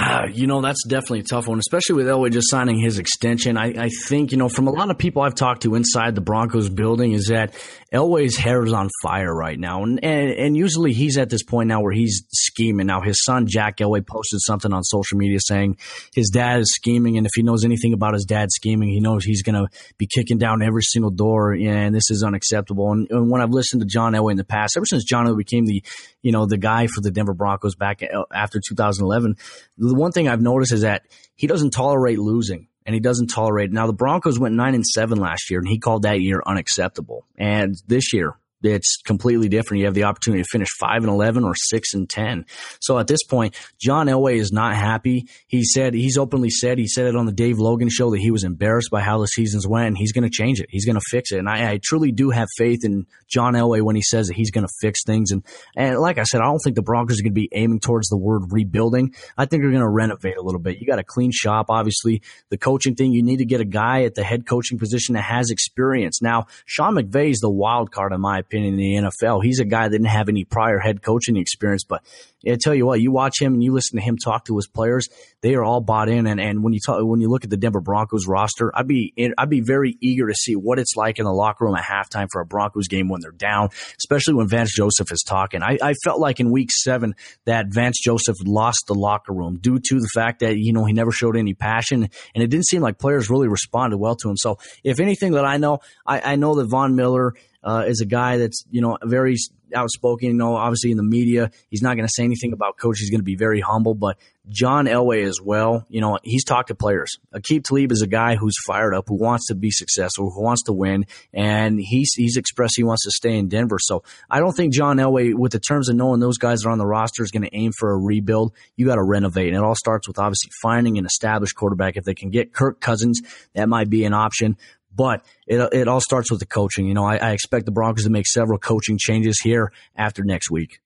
Uh, 0.00 0.26
you 0.32 0.46
know, 0.46 0.60
that's 0.60 0.84
definitely 0.86 1.20
a 1.20 1.24
tough 1.24 1.46
one, 1.46 1.58
especially 1.58 1.96
with 1.96 2.06
Elway 2.06 2.32
just 2.32 2.50
signing 2.50 2.78
his 2.78 2.98
extension. 2.98 3.56
I, 3.56 3.84
I, 3.84 3.88
think, 3.88 4.32
you 4.32 4.38
know, 4.38 4.48
from 4.48 4.66
a 4.66 4.70
lot 4.70 4.90
of 4.90 4.98
people 4.98 5.22
I've 5.22 5.34
talked 5.34 5.62
to 5.62 5.74
inside 5.74 6.14
the 6.14 6.20
Broncos 6.20 6.68
building 6.68 7.12
is 7.12 7.26
that 7.26 7.54
Elway's 7.92 8.36
hair 8.36 8.64
is 8.64 8.72
on 8.72 8.88
fire 9.02 9.34
right 9.34 9.58
now. 9.58 9.82
And, 9.82 10.02
and, 10.02 10.30
and 10.30 10.56
usually 10.56 10.92
he's 10.92 11.18
at 11.18 11.28
this 11.28 11.42
point 11.42 11.68
now 11.68 11.80
where 11.82 11.92
he's 11.92 12.24
scheming. 12.32 12.86
Now, 12.86 13.00
his 13.00 13.22
son, 13.24 13.46
Jack 13.46 13.78
Elway, 13.78 14.06
posted 14.06 14.40
something 14.42 14.72
on 14.72 14.82
social 14.84 15.18
media 15.18 15.38
saying 15.40 15.76
his 16.14 16.30
dad 16.30 16.60
is 16.60 16.72
scheming. 16.74 17.16
And 17.16 17.26
if 17.26 17.32
he 17.34 17.42
knows 17.42 17.64
anything 17.64 17.92
about 17.92 18.14
his 18.14 18.24
dad 18.24 18.48
scheming, 18.52 18.88
he 18.90 19.00
knows 19.00 19.24
he's 19.24 19.42
going 19.42 19.56
to 19.56 19.66
be 19.98 20.06
kicking 20.06 20.38
down 20.38 20.62
every 20.62 20.82
single 20.82 21.10
door. 21.10 21.52
And 21.52 21.94
this 21.94 22.10
is 22.10 22.22
unacceptable. 22.22 22.92
And, 22.92 23.10
and 23.10 23.30
when 23.30 23.42
I've 23.42 23.50
listened 23.50 23.82
to 23.82 23.86
John 23.86 24.12
Elway 24.12 24.32
in 24.32 24.36
the 24.36 24.44
past, 24.44 24.76
ever 24.76 24.86
since 24.86 25.04
John 25.04 25.26
Elway 25.26 25.38
became 25.38 25.66
the, 25.66 25.82
you 26.22 26.32
know, 26.32 26.46
the 26.46 26.58
guy 26.58 26.86
for 26.86 27.00
the 27.00 27.10
Denver 27.10 27.34
Broncos 27.34 27.74
back 27.74 28.02
after 28.32 28.60
2011, 28.66 29.36
the 29.78 29.94
one 29.94 30.12
thing 30.12 30.28
I've 30.28 30.40
noticed 30.40 30.72
is 30.72 30.82
that 30.82 31.02
he 31.34 31.46
doesn't 31.46 31.70
tolerate 31.70 32.18
losing 32.18 32.68
and 32.86 32.94
he 32.94 33.00
doesn't 33.00 33.28
tolerate. 33.28 33.70
Now 33.70 33.86
the 33.86 33.92
Broncos 33.92 34.38
went 34.38 34.54
nine 34.54 34.74
and 34.74 34.84
seven 34.84 35.18
last 35.18 35.50
year, 35.50 35.60
and 35.60 35.68
he 35.68 35.78
called 35.78 36.02
that 36.02 36.20
year 36.20 36.42
unacceptable. 36.44 37.26
And 37.36 37.74
this 37.86 38.12
year, 38.12 38.36
it's 38.62 38.98
completely 39.04 39.48
different. 39.48 39.80
You 39.80 39.86
have 39.86 39.94
the 39.94 40.04
opportunity 40.04 40.42
to 40.42 40.48
finish 40.48 40.68
five 40.78 41.02
and 41.02 41.08
eleven 41.08 41.44
or 41.44 41.54
six 41.54 41.94
and 41.94 42.08
ten. 42.08 42.44
So 42.80 42.98
at 42.98 43.06
this 43.06 43.24
point, 43.24 43.56
John 43.80 44.06
Elway 44.06 44.36
is 44.36 44.52
not 44.52 44.74
happy. 44.74 45.28
He 45.46 45.64
said 45.64 45.94
he's 45.94 46.18
openly 46.18 46.50
said 46.50 46.78
he 46.78 46.86
said 46.86 47.06
it 47.06 47.16
on 47.16 47.26
the 47.26 47.32
Dave 47.32 47.58
Logan 47.58 47.88
show 47.88 48.10
that 48.10 48.20
he 48.20 48.30
was 48.30 48.44
embarrassed 48.44 48.90
by 48.90 49.00
how 49.00 49.18
the 49.18 49.26
seasons 49.26 49.66
went. 49.66 49.88
And 49.88 49.96
he's 49.96 50.12
going 50.12 50.24
to 50.24 50.30
change 50.30 50.60
it. 50.60 50.66
He's 50.68 50.84
going 50.84 50.96
to 50.96 51.04
fix 51.08 51.32
it. 51.32 51.38
And 51.38 51.48
I, 51.48 51.72
I, 51.72 51.80
truly 51.82 52.12
do 52.12 52.30
have 52.30 52.48
faith 52.56 52.84
in 52.84 53.06
John 53.28 53.54
Elway 53.54 53.82
when 53.82 53.96
he 53.96 54.02
says 54.02 54.26
that 54.26 54.36
he's 54.36 54.50
going 54.50 54.66
to 54.66 54.72
fix 54.80 55.04
things. 55.04 55.30
And 55.30 55.44
and 55.74 55.98
like 55.98 56.18
I 56.18 56.24
said, 56.24 56.40
I 56.40 56.44
don't 56.44 56.58
think 56.58 56.76
the 56.76 56.82
Broncos 56.82 57.20
are 57.20 57.22
going 57.22 57.32
to 57.32 57.40
be 57.40 57.48
aiming 57.52 57.80
towards 57.80 58.08
the 58.08 58.18
word 58.18 58.42
rebuilding. 58.50 59.14
I 59.38 59.46
think 59.46 59.62
they're 59.62 59.70
going 59.70 59.82
to 59.82 59.88
renovate 59.88 60.36
a 60.36 60.42
little 60.42 60.60
bit. 60.60 60.78
You 60.78 60.86
got 60.86 60.98
a 60.98 61.04
clean 61.04 61.30
shop, 61.32 61.66
obviously. 61.70 62.22
The 62.50 62.58
coaching 62.58 62.94
thing, 62.94 63.12
you 63.12 63.22
need 63.22 63.38
to 63.38 63.46
get 63.46 63.60
a 63.60 63.64
guy 63.64 64.04
at 64.04 64.14
the 64.14 64.22
head 64.22 64.46
coaching 64.46 64.78
position 64.78 65.14
that 65.14 65.22
has 65.22 65.50
experience. 65.50 66.20
Now, 66.20 66.46
Sean 66.66 66.94
McVay 66.94 67.30
is 67.30 67.38
the 67.38 67.50
wild 67.50 67.90
card 67.90 68.12
in 68.12 68.20
my 68.20 68.38
opinion 68.38 68.49
opinion, 68.50 68.74
in 68.74 68.78
the 68.78 69.10
NFL. 69.10 69.44
He's 69.44 69.60
a 69.60 69.64
guy 69.64 69.84
that 69.84 69.90
didn't 69.90 70.06
have 70.06 70.28
any 70.28 70.44
prior 70.44 70.78
head 70.78 71.02
coaching 71.02 71.36
experience, 71.36 71.84
but 71.84 72.02
I 72.46 72.56
tell 72.60 72.74
you 72.74 72.86
what, 72.86 73.00
you 73.00 73.12
watch 73.12 73.40
him 73.40 73.54
and 73.54 73.62
you 73.62 73.72
listen 73.72 73.98
to 73.98 74.04
him 74.04 74.16
talk 74.16 74.46
to 74.46 74.56
his 74.56 74.66
players, 74.66 75.08
they 75.42 75.54
are 75.54 75.64
all 75.64 75.80
bought 75.80 76.08
in. 76.08 76.26
And, 76.26 76.40
and 76.40 76.62
when 76.62 76.72
you 76.72 76.80
talk, 76.84 76.98
when 77.02 77.20
you 77.20 77.28
look 77.28 77.44
at 77.44 77.50
the 77.50 77.56
Denver 77.56 77.80
Broncos 77.80 78.26
roster, 78.26 78.70
I'd 78.74 78.86
be, 78.86 79.12
I'd 79.36 79.50
be 79.50 79.60
very 79.60 79.96
eager 80.00 80.26
to 80.26 80.34
see 80.34 80.54
what 80.54 80.78
it's 80.78 80.96
like 80.96 81.18
in 81.18 81.24
the 81.24 81.32
locker 81.32 81.64
room 81.64 81.76
at 81.76 81.84
halftime 81.84 82.28
for 82.30 82.40
a 82.40 82.46
Broncos 82.46 82.88
game 82.88 83.08
when 83.08 83.20
they're 83.20 83.30
down, 83.30 83.68
especially 83.98 84.34
when 84.34 84.48
Vance 84.48 84.74
Joseph 84.74 85.12
is 85.12 85.22
talking. 85.26 85.62
I, 85.62 85.78
I 85.82 85.94
felt 86.04 86.20
like 86.20 86.40
in 86.40 86.50
week 86.50 86.70
seven 86.70 87.14
that 87.44 87.66
Vance 87.68 87.98
Joseph 88.02 88.36
lost 88.44 88.84
the 88.86 88.94
locker 88.94 89.32
room 89.32 89.58
due 89.60 89.78
to 89.78 89.94
the 90.00 90.08
fact 90.14 90.40
that, 90.40 90.56
you 90.56 90.72
know, 90.72 90.84
he 90.84 90.92
never 90.92 91.12
showed 91.12 91.36
any 91.36 91.54
passion 91.54 92.08
and 92.34 92.42
it 92.42 92.48
didn't 92.48 92.66
seem 92.66 92.80
like 92.80 92.98
players 92.98 93.28
really 93.28 93.48
responded 93.48 93.98
well 93.98 94.16
to 94.16 94.30
him. 94.30 94.36
So 94.36 94.58
if 94.82 95.00
anything 95.00 95.32
that 95.32 95.44
I 95.44 95.58
know, 95.58 95.80
I, 96.06 96.32
I 96.32 96.36
know 96.36 96.54
that 96.54 96.66
Von 96.66 96.96
Miller 96.96 97.34
uh, 97.62 97.84
is 97.86 98.00
a 98.00 98.06
guy 98.06 98.38
that's 98.38 98.64
you 98.70 98.80
know 98.80 98.96
very 99.04 99.36
outspoken. 99.74 100.28
You 100.28 100.34
know, 100.34 100.56
obviously 100.56 100.90
in 100.90 100.96
the 100.96 101.02
media, 101.02 101.50
he's 101.68 101.82
not 101.82 101.96
going 101.96 102.06
to 102.06 102.12
say 102.12 102.24
anything 102.24 102.52
about 102.52 102.76
coach. 102.76 102.98
He's 102.98 103.10
going 103.10 103.20
to 103.20 103.24
be 103.24 103.36
very 103.36 103.60
humble. 103.60 103.94
But 103.94 104.18
John 104.48 104.86
Elway 104.86 105.24
as 105.24 105.40
well. 105.40 105.84
You 105.88 106.00
know, 106.00 106.18
he's 106.22 106.44
talked 106.44 106.68
to 106.68 106.74
players. 106.74 107.18
Aqib 107.34 107.64
Talib 107.64 107.92
is 107.92 108.02
a 108.02 108.06
guy 108.06 108.36
who's 108.36 108.54
fired 108.66 108.94
up, 108.94 109.04
who 109.08 109.18
wants 109.18 109.46
to 109.48 109.54
be 109.54 109.70
successful, 109.70 110.30
who 110.30 110.42
wants 110.42 110.64
to 110.64 110.72
win, 110.72 111.06
and 111.32 111.78
he's 111.78 112.12
he's 112.14 112.36
expressed 112.36 112.74
he 112.76 112.84
wants 112.84 113.04
to 113.04 113.10
stay 113.10 113.36
in 113.36 113.48
Denver. 113.48 113.78
So 113.78 114.02
I 114.28 114.40
don't 114.40 114.52
think 114.52 114.72
John 114.72 114.96
Elway, 114.96 115.34
with 115.34 115.52
the 115.52 115.60
terms 115.60 115.88
of 115.88 115.96
knowing 115.96 116.20
those 116.20 116.38
guys 116.38 116.64
are 116.64 116.70
on 116.70 116.78
the 116.78 116.86
roster, 116.86 117.22
is 117.22 117.30
going 117.30 117.42
to 117.42 117.54
aim 117.56 117.72
for 117.78 117.92
a 117.92 117.98
rebuild. 117.98 118.52
You 118.76 118.86
got 118.86 118.96
to 118.96 119.04
renovate, 119.04 119.48
and 119.48 119.56
it 119.56 119.62
all 119.62 119.76
starts 119.76 120.08
with 120.08 120.18
obviously 120.18 120.50
finding 120.62 120.98
an 120.98 121.06
established 121.06 121.54
quarterback. 121.54 121.96
If 121.96 122.04
they 122.04 122.14
can 122.14 122.30
get 122.30 122.52
Kirk 122.52 122.80
Cousins, 122.80 123.20
that 123.54 123.68
might 123.68 123.90
be 123.90 124.04
an 124.04 124.14
option. 124.14 124.56
But 124.94 125.24
it, 125.46 125.60
it 125.72 125.88
all 125.88 126.00
starts 126.00 126.30
with 126.30 126.40
the 126.40 126.46
coaching. 126.46 126.86
You 126.86 126.94
know, 126.94 127.04
I, 127.04 127.16
I 127.16 127.30
expect 127.30 127.66
the 127.66 127.72
Broncos 127.72 128.04
to 128.04 128.10
make 128.10 128.26
several 128.26 128.58
coaching 128.58 128.98
changes 128.98 129.40
here 129.40 129.72
after 129.96 130.24
next 130.24 130.50
week. 130.50 130.80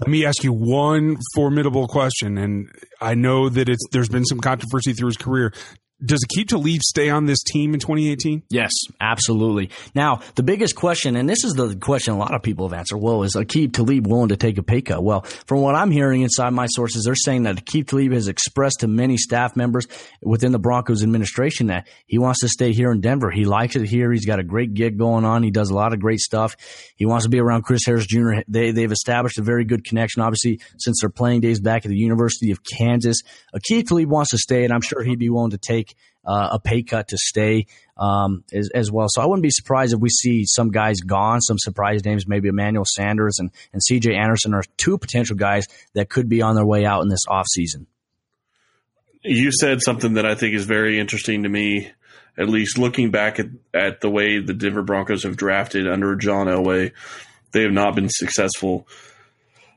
Let 0.00 0.08
me 0.08 0.24
ask 0.24 0.44
you 0.44 0.52
one 0.52 1.16
formidable 1.34 1.88
question, 1.88 2.38
and 2.38 2.70
I 3.00 3.14
know 3.14 3.48
that 3.48 3.68
it's 3.68 3.84
there's 3.90 4.08
been 4.08 4.24
some 4.24 4.38
controversy 4.38 4.92
through 4.92 5.08
his 5.08 5.16
career 5.16 5.52
does 6.04 6.24
Aqib 6.24 6.48
Talib 6.48 6.80
stay 6.82 7.10
on 7.10 7.26
this 7.26 7.42
team 7.42 7.74
in 7.74 7.80
2018? 7.80 8.44
Yes, 8.50 8.72
absolutely. 9.00 9.70
Now, 9.94 10.20
the 10.36 10.42
biggest 10.42 10.76
question, 10.76 11.16
and 11.16 11.28
this 11.28 11.42
is 11.42 11.54
the 11.54 11.74
question 11.76 12.14
a 12.14 12.18
lot 12.18 12.34
of 12.34 12.42
people 12.42 12.68
have 12.68 12.78
answered, 12.78 12.98
well, 12.98 13.24
is 13.24 13.34
Aqib 13.34 13.72
Talib 13.72 14.06
willing 14.06 14.28
to 14.28 14.36
take 14.36 14.58
a 14.58 14.62
pay 14.62 14.80
cut? 14.80 15.02
Well, 15.02 15.22
from 15.46 15.60
what 15.60 15.74
I'm 15.74 15.90
hearing 15.90 16.22
inside 16.22 16.50
my 16.50 16.66
sources, 16.66 17.04
they're 17.04 17.14
saying 17.16 17.44
that 17.44 17.56
Aqib 17.56 17.88
Talib 17.88 18.12
has 18.12 18.28
expressed 18.28 18.80
to 18.80 18.88
many 18.88 19.16
staff 19.16 19.56
members 19.56 19.86
within 20.22 20.52
the 20.52 20.58
Broncos 20.58 21.02
administration 21.02 21.66
that 21.66 21.88
he 22.06 22.18
wants 22.18 22.40
to 22.40 22.48
stay 22.48 22.72
here 22.72 22.92
in 22.92 23.00
Denver. 23.00 23.30
He 23.30 23.44
likes 23.44 23.74
it 23.74 23.86
here. 23.86 24.12
He's 24.12 24.26
got 24.26 24.38
a 24.38 24.44
great 24.44 24.74
gig 24.74 24.98
going 24.98 25.24
on. 25.24 25.42
He 25.42 25.50
does 25.50 25.70
a 25.70 25.74
lot 25.74 25.92
of 25.92 26.00
great 26.00 26.20
stuff. 26.20 26.56
He 26.96 27.06
wants 27.06 27.24
to 27.24 27.30
be 27.30 27.40
around 27.40 27.62
Chris 27.62 27.84
Harris 27.84 28.06
Jr. 28.06 28.40
They, 28.46 28.70
they've 28.70 28.92
established 28.92 29.38
a 29.38 29.42
very 29.42 29.64
good 29.64 29.84
connection, 29.84 30.22
obviously, 30.22 30.60
since 30.78 31.00
their 31.00 31.10
playing 31.10 31.40
days 31.40 31.60
back 31.60 31.84
at 31.84 31.88
the 31.88 31.96
University 31.96 32.52
of 32.52 32.60
Kansas. 32.62 33.18
Uh, 33.52 33.58
Aqib 33.58 33.88
Talib 33.88 34.08
wants 34.08 34.30
to 34.30 34.38
stay, 34.38 34.64
and 34.64 34.72
I'm 34.72 34.80
sure 34.80 35.02
he'd 35.02 35.18
be 35.18 35.30
willing 35.30 35.50
to 35.50 35.58
take 35.58 35.87
uh, 36.28 36.50
a 36.52 36.60
pay 36.60 36.82
cut 36.82 37.08
to 37.08 37.16
stay 37.16 37.66
um, 37.96 38.44
as, 38.52 38.68
as, 38.74 38.92
well. 38.92 39.06
So 39.08 39.22
I 39.22 39.26
wouldn't 39.26 39.42
be 39.42 39.50
surprised 39.50 39.94
if 39.94 40.00
we 40.00 40.10
see 40.10 40.44
some 40.44 40.70
guys 40.70 41.00
gone, 41.00 41.40
some 41.40 41.58
surprise 41.58 42.04
names, 42.04 42.28
maybe 42.28 42.48
Emmanuel 42.48 42.84
Sanders 42.86 43.38
and, 43.38 43.50
and 43.72 43.80
CJ 43.82 44.14
Anderson 44.14 44.52
are 44.52 44.62
two 44.76 44.98
potential 44.98 45.36
guys 45.36 45.66
that 45.94 46.10
could 46.10 46.28
be 46.28 46.42
on 46.42 46.54
their 46.54 46.66
way 46.66 46.84
out 46.84 47.00
in 47.00 47.08
this 47.08 47.24
offseason. 47.26 47.86
You 49.22 49.50
said 49.50 49.80
something 49.80 50.14
that 50.14 50.26
I 50.26 50.34
think 50.34 50.54
is 50.54 50.66
very 50.66 51.00
interesting 51.00 51.44
to 51.44 51.48
me, 51.48 51.90
at 52.36 52.48
least 52.48 52.78
looking 52.78 53.10
back 53.10 53.40
at, 53.40 53.46
at 53.72 54.00
the 54.02 54.10
way 54.10 54.38
the 54.38 54.54
Denver 54.54 54.82
Broncos 54.82 55.24
have 55.24 55.36
drafted 55.36 55.88
under 55.88 56.14
John 56.14 56.46
Elway. 56.46 56.92
They 57.52 57.62
have 57.62 57.72
not 57.72 57.96
been 57.96 58.10
successful 58.10 58.86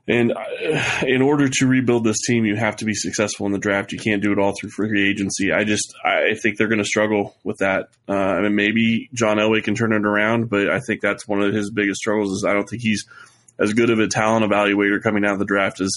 and 0.08 0.32
uh, 0.32 1.06
in 1.06 1.22
order 1.22 1.48
to 1.48 1.68
rebuild 1.68 2.04
this 2.04 2.18
team, 2.26 2.46
you 2.46 2.56
have 2.56 2.78
to 2.78 2.86
be 2.86 2.94
successful 2.94 3.46
in 3.46 3.52
the 3.52 3.60
draft. 3.60 3.92
You 3.92 4.00
can't 4.00 4.22
do 4.22 4.32
it 4.32 4.40
all 4.40 4.54
through 4.60 4.72
free 4.72 5.10
agency. 5.10 5.52
I 5.52 5.64
just 5.64 5.94
I 6.04 6.36
think 6.42 6.58
they're 6.58 6.68
going 6.68 6.80
to 6.80 6.86
struggle 6.86 7.36
with 7.44 7.58
that. 7.60 7.90
Uh, 8.10 8.14
I 8.14 8.42
mean, 8.42 8.56
maybe 8.56 9.10
John 9.14 9.38
Elway 9.38 9.64
can 9.64 9.76
turn 9.76 9.94
it 9.94 10.06
around, 10.06 10.50
but 10.50 10.70
I 10.70 10.80
think 10.80 11.02
that's 11.02 11.28
one 11.28 11.42
of 11.42 11.54
his 11.54 11.72
biggest 11.72 12.00
struggles. 12.00 12.32
Is 12.32 12.46
I 12.48 12.54
don't 12.54 12.68
think 12.68 12.82
he's 12.82 13.06
as 13.62 13.74
good 13.74 13.89
of 13.89 14.00
a 14.00 14.08
talent 14.08 14.50
evaluator 14.50 15.02
coming 15.02 15.24
out 15.24 15.34
of 15.34 15.39
the 15.39 15.45
draft 15.45 15.80
as 15.82 15.91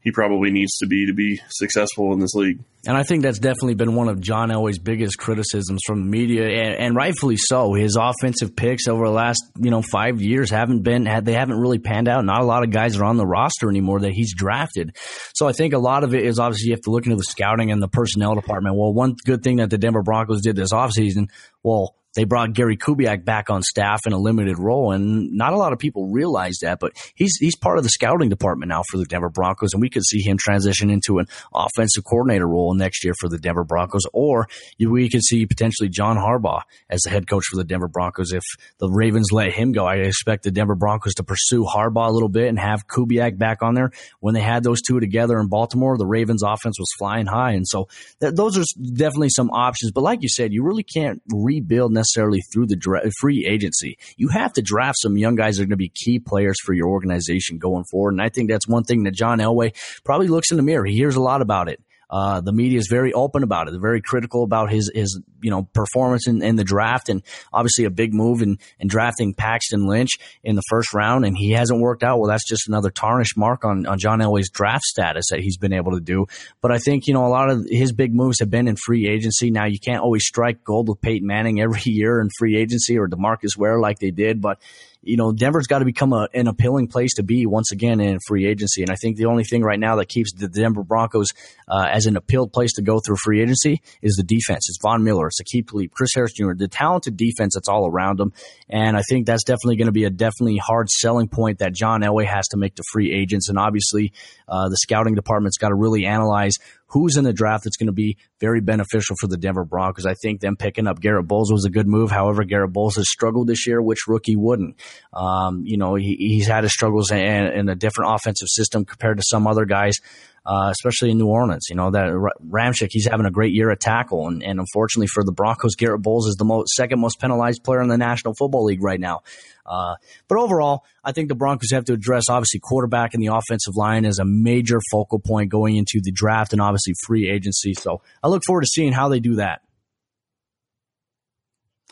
he 0.00 0.12
probably 0.12 0.50
needs 0.50 0.78
to 0.78 0.86
be 0.86 1.06
to 1.06 1.12
be 1.12 1.40
successful 1.48 2.12
in 2.12 2.20
this 2.20 2.34
league. 2.34 2.60
And 2.86 2.96
I 2.96 3.02
think 3.02 3.22
that's 3.22 3.40
definitely 3.40 3.74
been 3.74 3.96
one 3.96 4.08
of 4.08 4.20
John 4.20 4.50
Elway's 4.50 4.78
biggest 4.78 5.18
criticisms 5.18 5.80
from 5.84 6.00
the 6.02 6.06
media, 6.06 6.46
and, 6.46 6.74
and, 6.74 6.96
rightfully 6.96 7.36
so. 7.36 7.74
His 7.74 7.96
offensive 8.00 8.54
picks 8.54 8.86
over 8.86 9.04
the 9.04 9.12
last 9.12 9.42
you 9.58 9.70
know 9.70 9.82
five 9.82 10.22
years 10.22 10.50
haven't 10.50 10.82
been 10.82 11.04
they 11.24 11.32
haven't 11.32 11.58
really 11.58 11.80
panned 11.80 12.08
out. 12.08 12.24
Not 12.24 12.40
a 12.40 12.44
lot 12.44 12.62
of 12.62 12.70
guys 12.70 12.96
are 12.96 13.04
on 13.04 13.16
the 13.16 13.26
roster 13.26 13.68
anymore 13.68 14.00
that 14.00 14.12
he's 14.12 14.32
drafted. 14.34 14.96
So 15.34 15.48
I 15.48 15.52
think 15.52 15.74
a 15.74 15.78
lot 15.78 16.04
of 16.04 16.14
it 16.14 16.24
is 16.24 16.38
obviously 16.38 16.68
you 16.68 16.74
have 16.74 16.82
to 16.82 16.90
look 16.90 17.04
into 17.04 17.16
the 17.16 17.24
scouting 17.24 17.72
and 17.72 17.82
the 17.82 17.88
personnel 17.88 18.36
department. 18.36 18.76
Well, 18.76 18.92
one 18.92 19.16
good 19.24 19.42
thing 19.42 19.56
that 19.56 19.70
the 19.70 19.78
Denver 19.78 20.02
Broncos 20.02 20.42
did 20.42 20.54
this 20.54 20.72
offseason, 20.72 21.30
well, 21.64 21.96
they 22.14 22.24
brought 22.24 22.52
Gary 22.52 22.76
Kubiak 22.76 23.24
back 23.24 23.50
on 23.50 23.62
staff 23.62 24.00
in 24.06 24.12
a 24.12 24.18
limited 24.18 24.58
role, 24.58 24.92
and 24.92 25.32
not 25.32 25.52
a 25.52 25.56
lot 25.56 25.72
of 25.72 25.78
people 25.78 26.08
realize 26.08 26.58
that. 26.62 26.80
But 26.80 26.92
he's 27.14 27.36
he's 27.36 27.56
part 27.56 27.78
of 27.78 27.84
the 27.84 27.90
scouting 27.90 28.28
department 28.28 28.70
now 28.70 28.82
for 28.90 28.96
the 28.96 29.04
Denver 29.04 29.28
Broncos, 29.28 29.72
and 29.72 29.80
we 29.80 29.90
could 29.90 30.04
see 30.04 30.20
him 30.20 30.36
transition 30.38 30.90
into 30.90 31.18
an 31.18 31.26
offensive 31.54 32.04
coordinator 32.04 32.46
role 32.46 32.74
next 32.74 33.04
year 33.04 33.14
for 33.20 33.28
the 33.28 33.38
Denver 33.38 33.64
Broncos, 33.64 34.02
or 34.12 34.48
we 34.80 35.08
could 35.08 35.22
see 35.22 35.46
potentially 35.46 35.88
John 35.88 36.16
Harbaugh 36.16 36.62
as 36.88 37.02
the 37.02 37.10
head 37.10 37.28
coach 37.28 37.44
for 37.50 37.56
the 37.56 37.64
Denver 37.64 37.88
Broncos 37.88 38.32
if 38.32 38.42
the 38.78 38.88
Ravens 38.88 39.28
let 39.30 39.52
him 39.52 39.72
go. 39.72 39.84
I 39.84 39.96
expect 39.96 40.44
the 40.44 40.50
Denver 40.50 40.74
Broncos 40.74 41.14
to 41.14 41.24
pursue 41.24 41.64
Harbaugh 41.64 42.08
a 42.08 42.12
little 42.12 42.28
bit 42.28 42.48
and 42.48 42.58
have 42.58 42.86
Kubiak 42.86 43.38
back 43.38 43.62
on 43.62 43.74
there. 43.74 43.90
When 44.20 44.34
they 44.34 44.40
had 44.40 44.62
those 44.62 44.80
two 44.80 44.98
together 44.98 45.38
in 45.38 45.48
Baltimore, 45.48 45.98
the 45.98 46.06
Ravens 46.06 46.42
offense 46.42 46.78
was 46.78 46.88
flying 46.98 47.26
high, 47.26 47.52
and 47.52 47.66
so 47.66 47.88
th- 48.20 48.34
those 48.34 48.56
are 48.56 48.64
definitely 48.94 49.30
some 49.30 49.50
options. 49.50 49.92
But 49.92 50.02
like 50.02 50.22
you 50.22 50.28
said, 50.28 50.52
you 50.52 50.64
really 50.64 50.82
can't 50.82 51.20
rebuild 51.32 51.92
necessarily 51.98 52.40
through 52.52 52.66
the 52.66 52.76
dra- 52.76 53.10
free 53.20 53.44
agency. 53.46 53.98
You 54.16 54.28
have 54.28 54.52
to 54.54 54.62
draft 54.62 54.98
some 55.00 55.16
young 55.16 55.34
guys 55.34 55.56
that 55.56 55.62
are 55.62 55.66
going 55.66 55.70
to 55.70 55.76
be 55.76 55.92
key 55.94 56.18
players 56.18 56.56
for 56.64 56.72
your 56.72 56.88
organization 56.88 57.58
going 57.58 57.84
forward. 57.90 58.14
And 58.14 58.22
I 58.22 58.28
think 58.28 58.48
that's 58.48 58.68
one 58.68 58.84
thing 58.84 59.02
that 59.04 59.14
John 59.14 59.38
Elway 59.38 59.74
probably 60.04 60.28
looks 60.28 60.50
in 60.50 60.56
the 60.56 60.62
mirror. 60.62 60.84
He 60.84 60.96
hears 60.96 61.16
a 61.16 61.20
lot 61.20 61.42
about 61.42 61.68
it. 61.68 61.80
Uh, 62.10 62.40
the 62.40 62.52
media 62.52 62.78
is 62.78 62.88
very 62.88 63.12
open 63.12 63.42
about 63.42 63.68
it. 63.68 63.72
They're 63.72 63.80
very 63.80 64.00
critical 64.00 64.42
about 64.42 64.70
his 64.70 64.90
his 64.94 65.20
you 65.40 65.50
know 65.50 65.64
performance 65.74 66.26
in, 66.26 66.42
in 66.42 66.56
the 66.56 66.64
draft, 66.64 67.08
and 67.08 67.22
obviously 67.52 67.84
a 67.84 67.90
big 67.90 68.14
move 68.14 68.42
in, 68.42 68.58
in 68.78 68.88
drafting 68.88 69.34
Paxton 69.34 69.86
Lynch 69.86 70.10
in 70.42 70.56
the 70.56 70.62
first 70.68 70.94
round, 70.94 71.24
and 71.24 71.36
he 71.36 71.52
hasn't 71.52 71.80
worked 71.80 72.02
out. 72.02 72.18
Well, 72.18 72.28
that's 72.28 72.48
just 72.48 72.68
another 72.68 72.90
tarnished 72.90 73.36
mark 73.36 73.64
on 73.64 73.86
on 73.86 73.98
John 73.98 74.20
Elway's 74.20 74.50
draft 74.50 74.84
status 74.84 75.26
that 75.30 75.40
he's 75.40 75.58
been 75.58 75.72
able 75.72 75.92
to 75.92 76.00
do. 76.00 76.26
But 76.60 76.72
I 76.72 76.78
think 76.78 77.06
you 77.06 77.14
know 77.14 77.26
a 77.26 77.28
lot 77.28 77.50
of 77.50 77.66
his 77.68 77.92
big 77.92 78.14
moves 78.14 78.40
have 78.40 78.50
been 78.50 78.68
in 78.68 78.76
free 78.76 79.08
agency. 79.08 79.50
Now 79.50 79.66
you 79.66 79.78
can't 79.78 80.02
always 80.02 80.24
strike 80.24 80.64
gold 80.64 80.88
with 80.88 81.00
Peyton 81.00 81.26
Manning 81.26 81.60
every 81.60 81.82
year 81.84 82.20
in 82.20 82.28
free 82.38 82.56
agency 82.56 82.98
or 82.98 83.08
Demarcus 83.08 83.56
Ware 83.56 83.80
like 83.80 83.98
they 83.98 84.10
did, 84.10 84.40
but 84.40 84.60
you 85.08 85.16
know, 85.16 85.32
Denver's 85.32 85.66
got 85.66 85.78
to 85.78 85.86
become 85.86 86.12
a, 86.12 86.28
an 86.34 86.48
appealing 86.48 86.88
place 86.88 87.14
to 87.14 87.22
be 87.22 87.46
once 87.46 87.72
again 87.72 87.98
in 88.00 88.18
free 88.26 88.46
agency. 88.46 88.82
And 88.82 88.90
I 88.90 88.94
think 88.96 89.16
the 89.16 89.24
only 89.24 89.44
thing 89.44 89.62
right 89.62 89.80
now 89.80 89.96
that 89.96 90.08
keeps 90.08 90.32
the 90.34 90.48
Denver 90.48 90.82
Broncos 90.82 91.28
uh, 91.66 91.88
as 91.90 92.04
an 92.04 92.16
appealed 92.16 92.52
place 92.52 92.74
to 92.74 92.82
go 92.82 93.00
through 93.00 93.16
free 93.16 93.40
agency 93.40 93.80
is 94.02 94.16
the 94.16 94.22
defense. 94.22 94.68
It's 94.68 94.78
Von 94.82 95.04
Miller, 95.04 95.28
it's 95.28 95.40
Aqib 95.40 95.68
Talib, 95.68 95.90
Chris 95.92 96.10
Harris 96.14 96.32
Jr., 96.34 96.52
the 96.54 96.68
talented 96.68 97.16
defense 97.16 97.54
that's 97.54 97.68
all 97.68 97.86
around 97.86 98.18
them. 98.18 98.32
And 98.68 98.96
I 98.96 99.02
think 99.08 99.26
that's 99.26 99.44
definitely 99.44 99.76
going 99.76 99.86
to 99.86 99.92
be 99.92 100.04
a 100.04 100.10
definitely 100.10 100.58
hard 100.58 100.90
selling 100.90 101.28
point 101.28 101.60
that 101.60 101.72
John 101.72 102.02
Elway 102.02 102.26
has 102.26 102.48
to 102.48 102.58
make 102.58 102.74
to 102.74 102.82
free 102.92 103.12
agents. 103.12 103.48
And 103.48 103.58
obviously, 103.58 104.12
uh, 104.46 104.68
the 104.68 104.76
scouting 104.76 105.14
department's 105.14 105.56
got 105.56 105.68
to 105.68 105.74
really 105.74 106.04
analyze 106.04 106.58
who's 106.88 107.16
in 107.16 107.24
the 107.24 107.32
draft 107.32 107.64
that's 107.64 107.76
going 107.76 107.88
to 107.88 107.92
be 107.92 108.16
very 108.40 108.60
beneficial 108.60 109.14
for 109.20 109.26
the 109.26 109.36
Denver 109.36 109.64
Broncos. 109.64 110.06
I 110.06 110.14
think 110.14 110.40
them 110.40 110.56
picking 110.56 110.86
up 110.86 111.00
Garett 111.00 111.28
Bolles 111.28 111.52
was 111.52 111.64
a 111.64 111.70
good 111.70 111.86
move. 111.86 112.10
However, 112.10 112.44
Garett 112.44 112.72
Bolles 112.72 112.96
has 112.96 113.08
struggled 113.08 113.46
this 113.46 113.66
year, 113.66 113.80
which 113.80 114.06
rookie 114.08 114.36
wouldn't. 114.36 114.76
Um, 115.12 115.62
you 115.64 115.76
know, 115.76 115.94
he, 115.94 116.16
he's 116.18 116.46
had 116.46 116.64
his 116.64 116.72
struggles 116.72 117.10
in, 117.10 117.18
in, 117.18 117.68
a 117.68 117.74
different 117.74 118.12
offensive 118.14 118.48
system 118.48 118.84
compared 118.84 119.18
to 119.18 119.24
some 119.26 119.46
other 119.46 119.64
guys. 119.64 119.98
Uh, 120.46 120.70
especially 120.70 121.10
in 121.10 121.18
New 121.18 121.26
Orleans, 121.26 121.66
you 121.68 121.76
know 121.76 121.90
that 121.90 122.06
Ramczyk, 122.48 122.88
he's 122.90 123.06
having 123.06 123.26
a 123.26 123.30
great 123.30 123.52
year 123.52 123.70
at 123.70 123.80
tackle, 123.80 124.28
and, 124.28 124.42
and 124.42 124.58
unfortunately 124.58 125.08
for 125.08 125.22
the 125.22 125.32
Broncos, 125.32 125.74
Garett 125.74 126.00
Bolles 126.00 126.26
is 126.26 126.36
the 126.36 126.44
most, 126.44 126.74
second 126.74 127.00
most 127.00 127.20
penalized 127.20 127.62
player 127.64 127.82
in 127.82 127.88
the 127.88 127.98
National 127.98 128.34
Football 128.34 128.64
League 128.64 128.82
right 128.82 129.00
now. 129.00 129.20
Uh, 129.66 129.96
but 130.26 130.38
overall, 130.38 130.84
I 131.04 131.12
think 131.12 131.28
the 131.28 131.34
Broncos 131.34 131.70
have 131.72 131.84
to 131.86 131.92
address 131.92 132.24
obviously 132.30 132.60
quarterback 132.60 133.12
and 133.12 133.22
the 133.22 133.34
offensive 133.34 133.76
line 133.76 134.06
as 134.06 134.18
a 134.18 134.24
major 134.24 134.80
focal 134.90 135.18
point 135.18 135.50
going 135.50 135.76
into 135.76 136.00
the 136.02 136.10
draft 136.10 136.52
and 136.52 136.62
obviously 136.62 136.94
free 137.06 137.28
agency. 137.28 137.74
So 137.74 138.00
I 138.22 138.28
look 138.28 138.42
forward 138.46 138.62
to 138.62 138.68
seeing 138.68 138.92
how 138.92 139.08
they 139.08 139.20
do 139.20 139.36
that. 139.36 139.60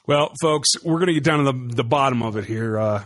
Well, 0.06 0.32
folks, 0.40 0.68
we're 0.84 0.98
going 0.98 1.08
to 1.08 1.14
get 1.14 1.24
down 1.24 1.44
to 1.44 1.52
the, 1.52 1.74
the 1.76 1.84
bottom 1.84 2.22
of 2.22 2.36
it 2.36 2.44
here. 2.44 2.78
Uh, 2.78 3.04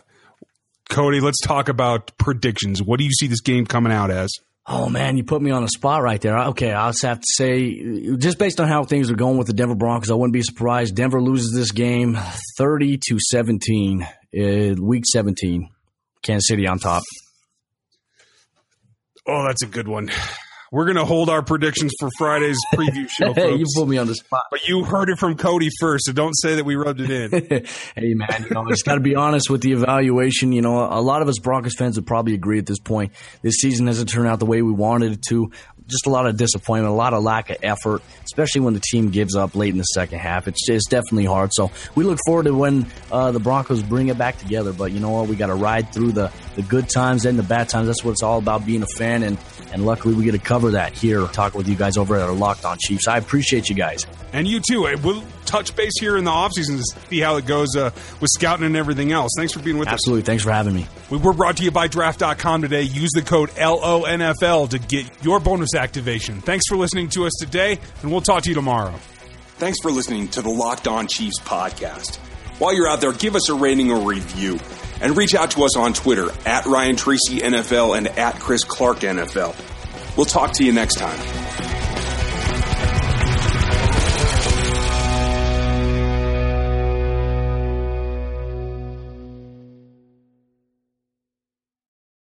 Cody, 0.90 1.20
let's 1.20 1.40
talk 1.40 1.68
about 1.68 2.12
predictions. 2.18 2.83
What 2.83 2.98
do 2.98 3.05
you 3.05 3.12
see 3.12 3.26
this 3.26 3.40
game 3.40 3.64
coming 3.64 3.92
out 3.92 4.11
as? 4.11 4.31
Oh 4.66 4.88
man, 4.88 5.16
you 5.16 5.25
put 5.25 5.42
me 5.42 5.51
on 5.51 5.62
the 5.62 5.68
spot 5.68 6.03
right 6.03 6.20
there. 6.20 6.38
Okay, 6.49 6.73
I'll 6.73 6.92
just 6.92 7.03
have 7.03 7.18
to 7.18 7.27
say, 7.27 8.14
just 8.16 8.38
based 8.38 8.61
on 8.61 8.68
how 8.68 8.85
things 8.85 9.11
are 9.11 9.16
going 9.16 9.37
with 9.37 9.46
the 9.46 9.53
Denver 9.53 9.75
Broncos, 9.75 10.11
I 10.11 10.14
wouldn't 10.14 10.35
be 10.35 10.42
surprised. 10.42 10.94
Denver 10.94 11.20
loses 11.20 11.53
this 11.55 11.73
game, 11.73 12.18
thirty 12.59 12.99
to 13.09 13.18
seventeen, 13.18 14.07
week 14.33 15.05
seventeen. 15.07 15.70
Kansas 16.23 16.46
City 16.49 16.68
on 16.68 16.79
top. 16.79 17.03
Oh, 19.27 19.44
that's 19.46 19.62
a 19.62 19.66
good 19.66 19.88
one. 19.88 20.11
We're 20.72 20.85
going 20.85 20.98
to 20.98 21.04
hold 21.04 21.28
our 21.30 21.42
predictions 21.42 21.90
for 21.98 22.09
Friday's 22.16 22.56
preview 22.72 23.09
show. 23.18 23.35
hey, 23.35 23.56
you 23.56 23.66
put 23.74 23.88
me 23.88 23.98
on 23.98 24.06
the 24.06 24.14
spot. 24.14 24.44
But 24.52 24.68
you 24.68 24.85
heard 24.85 25.11
it 25.11 25.18
from 25.18 25.37
Cody 25.37 25.68
first, 25.80 26.04
so 26.04 26.12
don't 26.12 26.35
say 26.35 26.54
that 26.54 26.64
we 26.64 26.76
rubbed 26.76 27.00
it 27.00 27.11
in. 27.11 27.30
hey, 27.96 28.14
man, 28.14 28.46
you 28.48 28.54
know, 28.54 28.62
I 28.62 28.70
just 28.70 28.85
got 28.85 28.94
to 28.94 29.00
be 29.00 29.16
honest 29.16 29.50
with 29.50 29.62
the 29.62 29.72
evaluation. 29.72 30.52
You 30.52 30.62
know, 30.62 30.78
a 30.78 31.02
lot 31.02 31.22
of 31.22 31.28
us 31.28 31.40
Broncos 31.40 31.74
fans 31.74 31.96
would 31.96 32.06
probably 32.06 32.35
agree 32.35 32.61
at 32.61 32.66
this 32.66 32.78
point. 32.78 33.12
This 33.42 33.56
season 33.56 33.88
hasn't 33.88 34.11
turned 34.11 34.28
out 34.28 34.38
the 34.38 34.46
way 34.46 34.62
we 34.62 34.70
wanted 34.70 35.11
it 35.11 35.22
to 35.30 35.50
just 35.90 36.06
a 36.06 36.11
lot 36.11 36.26
of 36.26 36.37
disappointment, 36.37 36.92
a 36.92 36.94
lot 36.94 37.14
of 37.14 37.22
lack 37.24 37.50
of 37.50 37.56
effort, 37.62 38.00
especially 38.24 38.61
when 38.61 38.74
the 38.74 38.80
team 38.80 39.11
gives 39.11 39.35
up 39.35 39.56
late 39.56 39.72
in 39.72 39.78
the 39.78 39.83
second 39.83 40.20
half. 40.20 40.46
It's 40.46 40.68
it's 40.68 40.87
definitely 40.87 41.24
hard. 41.24 41.50
So 41.52 41.72
we 41.96 42.04
look 42.04 42.20
forward 42.24 42.44
to 42.44 42.54
when 42.54 42.87
uh, 43.11 43.33
the 43.33 43.40
Broncos 43.40 43.83
bring 43.83 44.06
it 44.06 44.16
back 44.16 44.38
together. 44.38 44.72
But 44.72 44.92
you 44.92 45.00
know 45.00 45.11
what? 45.11 45.26
We 45.26 45.35
got 45.35 45.48
to 45.48 45.54
ride 45.54 45.92
through 45.92 46.12
the, 46.12 46.33
the 46.54 46.62
good 46.62 46.88
times 46.88 47.26
and 47.26 47.38
the 47.38 47.42
bad 47.42 47.68
times. 47.68 47.88
That's 47.88 48.04
what 48.04 48.12
it's 48.12 48.22
all 48.22 48.38
about 48.38 48.64
being 48.64 48.83
a 48.83 48.87
fan. 48.87 49.24
And, 49.24 49.37
and 49.72 49.85
luckily 49.87 50.14
we 50.14 50.24
get 50.24 50.33
to 50.33 50.38
cover 50.38 50.72
that 50.72 50.92
here, 50.92 51.26
talking 51.26 51.59
with 51.59 51.68
you 51.68 51.76
guys 51.76 51.96
over 51.96 52.16
at 52.16 52.22
our 52.22 52.33
Locked 52.33 52.64
On 52.64 52.76
Chiefs. 52.78 53.06
I 53.09 53.18
appreciate 53.18 53.68
you 53.68 53.74
guys. 53.74 54.06
And 54.33 54.46
you 54.46 54.61
too. 54.61 54.83
We'll 55.02 55.22
touch 55.46 55.74
base 55.74 55.92
here 56.00 56.16
in 56.16 56.24
the 56.24 56.30
offseason 56.30 56.78
to 56.78 56.85
see 57.09 57.20
how 57.20 57.37
it 57.37 57.46
goes 57.46 57.74
uh, 57.76 57.90
with 58.20 58.30
scouting 58.35 58.64
and 58.66 58.76
everything 58.76 59.12
else. 59.12 59.33
Thanks 59.37 59.52
for 59.52 59.61
being 59.61 59.78
with 59.78 59.88
Absolutely. 59.88 60.22
us. 60.22 60.22
Absolutely. 60.22 60.22
Thanks 60.22 60.42
for 60.44 60.50
having 60.52 60.74
me. 60.74 60.87
We 61.11 61.18
were 61.18 61.33
brought 61.33 61.56
to 61.59 61.64
you 61.64 61.70
by 61.70 61.88
draft.com 61.88 62.62
today. 62.62 62.83
Use 62.83 63.11
the 63.14 63.22
code 63.22 63.50
LONFL 63.50 64.70
to 64.70 64.78
get 64.78 65.24
your 65.24 65.40
bonus 65.40 65.74
activation. 65.74 66.40
Thanks 66.40 66.64
for 66.68 66.76
listening 66.76 67.09
to 67.11 67.26
us 67.26 67.33
today, 67.40 67.78
and 68.02 68.11
we'll 68.11 68.20
talk 68.20 68.42
to 68.44 68.48
you 68.48 68.54
tomorrow. 68.54 68.94
Thanks 69.56 69.78
for 69.83 69.90
listening 69.90 70.28
to 70.28 70.42
the 70.42 70.50
Locked 70.50 70.88
On 70.88 71.06
Chiefs 71.06 71.38
podcast. 71.40 72.16
While 72.59 72.74
you're 72.74 72.88
out 72.88 73.00
there, 73.00 73.12
give 73.12 73.35
us 73.37 73.48
a 73.48 73.54
rating 73.54 73.90
or 73.90 74.06
review. 74.06 74.59
And 75.00 75.16
reach 75.16 75.34
out 75.34 75.52
to 75.52 75.64
us 75.64 75.76
on 75.76 75.94
Twitter 75.94 76.28
at 76.44 76.66
Ryan 76.66 76.96
Tracy 76.96 77.38
NFL 77.40 77.96
and 77.96 78.06
at 78.06 78.38
Chris 78.38 78.64
Clark 78.64 78.98
NFL. 78.98 79.56
We'll 80.16 80.26
talk 80.26 80.52
to 80.54 80.64
you 80.64 80.72
next 80.72 80.96
time. 80.96 81.49